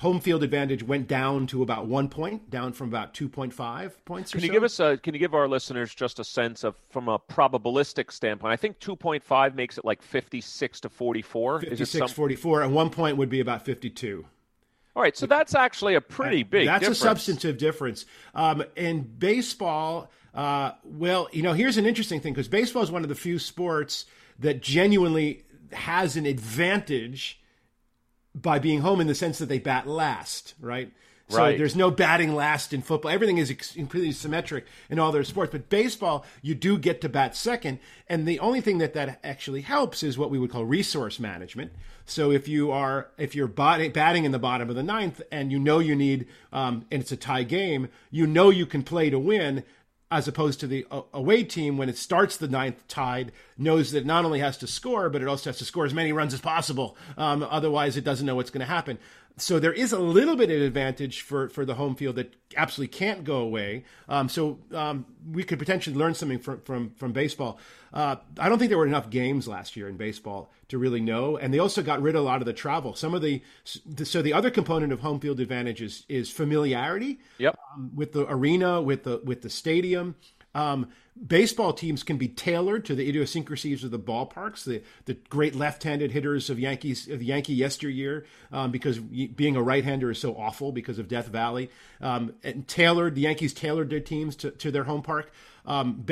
[0.00, 4.02] home field advantage went down to about one point, down from about two point five
[4.06, 4.32] points.
[4.32, 4.52] Can you so.
[4.52, 4.96] give us a?
[4.96, 8.52] Can you give our listeners just a sense of from a probabilistic standpoint?
[8.52, 11.60] I think two point five makes it like fifty six to forty four.
[11.60, 14.24] Fifty six forty four, and one point would be about fifty two.
[14.96, 16.66] All right, so that's actually a pretty big.
[16.66, 17.00] That's difference.
[17.00, 18.06] a substantive difference.
[18.34, 23.02] Um, in baseball, uh, well, you know, here's an interesting thing because baseball is one
[23.02, 24.06] of the few sports
[24.40, 27.40] that genuinely has an advantage
[28.34, 30.92] by being home in the sense that they bat last, right?
[31.30, 31.56] So right.
[31.56, 33.12] there's no batting last in football.
[33.12, 35.52] Everything is completely symmetric in all their sports.
[35.52, 37.78] But baseball, you do get to bat second.
[38.08, 41.70] And the only thing that that actually helps is what we would call resource management.
[42.04, 45.60] So if you are if you're batting in the bottom of the ninth and you
[45.60, 49.18] know you need um, and it's a tie game, you know you can play to
[49.18, 49.62] win
[50.10, 54.24] as opposed to the away team when it starts the ninth tied knows that not
[54.24, 56.96] only has to score but it also has to score as many runs as possible.
[57.16, 58.98] Um, otherwise it doesn't know what's going to happen
[59.40, 62.96] so there is a little bit of advantage for, for the home field that absolutely
[62.96, 63.84] can't go away.
[64.08, 67.58] Um, so um, we could potentially learn something from from, from baseball.
[67.92, 71.36] Uh, I don't think there were enough games last year in baseball to really know,
[71.36, 72.94] and they also got rid of a lot of the travel.
[72.94, 77.18] Some of the so the other component of home field advantage is, is familiarity.
[77.38, 77.58] Yep.
[77.74, 80.16] Um, with the arena, with the with the stadium.
[80.54, 80.88] Um,
[81.24, 84.64] baseball teams can be tailored to the idiosyncrasies of the ballparks.
[84.64, 90.10] The the great left-handed hitters of Yankees of Yankee yesteryear, um, because being a right-hander
[90.10, 91.70] is so awful because of Death Valley.
[92.00, 95.30] Um, and tailored the Yankees tailored their teams to, to their home park.
[95.66, 96.06] Um,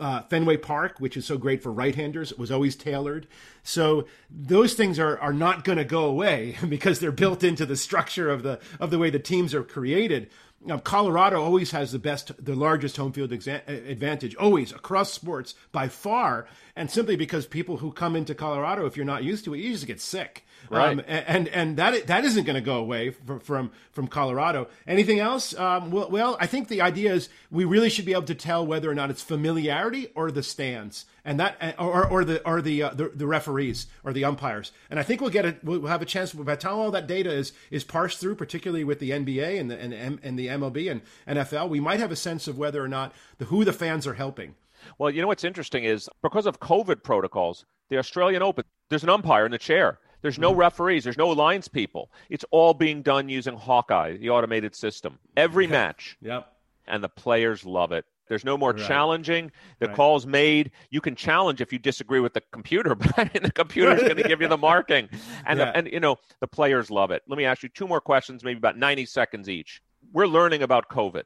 [0.00, 3.26] uh, Fenway Park, which is so great for right-handers, was always tailored.
[3.62, 7.76] So those things are are not going to go away because they're built into the
[7.76, 10.30] structure of the of the way the teams are created.
[10.66, 15.12] Now, Colorado always has the best, the largest home field exa- uh, advantage, always across
[15.12, 19.44] sports by far, and simply because people who come into Colorado, if you're not used
[19.44, 20.44] to it, you just get sick.
[20.70, 20.98] Right.
[20.98, 24.68] Um, and and that that isn't going to go away from from, from Colorado.
[24.86, 25.56] Anything else?
[25.58, 28.66] Um, well, well, I think the idea is we really should be able to tell
[28.66, 32.82] whether or not it's familiarity or the stands, and that or or the or the
[32.82, 34.72] uh, the, the, referees or the umpires.
[34.90, 35.62] And I think we'll get it.
[35.62, 38.84] We'll have a chance by the time all that data is is parsed through, particularly
[38.84, 42.16] with the NBA and the and, and the MLB and NFL, we might have a
[42.16, 44.54] sense of whether or not the who the fans are helping.
[44.98, 49.10] Well, you know what's interesting is because of COVID protocols, the Australian Open, there's an
[49.10, 49.98] umpire in the chair.
[50.22, 50.60] There's no mm-hmm.
[50.60, 51.04] referees.
[51.04, 52.10] There's no lines people.
[52.30, 55.18] It's all being done using Hawkeye, the automated system.
[55.36, 56.16] Every match.
[56.22, 56.50] Yep.
[56.88, 58.04] And the players love it.
[58.28, 58.86] There's no more Right.
[58.86, 59.52] challenging.
[59.78, 59.96] The Right.
[59.96, 60.72] call's made.
[60.90, 64.40] You can challenge if you disagree with the computer, but the computer's going to give
[64.40, 65.08] you the marking.
[65.44, 65.72] And, Yeah.
[65.74, 67.22] and, you know, the players love it.
[67.28, 69.80] Let me ask you two more questions, maybe about 90 seconds each.
[70.12, 71.22] We're learning about COVID.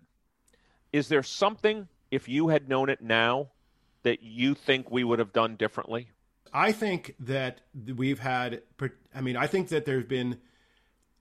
[0.92, 3.48] Is there something, if you had known it now,
[4.02, 6.10] that you think we would have done differently?
[6.52, 7.60] I think that
[7.96, 8.62] we've had.
[9.14, 10.38] I mean, I think that there's been.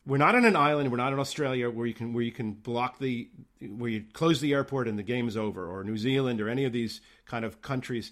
[0.06, 0.90] We're not on an island.
[0.92, 3.30] We're not in Australia where you can where you can block the
[3.62, 6.66] where you close the airport and the game is over, or New Zealand, or any
[6.66, 8.12] of these kind of countries.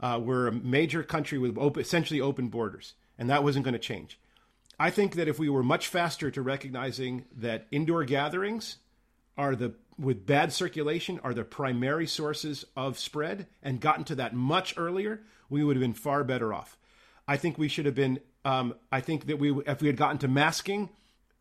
[0.00, 3.78] Uh, we're a major country with open, essentially open borders, and that wasn't going to
[3.78, 4.18] change.
[4.78, 8.76] I think that if we were much faster to recognizing that indoor gatherings
[9.38, 14.34] are the with bad circulation are the primary sources of spread and gotten to that
[14.34, 16.78] much earlier, we would have been far better off.
[17.28, 18.20] I think we should have been.
[18.44, 20.90] Um, I think that we, if we had gotten to masking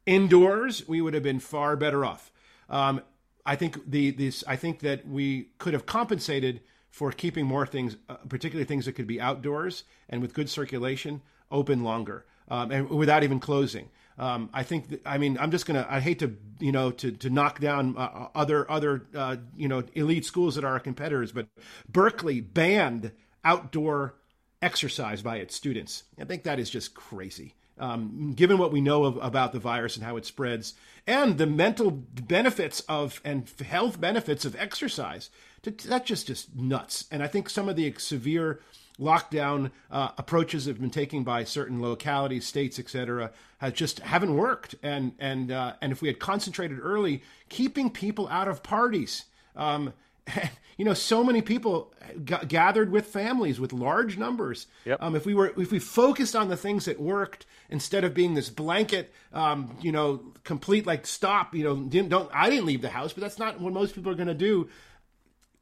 [0.06, 2.32] indoors, we would have been far better off.
[2.70, 3.02] Um,
[3.46, 4.44] I think the this.
[4.48, 8.94] I think that we could have compensated for keeping more things, uh, particularly things that
[8.94, 11.22] could be outdoors and with good circulation,
[11.52, 13.90] open longer um, and without even closing.
[14.18, 14.90] Um, I think.
[14.90, 15.86] That, I mean, I'm just gonna.
[15.90, 19.84] I hate to, you know, to to knock down uh, other other uh, you know
[19.94, 21.48] elite schools that are our competitors, but
[21.90, 23.12] Berkeley banned
[23.46, 24.16] outdoor
[24.62, 26.04] exercise by its students.
[26.20, 27.54] I think that is just crazy.
[27.78, 30.74] Um, given what we know of, about the virus and how it spreads,
[31.06, 35.30] and the mental benefits of and health benefits of exercise,
[35.62, 37.06] that's just just nuts.
[37.12, 38.62] And I think some of the severe
[38.98, 44.76] lockdown uh, approaches have been taken by certain localities, states, etc., has just haven't worked.
[44.82, 49.26] And and uh, and if we had concentrated early, keeping people out of parties.
[49.56, 49.94] Um,
[50.78, 51.94] you know, so many people
[52.24, 54.68] g- gathered with families with large numbers.
[54.86, 55.02] Yep.
[55.02, 58.34] Um, if we were, if we focused on the things that worked instead of being
[58.34, 61.56] this blanket, um, you know, complete like stop.
[61.56, 64.12] You know, didn't, don't I didn't leave the house, but that's not what most people
[64.12, 64.70] are going to do.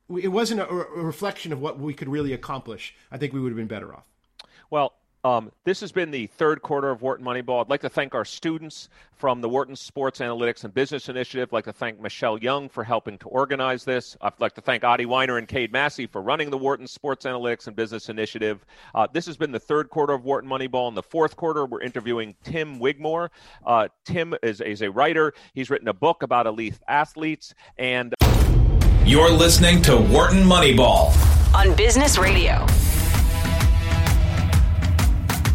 [0.09, 2.95] It wasn't a, a reflection of what we could really accomplish.
[3.11, 4.05] I think we would have been better off.
[4.69, 4.93] Well,
[5.23, 7.61] um, this has been the third quarter of Wharton Moneyball.
[7.61, 11.49] I'd like to thank our students from the Wharton Sports Analytics and Business Initiative.
[11.49, 14.17] I'd like to thank Michelle Young for helping to organize this.
[14.21, 17.67] I'd like to thank Adi Wyner and Cade Massey for running the Wharton Sports Analytics
[17.67, 18.65] and Business Initiative.
[18.93, 20.89] Uh, this has been the third quarter of Wharton Moneyball.
[20.89, 23.31] In the fourth quarter, we're interviewing Tim Wigmore.
[23.65, 25.33] Uh, Tim is, is a writer.
[25.53, 28.13] He's written a book about elite athletes and
[29.05, 31.13] You're listening to Wharton Moneyball.
[31.55, 32.65] on Business Radio.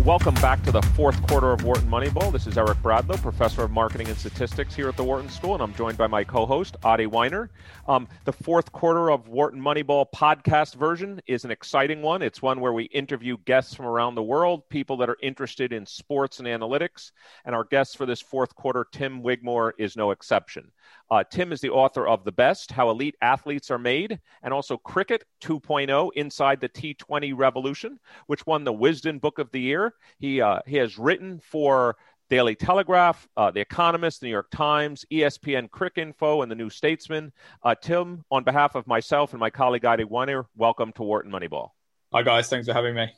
[0.09, 2.33] Welcome back to the fourth quarter of Wharton Moneyball.
[2.33, 5.63] This is Eric Bradlow, professor of marketing and statistics here at the Wharton School, and
[5.63, 7.51] I'm joined by my co-host Adi Wyner.
[7.87, 12.23] Um, the fourth quarter of Wharton Moneyball podcast version is an exciting one.
[12.23, 15.85] It's one where we interview guests from around the world, people that are interested in
[15.85, 17.13] sports and analytics,
[17.45, 20.73] and our guest for this fourth quarter, Tim Wigmore, is no exception.
[21.11, 24.77] Uh, Tim is the author of The Best How Elite Athletes Are Made, and also
[24.77, 29.95] Cricket 2.0 Inside the T20 Revolution, which won the Wisden Book of the Year.
[30.19, 31.97] He, uh, he has written for
[32.31, 37.33] Daily Telegraph, uh, The Economist, The New York Times, ESPN Cricinfo, and The New Statesman.
[37.63, 41.71] Uh, Tim, on behalf of myself and my colleague Adi Wyner, welcome to Wharton Moneyball.
[42.13, 43.09] Hi guys, thanks for having me.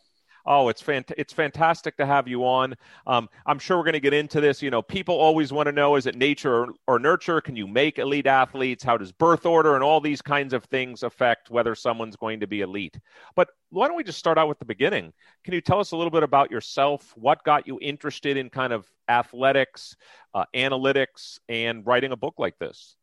[0.53, 2.75] Oh, it's fant- it's fantastic to have you on.
[3.07, 4.61] Um, I'm sure we're going to get into this.
[4.61, 7.41] You know, people always want to know: is it nature or, or nurture?
[7.41, 8.83] Can you make elite athletes?
[8.83, 12.49] How does birth order and all these kinds of things affect whether someone's going to
[12.49, 12.99] be elite?
[13.37, 15.13] But why don't we just start out with the beginning?
[15.45, 17.13] Can you tell us a little bit about yourself?
[17.15, 19.95] What got you interested in kind of athletics,
[20.35, 22.97] uh, analytics, and writing a book like this?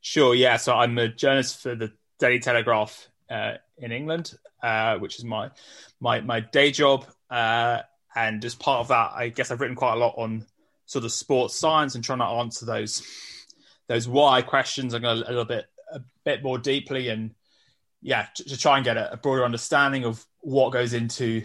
[0.00, 0.56] Sure, yeah.
[0.56, 5.50] So I'm a journalist for the Daily Telegraph uh, in England, uh, which is my
[6.00, 7.06] my my day job.
[7.30, 7.80] Uh,
[8.14, 10.46] and as part of that, I guess I've written quite a lot on
[10.86, 13.02] sort of sports science and trying to answer those
[13.88, 14.94] those why questions.
[14.94, 17.34] I'm going a little bit a bit more deeply and
[18.02, 21.44] yeah, to, to try and get a, a broader understanding of what goes into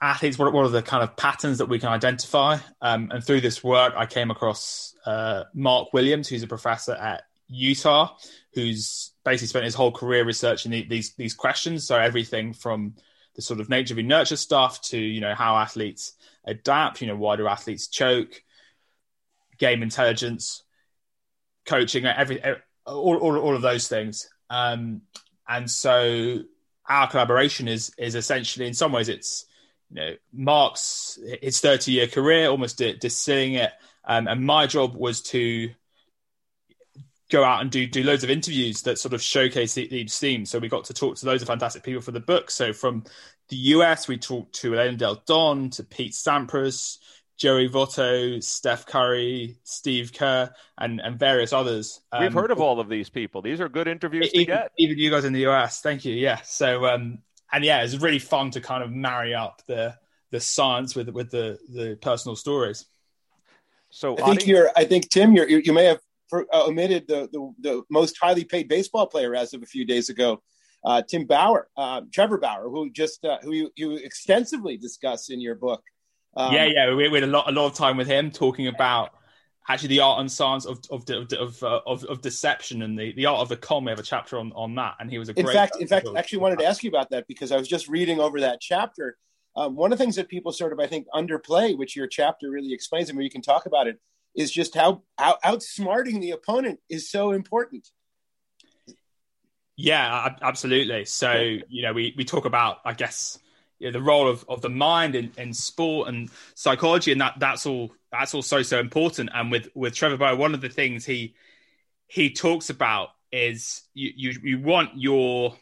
[0.00, 0.38] athletes.
[0.38, 2.58] What, what are the kind of patterns that we can identify?
[2.80, 7.24] Um, and through this work, I came across uh, Mark Williams, who's a professor at
[7.48, 8.16] Utah,
[8.54, 11.86] who's basically spent his whole career researching the, these these questions.
[11.86, 12.94] So everything from
[13.36, 16.14] the sort of nature of nurture stuff to you know how athletes
[16.44, 17.00] adapt.
[17.00, 18.42] You know why do athletes choke?
[19.58, 20.62] Game intelligence,
[21.66, 22.42] coaching, every
[22.86, 24.30] all all, all of those things.
[24.48, 25.02] Um,
[25.46, 26.40] and so
[26.88, 29.44] our collaboration is is essentially in some ways it's
[29.90, 33.72] you know Mark's his thirty year career almost distilling it,
[34.04, 35.70] um, and my job was to
[37.30, 40.44] go out and do do loads of interviews that sort of showcase each theme.
[40.44, 42.50] So we got to talk to loads of fantastic people for the book.
[42.50, 43.04] So from
[43.48, 46.98] the US, we talked to Elaine Del Don, to Pete Sampras,
[47.36, 52.00] Joey Votto, Steph Curry, Steve Kerr, and, and various others.
[52.12, 53.42] Um, We've heard of all of these people.
[53.42, 54.72] These are good interviews even, to get.
[54.76, 55.80] Even you guys in the US.
[55.80, 56.14] Thank you.
[56.14, 56.40] Yeah.
[56.42, 57.18] So, um,
[57.52, 59.96] and yeah, it's really fun to kind of marry up the
[60.30, 62.84] the science with with the the personal stories.
[63.90, 64.50] So I think Adi?
[64.50, 64.70] you're.
[64.76, 66.00] I think Tim, you're, you may have
[66.32, 70.08] uh, omitted the, the, the most highly paid baseball player as of a few days
[70.08, 70.42] ago,
[70.84, 75.40] uh, Tim Bauer, uh, Trevor Bauer, who just uh, who you, you extensively discuss in
[75.40, 75.82] your book.
[76.36, 78.68] Um, yeah, yeah, we, we, had a lot a lot of time with him talking
[78.68, 79.10] about
[79.68, 83.12] actually the art and science of of of of, uh, of, of deception and the,
[83.14, 83.84] the art of the con.
[83.84, 86.06] We have a chapter on, on that, and he was a in fact, in fact,
[86.06, 88.60] I actually wanted to ask you about that because I was just reading over that
[88.60, 89.16] chapter.
[89.56, 92.50] Um, one of the things that people sort of I think underplay, which your chapter
[92.50, 93.98] really explains, and where you can talk about it,
[94.38, 97.88] is just how, how outsmarting the opponent is so important.
[99.76, 101.04] Yeah, absolutely.
[101.06, 101.32] So,
[101.68, 103.38] you know, we, we talk about, I guess,
[103.80, 107.34] you know, the role of, of the mind in, in sport and psychology, and that
[107.38, 109.30] that's all that's also so important.
[109.34, 111.36] And with with Trevor Bauer, one of the things he
[112.08, 115.56] he talks about is you you, you want your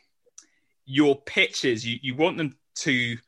[0.86, 3.18] your pitches, you, you want them to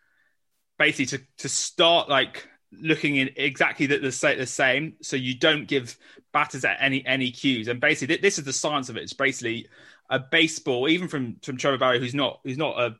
[0.79, 4.95] basically to to start like looking in exactly the, the, the same.
[5.01, 5.97] So you don't give
[6.33, 7.69] batters at any any cues.
[7.69, 9.03] And basically, this is the science of it.
[9.03, 9.69] It's basically
[10.11, 12.97] a baseball, even from from Trevor Bauer who's not who's not a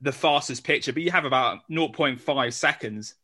[0.00, 3.14] the fastest pitcher, but you have about 0.5 seconds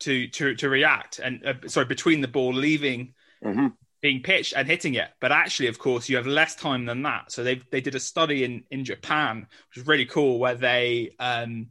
[0.00, 1.18] to to to react.
[1.18, 3.14] And uh, sorry, between the ball leaving.
[3.44, 3.68] Mm-hmm.
[4.02, 7.30] Being pitched and hitting it, but actually, of course, you have less time than that.
[7.30, 11.10] So they they did a study in in Japan, which was really cool, where they
[11.18, 11.66] um,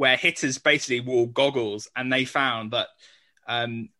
[0.00, 2.88] where hitters basically wore goggles, and they found that
[3.46, 3.90] um,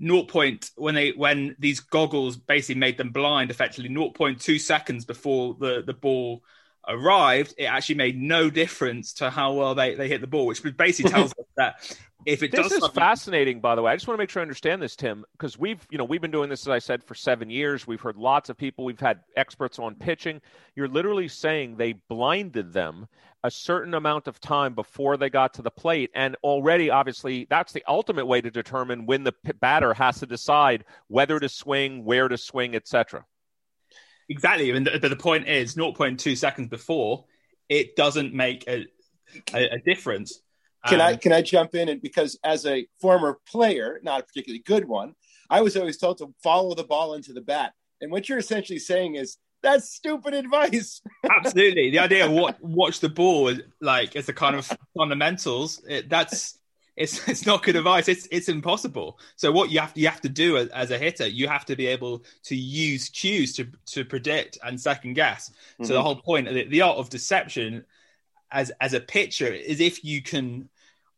[0.00, 0.22] 0.
[0.22, 5.82] Point, when they when these goggles basically made them blind, effectively 0.2 seconds before the
[5.84, 6.44] the ball
[6.86, 10.62] arrived, it actually made no difference to how well they, they hit the ball, which
[10.76, 13.00] basically tells us that if it this does is something...
[13.00, 15.58] fascinating by the way i just want to make sure i understand this tim because
[15.58, 18.16] we've you know we've been doing this as i said for seven years we've heard
[18.16, 20.40] lots of people we've had experts on pitching
[20.74, 23.08] you're literally saying they blinded them
[23.42, 26.10] a certain amount of time before they got to the plate.
[26.14, 30.84] And already, obviously, that's the ultimate way to determine when the batter has to decide
[31.08, 33.24] whether to swing, where to swing, etc.
[34.28, 34.70] Exactly.
[34.70, 37.24] And the, the point is 0.2 seconds before,
[37.68, 38.86] it doesn't make a,
[39.54, 40.40] a, a difference.
[40.86, 44.22] Can um, I can I jump in and because as a former player, not a
[44.24, 45.14] particularly good one,
[45.50, 47.72] I was always told to follow the ball into the bat.
[48.00, 51.02] And what you're essentially saying is that's stupid advice.
[51.30, 55.82] Absolutely, the idea of what watch the ball like as a kind of fundamentals.
[55.86, 56.58] It, that's
[56.96, 58.08] it's it's not good advice.
[58.08, 59.18] It's it's impossible.
[59.36, 61.64] So what you have to you have to do as, as a hitter, you have
[61.66, 65.50] to be able to use cues to to predict and second guess.
[65.50, 65.84] Mm-hmm.
[65.84, 66.06] So the mm-hmm.
[66.06, 67.84] whole point of the, the art of deception
[68.50, 70.68] as as a pitcher is if you can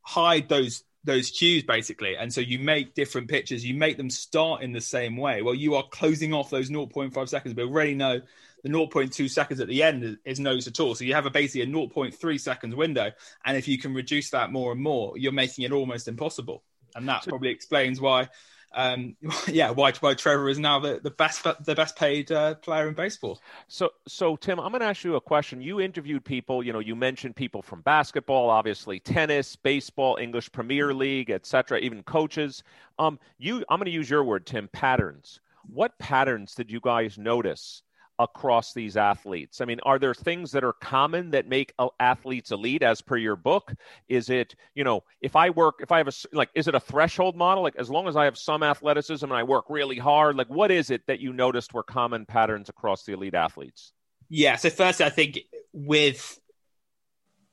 [0.02, 2.16] hide those those cues basically.
[2.16, 3.64] And so you make different pitches.
[3.64, 5.42] You make them start in the same way.
[5.42, 8.20] Well you are closing off those 0.5 seconds but already know
[8.62, 10.94] the 0.2 seconds at the end is, is nose at all.
[10.94, 13.10] So you have a basically a 0.3 seconds window.
[13.44, 16.62] And if you can reduce that more and more you're making it almost impossible.
[16.94, 18.28] And that probably explains why
[18.74, 19.16] um,
[19.48, 22.94] yeah, why, why Trevor is now the, the best the best paid uh, player in
[22.94, 23.40] baseball.
[23.68, 25.60] So, so Tim, I'm going to ask you a question.
[25.60, 26.62] You interviewed people.
[26.62, 31.78] You know, you mentioned people from basketball, obviously tennis, baseball, English Premier League, etc.
[31.80, 32.62] Even coaches.
[32.98, 34.68] Um, you, I'm going to use your word, Tim.
[34.72, 35.40] Patterns.
[35.72, 37.82] What patterns did you guys notice?
[38.22, 39.60] Across these athletes?
[39.60, 43.16] I mean, are there things that are common that make uh, athletes elite as per
[43.16, 43.74] your book?
[44.08, 46.80] Is it, you know, if I work, if I have a, like, is it a
[46.80, 47.62] threshold model?
[47.62, 50.70] Like, as long as I have some athleticism and I work really hard, like, what
[50.70, 53.92] is it that you noticed were common patterns across the elite athletes?
[54.28, 54.56] Yeah.
[54.56, 55.40] So, firstly, I think
[55.72, 56.38] with,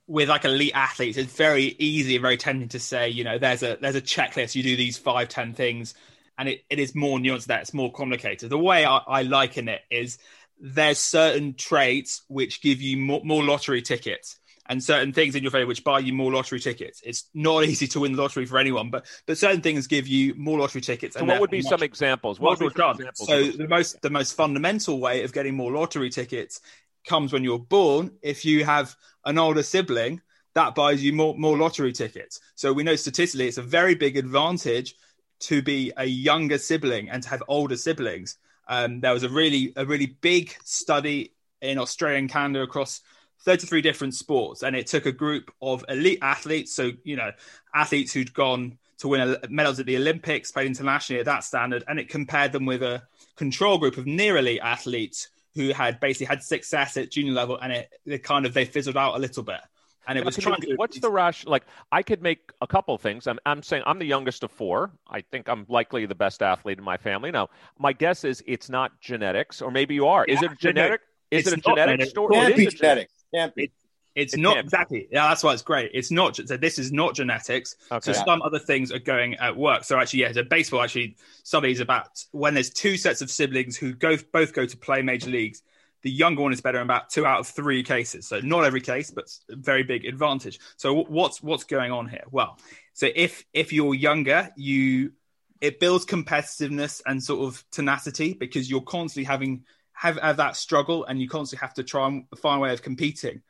[0.08, 3.62] with like elite athletes, it's very easy and very tempting to say, you know, there's
[3.62, 4.56] a there's a checklist.
[4.56, 5.94] You do these five, ten things,
[6.36, 7.46] and it, it is more nuanced.
[7.46, 8.50] That it's more complicated.
[8.50, 10.18] The way I, I liken it is
[10.60, 14.38] there's certain traits which give you more, more, lottery tickets
[14.68, 17.02] and certain things in your favor which buy you more lottery tickets.
[17.04, 20.36] It's not easy to win the lottery for anyone, but but certain things give you
[20.36, 21.18] more lottery tickets.
[21.18, 22.40] So what would be some examples?
[22.40, 23.28] What would some examples?
[23.28, 26.62] So the most the most fundamental way of getting more lottery tickets
[27.08, 28.12] comes when you're born.
[28.22, 28.96] If you have
[29.26, 30.22] an older sibling,
[30.56, 32.40] that buys you more more lottery tickets.
[32.56, 34.96] So we know statistically it's a very big advantage
[35.42, 38.38] to be a younger sibling and to have older siblings
[38.70, 43.02] um, there was a really a really big study in Australia and Canada across
[43.44, 47.32] 33 different sports, and it took a group of elite athletes, so you know
[47.74, 52.00] athletes who'd gone to win medals at the Olympics, played internationally at that standard, and
[52.00, 53.02] it compared them with a
[53.36, 57.74] control group of near elite athletes who had basically had success at junior level, and
[57.74, 59.62] it, it kind of they fizzled out a little bit.
[60.10, 60.76] And it was trying you, to.
[60.76, 61.46] What's the rush?
[61.46, 63.28] Like, I could make a couple things.
[63.28, 64.92] I'm, I'm saying I'm the youngest of four.
[65.08, 67.32] I think I'm likely the best athlete in my family.
[67.32, 70.26] Now, my guess is it's not genetics, or maybe you are.
[70.28, 71.02] Yeah, is it genetic?
[71.32, 72.36] Is it a genetic story?
[72.36, 73.10] Can't be genetic.
[73.34, 73.66] Can't be.
[73.66, 73.72] It,
[74.16, 75.08] it's it not exactly.
[75.12, 75.92] Yeah, that's why it's great.
[75.94, 76.36] It's not.
[76.36, 77.76] So this is not genetics.
[77.92, 78.12] Okay.
[78.12, 79.84] So some other things are going at work.
[79.84, 83.94] So actually, yeah, so baseball actually studies about when there's two sets of siblings who
[83.94, 85.62] go both go to play major leagues
[86.02, 88.28] the younger one is better in about two out of three cases.
[88.28, 90.60] So not every case, but very big advantage.
[90.78, 92.24] So what's what's going on here?
[92.32, 92.58] Well,
[92.94, 95.14] so if if you're younger, you
[95.62, 101.04] it builds competitiveness and sort of tenacity because you're constantly having have, have that struggle
[101.04, 103.42] and you constantly have to try and find a way of competing.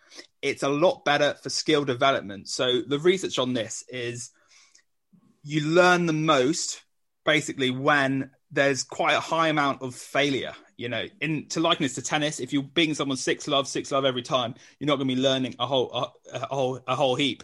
[0.42, 2.48] It's a lot better for skill development.
[2.48, 4.32] So the research on this is
[5.44, 6.82] you learn the most
[7.24, 10.56] basically when there's quite a high amount of failure.
[10.80, 13.92] You know, in to liken this to tennis, if you're beating someone six love, six
[13.92, 16.96] love every time, you're not going to be learning a whole a, a, whole a
[16.96, 17.44] whole heap.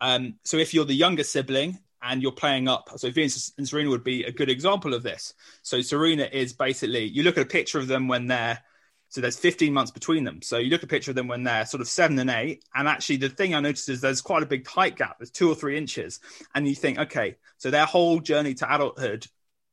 [0.00, 3.90] Um, so if you're the younger sibling and you're playing up, so Venus and Serena
[3.90, 5.32] would be a good example of this.
[5.62, 8.58] So Serena is basically you look at a picture of them when they're
[9.08, 10.40] so there's 15 months between them.
[10.40, 12.64] So you look at a picture of them when they're sort of seven and eight.
[12.74, 15.18] And actually, the thing I noticed is there's quite a big height gap.
[15.18, 16.18] There's two or three inches.
[16.54, 19.26] And you think, okay, so their whole journey to adulthood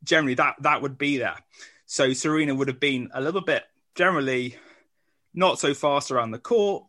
[0.04, 1.36] generally that that would be there.
[1.92, 3.64] So Serena would have been a little bit
[3.96, 4.56] generally
[5.34, 6.84] not so fast around the court,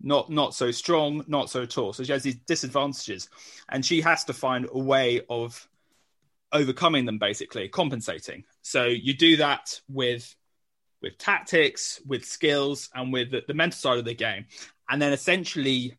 [0.00, 1.92] not not so strong, not so tall.
[1.92, 3.28] So she has these disadvantages,
[3.68, 5.66] and she has to find a way of
[6.52, 8.44] overcoming them, basically compensating.
[8.62, 10.32] So you do that with
[11.02, 14.46] with tactics, with skills, and with the, the mental side of the game,
[14.88, 15.96] and then essentially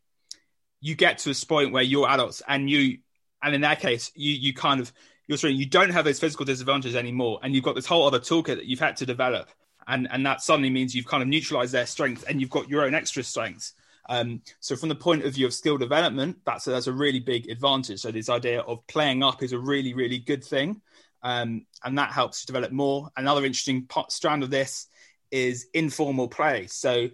[0.80, 3.00] you get to a point where you're adults, and you
[3.42, 4.90] and in that case you you kind of
[5.28, 8.18] you're saying you don't have those physical disadvantages anymore, and you've got this whole other
[8.18, 9.50] toolkit that you've had to develop,
[9.86, 12.82] and and that suddenly means you've kind of neutralized their strength, and you've got your
[12.84, 13.74] own extra strengths.
[14.08, 17.20] Um, so from the point of view of skill development, that's a, that's a really
[17.20, 18.00] big advantage.
[18.00, 20.80] So this idea of playing up is a really really good thing,
[21.22, 23.10] um, and that helps to develop more.
[23.16, 24.86] Another interesting part, strand of this
[25.30, 26.66] is informal play.
[26.68, 27.10] So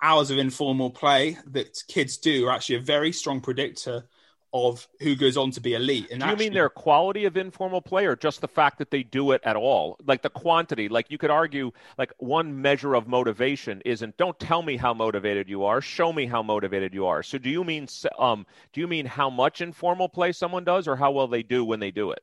[0.00, 4.08] hours of informal play that kids do are actually a very strong predictor
[4.52, 6.08] of who goes on to be elite.
[6.10, 8.90] And do you actually, mean their quality of informal play, or just the fact that
[8.90, 9.98] they do it at all?
[10.06, 10.88] Like the quantity.
[10.88, 14.16] Like you could argue, like one measure of motivation isn't.
[14.16, 15.80] Don't tell me how motivated you are.
[15.80, 17.22] Show me how motivated you are.
[17.22, 17.88] So do you mean
[18.18, 21.64] um do you mean how much informal play someone does, or how well they do
[21.64, 22.20] when they do it?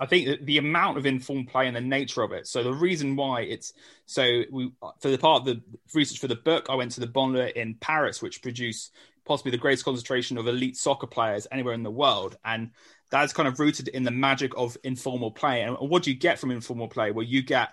[0.00, 2.46] I think the amount of informed play and the nature of it.
[2.46, 3.74] So the reason why it's
[4.06, 5.62] so we for the part of the
[5.92, 8.92] research for the book, I went to the Bonn in Paris, which produced
[9.24, 12.36] possibly the greatest concentration of elite soccer players anywhere in the world.
[12.44, 12.70] And
[13.10, 15.62] that's kind of rooted in the magic of informal play.
[15.62, 17.10] And what do you get from informal play?
[17.10, 17.70] Well, you get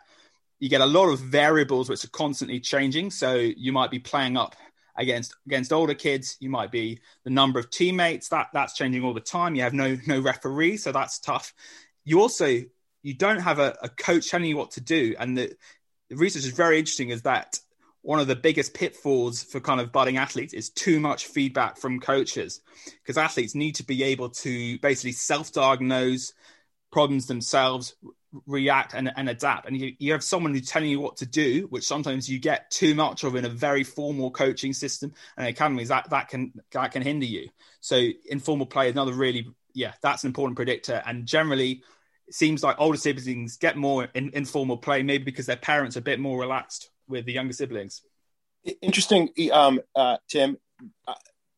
[0.59, 3.11] you get a lot of variables which are constantly changing.
[3.11, 4.55] So you might be playing up
[4.95, 6.37] against against older kids.
[6.39, 9.55] You might be the number of teammates that that's changing all the time.
[9.55, 11.53] You have no no referee, so that's tough.
[12.03, 12.63] You also
[13.03, 15.55] you don't have a, a coach telling you what to do, and the,
[16.09, 17.09] the research is very interesting.
[17.09, 17.59] Is that
[18.07, 21.99] one of the biggest pitfalls for kind of budding athletes is too much feedback from
[21.99, 22.61] coaches
[23.03, 26.31] because athletes need to be able to basically self-diagnose
[26.89, 27.97] problems themselves
[28.45, 29.67] react and, and adapt.
[29.67, 32.71] And you, you have someone who's telling you what to do which sometimes you get
[32.71, 36.93] too much of in a very formal coaching system and academies that that can that
[36.93, 37.49] can hinder you.
[37.81, 41.03] So informal play is another really yeah that's an important predictor.
[41.05, 41.83] And generally
[42.25, 45.99] it seems like older siblings get more in, informal play maybe because their parents are
[45.99, 48.01] a bit more relaxed with the younger siblings.
[48.81, 50.57] Interesting, um, uh, Tim.
[51.07, 51.13] Uh,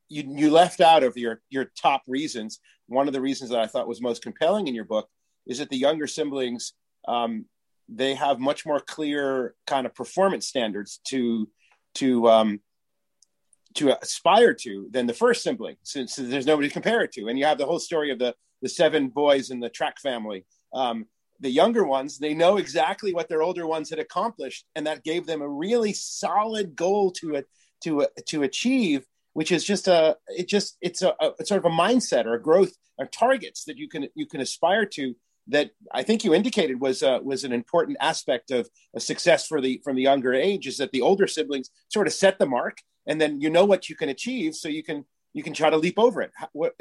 [0.07, 2.59] you you left out of your your top reasons.
[2.87, 5.07] One of the reasons that I thought was most compelling in your book
[5.45, 6.73] is that the younger siblings
[7.07, 7.45] um,
[7.87, 11.49] they have much more clear kind of performance standards to
[11.95, 12.61] to um,
[13.75, 17.27] to aspire to than the first sibling, since there's nobody to compare it to.
[17.27, 20.45] And you have the whole story of the the seven boys in the track family.
[20.73, 21.05] Um,
[21.39, 25.25] the younger ones they know exactly what their older ones had accomplished and that gave
[25.25, 27.47] them a really solid goal to it
[27.81, 31.75] to to achieve which is just a it just it's a, a sort of a
[31.75, 35.15] mindset or a growth or targets that you can you can aspire to
[35.47, 39.59] that I think you indicated was uh, was an important aspect of a success for
[39.61, 42.77] the from the younger age is that the older siblings sort of set the mark
[43.07, 45.77] and then you know what you can achieve so you can you can try to
[45.77, 46.31] leap over it.
[46.35, 46.73] How, what,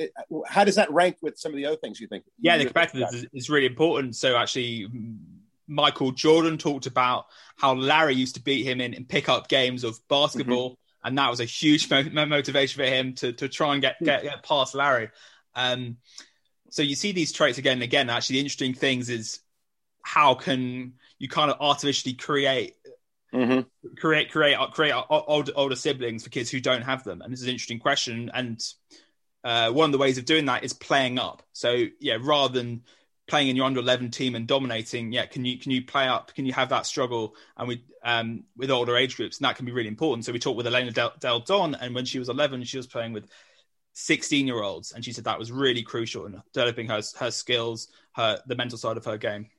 [0.46, 2.24] how does that rank with some of the other things you think?
[2.40, 4.16] Yeah, the competitiveness is, is really important.
[4.16, 4.88] So actually,
[5.66, 7.26] Michael Jordan talked about
[7.56, 11.08] how Larry used to beat him in, in pickup games of basketball, mm-hmm.
[11.08, 14.22] and that was a huge mo- motivation for him to to try and get get,
[14.22, 15.10] get past Larry.
[15.54, 15.98] Um,
[16.70, 18.08] so you see these traits again and again.
[18.08, 19.40] Actually, the interesting things is
[20.02, 22.76] how can you kind of artificially create
[23.32, 23.60] mm-hmm.
[23.96, 27.20] create create create older, older siblings for kids who don't have them?
[27.22, 28.30] And this is an interesting question.
[28.32, 28.60] And
[29.44, 31.42] uh, one of the ways of doing that is playing up.
[31.52, 32.82] So yeah, rather than
[33.28, 36.34] playing in your under 11 team and dominating yeah can you can you play up
[36.34, 39.66] can you have that struggle and we um with older age groups and that can
[39.66, 42.30] be really important so we talked with elena del, Delle Donne and when she was
[42.30, 43.28] 11 she was playing with
[43.92, 47.88] 16 year olds and she said that was really crucial in developing her her skills
[48.14, 49.50] her the mental side of her game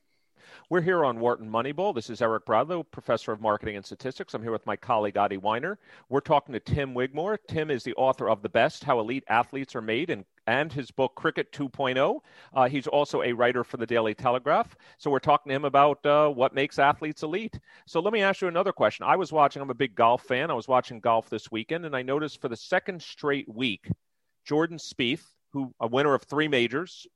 [0.70, 1.92] we're here on Wharton Moneyball.
[1.92, 4.34] This is Eric Bradlow, professor of marketing and statistics.
[4.34, 5.78] I'm here with my colleague Adi Wyner.
[6.08, 7.38] We're talking to Tim Wigmore.
[7.48, 10.92] Tim is the author of The Best How Elite Athletes Are Made and, and his
[10.92, 12.20] book Cricket 2.0.
[12.54, 14.76] Uh, he's also a writer for the Daily Telegraph.
[14.98, 17.58] So we're talking to him about uh, what makes athletes elite.
[17.86, 19.04] So let me ask you another question.
[19.04, 20.52] I was watching, I'm a big golf fan.
[20.52, 23.90] I was watching golf this weekend, and I noticed for the second straight week,
[24.44, 27.08] Jordan Spieth, who a winner of three majors,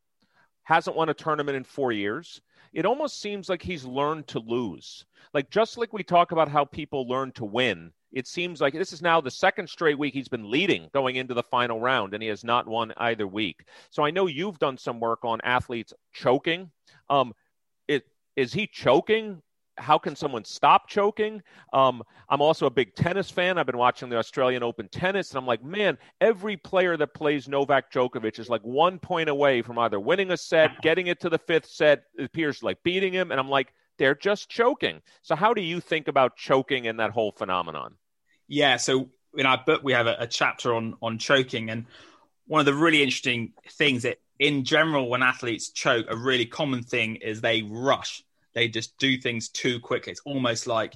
[0.65, 2.41] hasn't won a tournament in four years
[2.75, 5.07] it almost seems like he's learned to lose.
[5.33, 8.93] Like just like we talk about how people learn to win, it seems like this
[8.93, 12.23] is now the second straight week he's been leading going into the final round, and
[12.23, 13.65] he has not won either week.
[13.91, 16.71] So I know you've done some work on athletes choking.
[17.09, 17.33] Um,
[17.89, 18.05] it,
[18.37, 19.41] is he choking
[19.77, 21.43] how can someone stop choking?
[21.73, 23.59] Um, I'm also a big tennis fan.
[23.59, 27.49] I've been watching the Australian Open tennis, and I'm like, man, every player that plays
[27.49, 31.29] Novak Djokovic is like one point away from either winning a set, getting it to
[31.29, 32.05] the fifth set.
[32.19, 35.01] It appears like beating him, and I'm like, they're just choking.
[35.23, 37.95] So, how do you think about choking and that whole phenomenon?
[38.49, 41.87] Yeah, so in our book we have a, a chapter on on choking, and
[42.47, 46.83] one of the really interesting things that, in general, when athletes choke, a really common
[46.83, 48.23] thing is they rush
[48.55, 50.13] they just do things too quickly.
[50.13, 50.95] It's almost like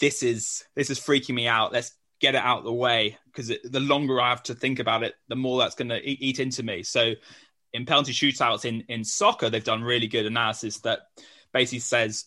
[0.00, 1.72] this is this is freaking me out.
[1.72, 5.02] Let's get it out of the way because the longer I have to think about
[5.02, 6.82] it, the more that's going to eat, eat into me.
[6.82, 7.12] So
[7.72, 11.00] in penalty shootouts in in soccer, they've done really good analysis that
[11.52, 12.24] basically says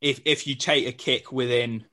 [0.00, 1.84] if if you take a kick within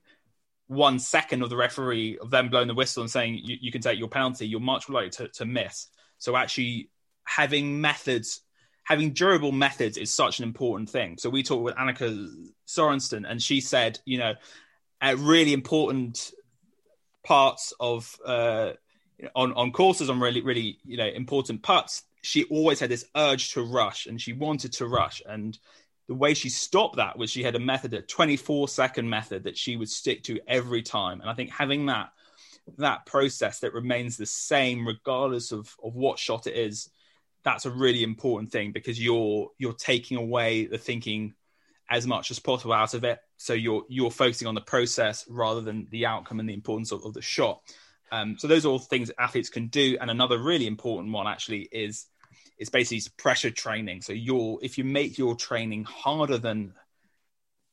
[0.66, 3.82] one second of the referee of them blowing the whistle and saying you, you can
[3.82, 5.88] take your penalty, you're much more likely to, to miss.
[6.18, 6.90] So actually
[7.24, 8.40] having methods
[8.84, 11.16] having durable methods is such an important thing.
[11.18, 12.30] So we talked with Annika
[12.66, 14.34] Sorenstam, and she said, you know,
[15.00, 16.32] at really important
[17.24, 18.72] parts of uh,
[19.34, 23.52] on on courses on really really you know important putts, she always had this urge
[23.52, 25.58] to rush, and she wanted to rush, and
[26.06, 29.56] the way she stopped that was she had a method, a 24 second method that
[29.56, 31.22] she would stick to every time.
[31.22, 32.10] And I think having that
[32.78, 36.90] that process that remains the same regardless of of what shot it is
[37.44, 41.34] that's a really important thing because you're you're taking away the thinking
[41.90, 43.18] as much as possible out of it.
[43.36, 47.04] So you're you're focusing on the process rather than the outcome and the importance of,
[47.04, 47.60] of the shot.
[48.10, 49.98] Um, so those are all things athletes can do.
[50.00, 52.06] And another really important one actually is
[52.58, 54.02] is basically pressure training.
[54.02, 56.72] So you're if you make your training harder than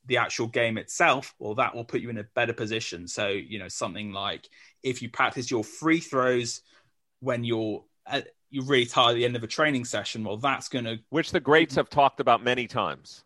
[0.06, 3.08] the actual game itself, well, that will put you in a better position.
[3.08, 4.50] So you know something like
[4.84, 6.62] if you practice your free throws
[7.22, 10.68] when you're at, you're really tired at the end of a training session, well, that's
[10.68, 11.00] going to.
[11.10, 13.24] Which the greats have talked about many times.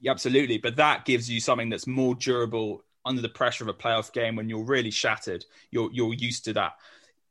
[0.00, 0.58] Yeah, absolutely.
[0.58, 4.36] But that gives you something that's more durable under the pressure of a playoff game
[4.36, 5.44] when you're really shattered.
[5.70, 6.72] You're, you're used to that.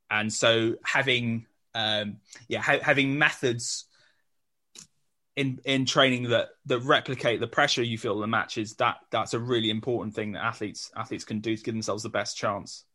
[0.09, 1.45] And so having,
[1.75, 2.17] um,
[2.47, 3.85] yeah, ha- having methods
[5.35, 9.33] in in training that that replicate the pressure you feel in the matches that that's
[9.33, 12.85] a really important thing that athletes athletes can do to give themselves the best chance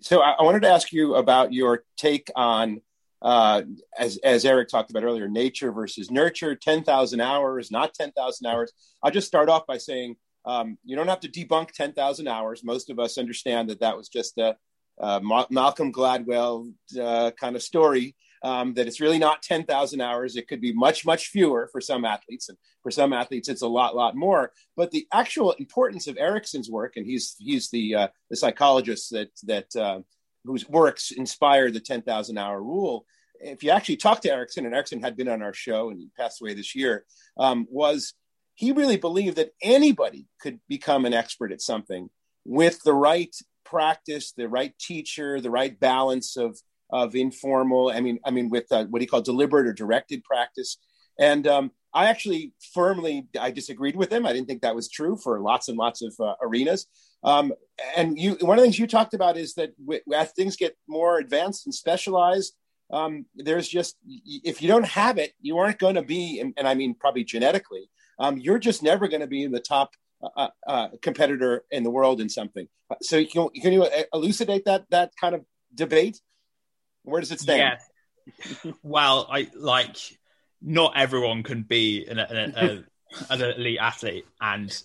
[0.00, 2.80] so i, I wanted to ask you about your take on
[3.22, 3.62] uh,
[3.96, 8.72] as, as Eric talked about earlier, nature versus nurture, 10,000 hours, not 10,000 hours.
[9.02, 12.64] I'll just start off by saying um, you don't have to debunk 10,000 hours.
[12.64, 14.56] Most of us understand that that was just a,
[14.98, 15.20] a
[15.50, 18.16] Malcolm Gladwell uh, kind of story.
[18.44, 20.34] Um, that it's really not 10,000 hours.
[20.34, 22.48] It could be much, much fewer for some athletes.
[22.48, 24.50] And for some athletes, it's a lot, lot more.
[24.76, 29.30] But the actual importance of Ericsson's work, and he's, he's the, uh, the psychologist that,
[29.44, 30.00] that uh,
[30.44, 33.06] whose works inspired the 10,000 hour rule,
[33.40, 36.08] if you actually talk to Ericsson, and Ericsson had been on our show and he
[36.16, 37.04] passed away this year,
[37.38, 38.14] um, was
[38.54, 42.08] he really believed that anybody could become an expert at something
[42.44, 46.58] with the right practice, the right teacher, the right balance of
[46.90, 47.90] of informal.
[47.90, 50.76] I mean, I mean, with uh, what he called deliberate or directed practice.
[51.18, 54.26] And um, I actually firmly I disagreed with him.
[54.26, 56.86] I didn't think that was true for lots and lots of uh, arenas.
[57.24, 57.52] Um,
[57.96, 59.72] and you, one of the things you talked about is that
[60.14, 62.54] as things get more advanced and specialized,
[62.92, 66.68] um, there's just if you don't have it, you aren't going to be, and, and,
[66.68, 67.88] I mean probably genetically,
[68.18, 71.90] um, you're just never going to be the top uh, uh, uh, competitor in the
[71.90, 72.68] world in something.
[73.00, 75.44] So can, can you elucidate that that kind of
[75.74, 76.20] debate?
[77.02, 77.78] Where does it stand?
[78.64, 78.72] Yeah.
[78.82, 79.96] well, I like
[80.60, 82.84] not everyone can be an, an,
[83.30, 84.82] an elite athlete, and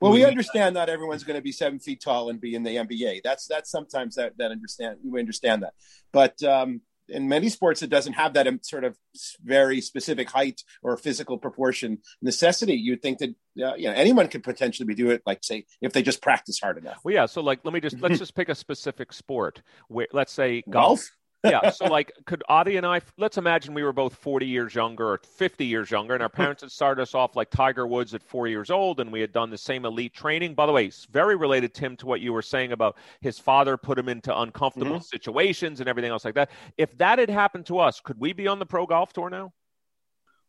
[0.00, 2.76] Well, we understand not everyone's going to be seven feet tall and be in the
[2.76, 3.20] NBA.
[3.22, 5.74] That's that's sometimes that that understand we understand that,
[6.12, 8.96] but um, in many sports it doesn't have that sort of
[9.44, 12.74] very specific height or physical proportion necessity.
[12.74, 13.30] You'd think that
[13.62, 16.58] uh, you know anyone could potentially be doing it, like say if they just practice
[16.60, 17.00] hard enough.
[17.04, 17.26] Well, yeah.
[17.26, 19.62] So like, let me just let's just pick a specific sport.
[19.88, 21.00] Where let's say golf.
[21.00, 21.10] golf?
[21.44, 21.70] Yeah.
[21.70, 25.20] So, like, could Adi and I, let's imagine we were both 40 years younger or
[25.22, 28.46] 50 years younger, and our parents had started us off like Tiger Woods at four
[28.46, 30.54] years old, and we had done the same elite training.
[30.54, 33.76] By the way, it's very related, Tim, to what you were saying about his father
[33.76, 35.02] put him into uncomfortable mm-hmm.
[35.02, 36.50] situations and everything else like that.
[36.76, 39.52] If that had happened to us, could we be on the pro golf tour now?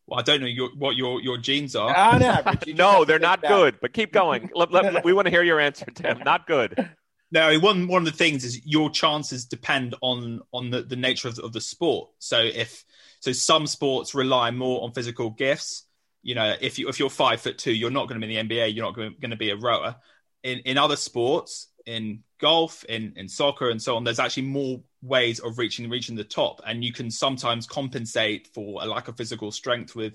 [0.07, 1.95] Well, I don't know your, what your, your genes are.
[1.95, 3.79] On average, no, they're not good.
[3.81, 4.49] But keep going.
[4.53, 6.19] let, let, we want to hear your answer, Tim.
[6.25, 6.89] Not good.
[7.31, 11.29] No, one one of the things is your chances depend on on the, the nature
[11.29, 12.09] of the, of the sport.
[12.19, 12.83] So if
[13.21, 15.85] so, some sports rely more on physical gifts.
[16.23, 18.47] You know, if you if you're five foot two, you're not going to be in
[18.47, 18.75] the NBA.
[18.75, 19.95] You're not going, going to be a rower.
[20.43, 24.81] In in other sports, in golf, in in soccer, and so on, there's actually more
[25.01, 29.15] ways of reaching reaching the top, and you can sometimes compensate for a lack of
[29.15, 30.13] physical strength with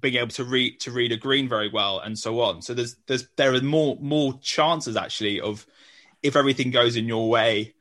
[0.00, 2.62] being able to read to read a green very well, and so on.
[2.62, 5.66] So there's there's there are more more chances actually of
[6.22, 7.74] if everything goes in your way,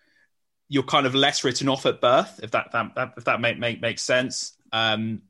[0.67, 3.81] you're kind of less written off at birth, if that, that, if that make, make
[3.81, 4.57] makes sense.
[4.71, 5.21] Um,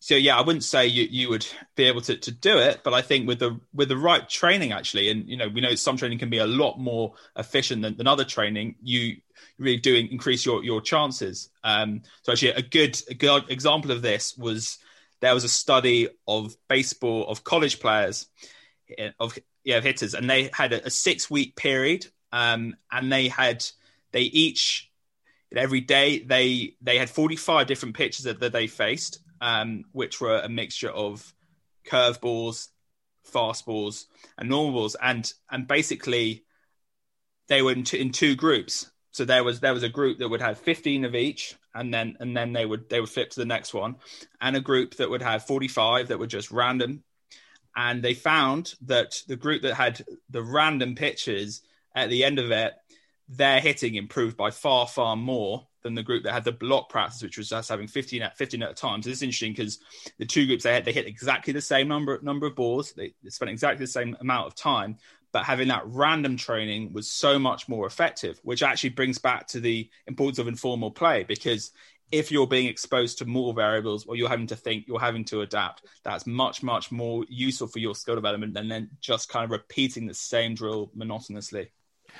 [0.00, 2.94] so yeah, I wouldn't say you, you would be able to, to do it, but
[2.94, 5.98] I think with the with the right training actually, and you know we know some
[5.98, 8.76] training can be a lot more efficient than, than other training.
[8.82, 9.16] You
[9.58, 11.50] really do increase your your chances.
[11.62, 14.78] Um, so actually, a good a good example of this was
[15.20, 18.26] there was a study of baseball of college players
[18.96, 23.28] eh, of yeah hitters, and they had a, a six week period um, and they
[23.28, 23.64] had
[24.12, 24.90] they each
[25.54, 30.38] every day they they had 45 different pitches that, that they faced, um, which were
[30.38, 31.34] a mixture of
[31.86, 32.68] curveballs,
[33.32, 34.04] fastballs,
[34.38, 36.44] and normal balls, and and basically
[37.48, 38.90] they were in, t- in two groups.
[39.12, 42.16] So there was there was a group that would have 15 of each, and then
[42.20, 43.96] and then they would they would flip to the next one,
[44.40, 47.02] and a group that would have 45 that were just random.
[47.76, 51.62] And they found that the group that had the random pitches
[51.94, 52.74] at the end of it,
[53.28, 57.22] their hitting improved by far, far more than the group that had the block practice,
[57.22, 59.02] which was just having 15 at 15 at a time.
[59.02, 59.78] So this is interesting because
[60.18, 62.92] the two groups they had, they hit exactly the same number number of balls.
[62.92, 64.98] They spent exactly the same amount of time,
[65.32, 69.60] but having that random training was so much more effective, which actually brings back to
[69.60, 71.72] the importance of informal play because
[72.12, 75.42] if you're being exposed to more variables or you're having to think, you're having to
[75.42, 79.50] adapt, that's much, much more useful for your skill development than then just kind of
[79.50, 81.70] repeating the same drill monotonously.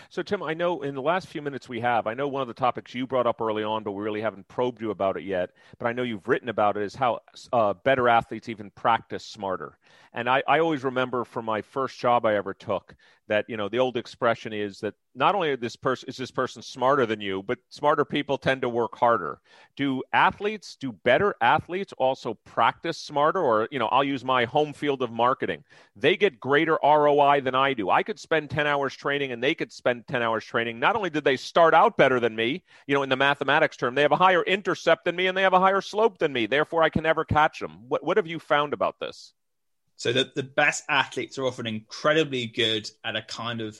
[0.08, 2.48] So, Tim, I know in the last few minutes we have, I know one of
[2.48, 5.24] the topics you brought up early on, but we really haven't probed you about it
[5.24, 5.50] yet.
[5.78, 7.20] But I know you've written about it is how
[7.52, 9.78] uh, better athletes even practice smarter.
[10.12, 12.94] And I, I always remember from my first job I ever took
[13.30, 16.60] that you know the old expression is that not only this person is this person
[16.60, 19.40] smarter than you, but smarter people tend to work harder.
[19.76, 23.40] Do athletes, do better athletes also practice smarter?
[23.40, 25.62] Or you know, I'll use my home field of marketing.
[25.94, 27.88] They get greater ROI than I do.
[27.88, 30.80] I could spend 10 hours training and they could spend 10 hours training.
[30.80, 33.94] Not only did they start out better than me, you know, in the mathematics term,
[33.94, 36.46] they have a higher intercept than me and they have a higher slope than me.
[36.46, 37.84] Therefore, I can never catch them.
[37.86, 39.34] What, what have you found about this?
[40.00, 43.78] So the, the best athletes are often incredibly good at a kind of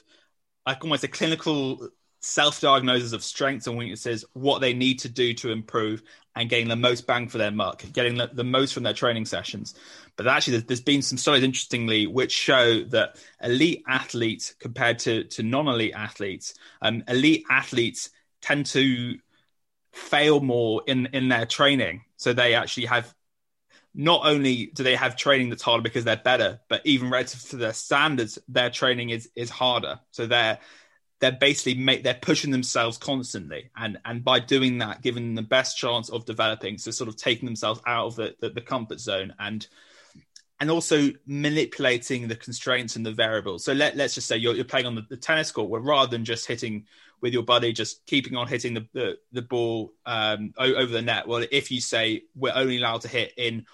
[0.67, 1.89] like almost a clinical
[2.21, 6.03] self-diagnosis of strengths and weaknesses, what they need to do to improve,
[6.37, 9.25] and getting the most bang for their buck, getting the, the most from their training
[9.25, 9.75] sessions.
[10.17, 15.25] But actually, there's, there's been some studies, interestingly, which show that elite athletes compared to,
[15.25, 16.53] to non-elite athletes,
[16.83, 18.11] um, elite athletes
[18.43, 19.19] tend to
[19.93, 22.03] fail more in in their training.
[22.19, 23.15] So they actually have
[23.95, 27.57] not only do they have training that's harder because they're better, but even relative to
[27.57, 30.01] their standards, their training is is harder.
[30.11, 30.59] So they're
[31.21, 35.49] they're basically make, they're pushing themselves constantly, and and by doing that, giving them the
[35.49, 39.01] best chance of developing, so sort of taking themselves out of the the, the comfort
[39.01, 39.67] zone and
[40.61, 43.65] and also manipulating the constraints and the variables.
[43.65, 46.11] So let, let's just say you're, you're playing on the, the, tennis court where rather
[46.11, 46.85] than just hitting
[47.23, 51.27] with your body, just keeping on hitting the, the, the ball um, over the net.
[51.27, 53.65] Well, if you say we're only allowed to hit in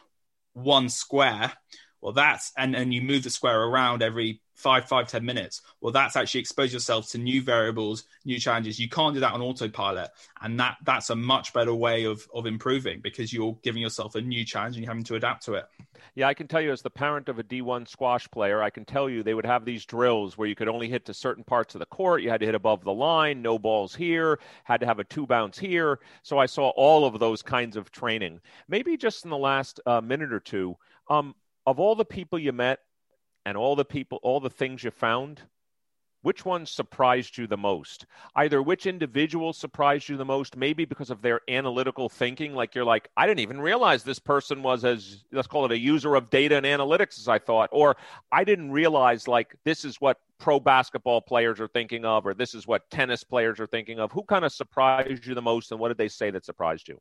[0.56, 1.52] one square,
[2.00, 5.62] well, that's and and you move the square around every five, five, ten minutes.
[5.80, 8.80] Well, that's actually expose yourself to new variables, new challenges.
[8.80, 10.10] You can't do that on autopilot,
[10.42, 14.20] and that that's a much better way of of improving because you're giving yourself a
[14.20, 15.66] new challenge and you're having to adapt to it.
[16.14, 18.84] Yeah, I can tell you as the parent of a D1 squash player, I can
[18.84, 21.74] tell you they would have these drills where you could only hit to certain parts
[21.74, 22.22] of the court.
[22.22, 25.26] You had to hit above the line, no balls here, had to have a two
[25.26, 26.00] bounce here.
[26.22, 28.40] So I saw all of those kinds of training.
[28.66, 30.76] Maybe just in the last uh, minute or two,
[31.10, 31.34] um,
[31.66, 32.80] of all the people you met
[33.46, 35.40] and all the people, all the things you found,
[36.22, 38.04] which one surprised you the most?
[38.34, 42.84] Either which individual surprised you the most, maybe because of their analytical thinking, like you're
[42.84, 46.28] like, I didn't even realize this person was as let's call it a user of
[46.28, 47.96] data and analytics as I thought, or
[48.32, 52.52] I didn't realize like this is what pro basketball players are thinking of, or this
[52.52, 54.10] is what tennis players are thinking of.
[54.10, 57.00] Who kind of surprised you the most, and what did they say that surprised you?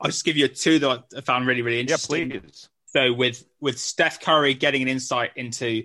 [0.00, 2.32] I'll just give you two that I found really, really interesting.
[2.32, 2.68] Yeah, please.
[2.86, 5.84] So with with Steph Curry getting an insight into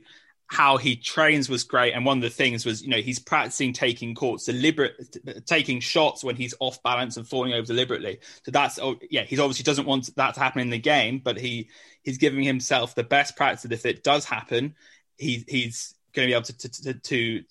[0.51, 1.93] how he trains was great.
[1.93, 6.25] And one of the things was, you know, he's practicing taking courts deliberate, taking shots
[6.25, 8.19] when he's off balance and falling over deliberately.
[8.43, 11.37] So that's, oh, yeah, he's obviously doesn't want that to happen in the game, but
[11.37, 11.69] he
[12.03, 14.75] he's giving himself the best practice that if it does happen,
[15.17, 17.43] he, he's going to be able to, to, to, to,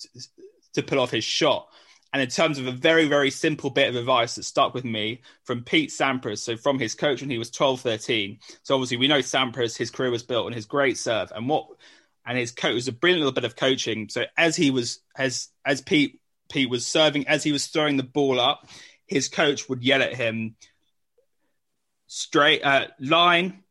[0.74, 1.68] to pull off his shot.
[2.12, 5.22] And in terms of a very, very simple bit of advice that stuck with me
[5.44, 8.38] from Pete Sampras, so from his coach when he was 12, 13.
[8.62, 11.30] So obviously we know Sampras, his career was built on his great serve.
[11.34, 11.68] And what
[12.26, 14.08] and his coach was a brilliant little bit of coaching.
[14.08, 16.20] So as he was as as Pete
[16.50, 18.68] Pete was serving, as he was throwing the ball up,
[19.06, 20.56] his coach would yell at him
[22.06, 23.62] straight uh, line,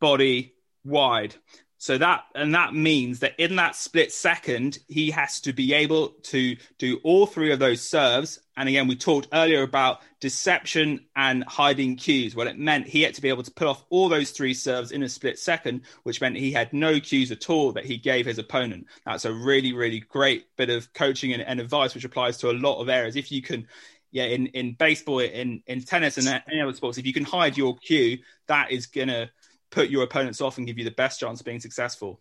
[0.00, 1.34] body, wide.
[1.80, 6.08] So that and that means that in that split second, he has to be able
[6.24, 8.40] to do all three of those serves.
[8.56, 12.34] And again, we talked earlier about deception and hiding cues.
[12.34, 14.90] Well, it meant he had to be able to pull off all those three serves
[14.90, 18.26] in a split second, which meant he had no cues at all that he gave
[18.26, 18.86] his opponent.
[19.06, 22.58] That's a really, really great bit of coaching and, and advice, which applies to a
[22.58, 23.14] lot of areas.
[23.14, 23.68] If you can
[24.10, 27.56] yeah, in, in baseball, in, in tennis, and any other sports, if you can hide
[27.56, 29.30] your cue, that is gonna
[29.70, 32.20] put your opponents off and give you the best chance of being successful.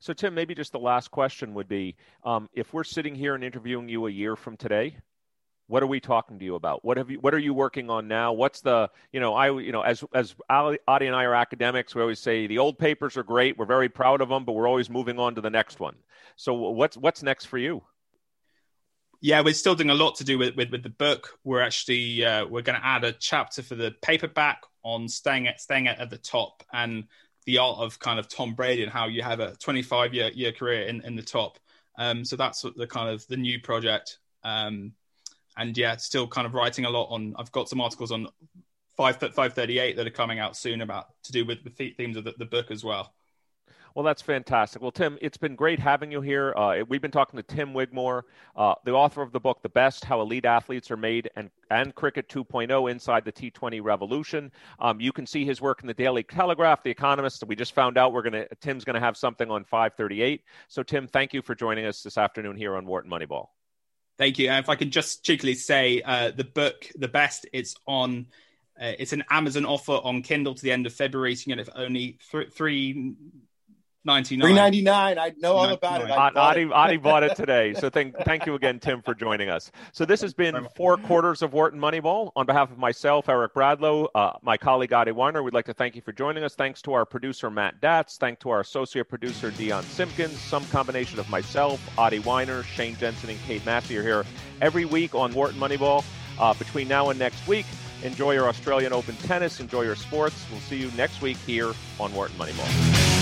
[0.00, 3.42] So, Tim, maybe just the last question would be um, if we're sitting here and
[3.42, 4.96] interviewing you a year from today,
[5.66, 6.84] what are we talking to you about?
[6.84, 7.18] What have you?
[7.20, 8.32] What are you working on now?
[8.32, 8.90] What's the?
[9.12, 12.46] You know, I you know, as as Adi and I are academics, we always say
[12.46, 13.56] the old papers are great.
[13.56, 15.94] We're very proud of them, but we're always moving on to the next one.
[16.36, 17.82] So, what's what's next for you?
[19.22, 21.38] Yeah, we're still doing a lot to do with with, with the book.
[21.44, 25.60] We're actually uh, we're going to add a chapter for the paperback on staying at
[25.60, 27.04] staying at, at the top and
[27.46, 30.52] the art of kind of Tom Brady and how you have a 25 year year
[30.52, 31.58] career in, in the top.
[31.98, 34.18] Um, so that's the kind of the new project.
[34.44, 34.92] Um,
[35.56, 37.34] and yeah, still kind of writing a lot on.
[37.38, 38.28] I've got some articles on
[38.96, 42.16] five five thirty eight that are coming out soon about to do with the themes
[42.16, 43.12] of the, the book as well.
[43.94, 44.80] Well, that's fantastic.
[44.80, 46.54] Well, Tim, it's been great having you here.
[46.56, 48.22] Uh, we've been talking to Tim Wigmore,
[48.56, 51.94] uh, the author of the book "The Best: How Elite Athletes Are Made," and and
[51.94, 54.50] Cricket 2.0 Inside the T20 Revolution.
[54.78, 57.44] Um, you can see his work in the Daily Telegraph, The Economist.
[57.46, 60.42] We just found out we're gonna Tim's going to have something on 538.
[60.68, 63.48] So, Tim, thank you for joining us this afternoon here on Wharton Moneyball.
[64.16, 64.48] Thank you.
[64.48, 68.26] And if I could just cheekily say, uh, the book "The Best" it's on.
[68.80, 71.34] Uh, it's an Amazon offer on Kindle to the end of February.
[71.34, 73.14] So you can get it for only th- three
[74.04, 76.10] 99 399 i know all about it.
[76.10, 77.72] Adi, Adi bought it today.
[77.74, 79.70] So thank, thank you again tim for joining us.
[79.92, 82.32] So this has been four quarters of wharton moneyball.
[82.34, 85.94] On behalf of myself eric bradlow uh, my colleague adi wyner we'd like to thank
[85.94, 86.54] you for joining us.
[86.56, 88.16] Thanks to our producer matt datz.
[88.16, 90.40] Thanks to our associate producer dion simpkins.
[90.40, 94.24] Some combination of myself adi wyner shane jensen and cade massey are here
[94.60, 96.04] every week on wharton moneyball.
[96.40, 97.66] Uh, between now and next week
[98.02, 100.44] enjoy your australian open tennis enjoy your sports.
[100.50, 103.21] We'll see you next week here on wharton moneyball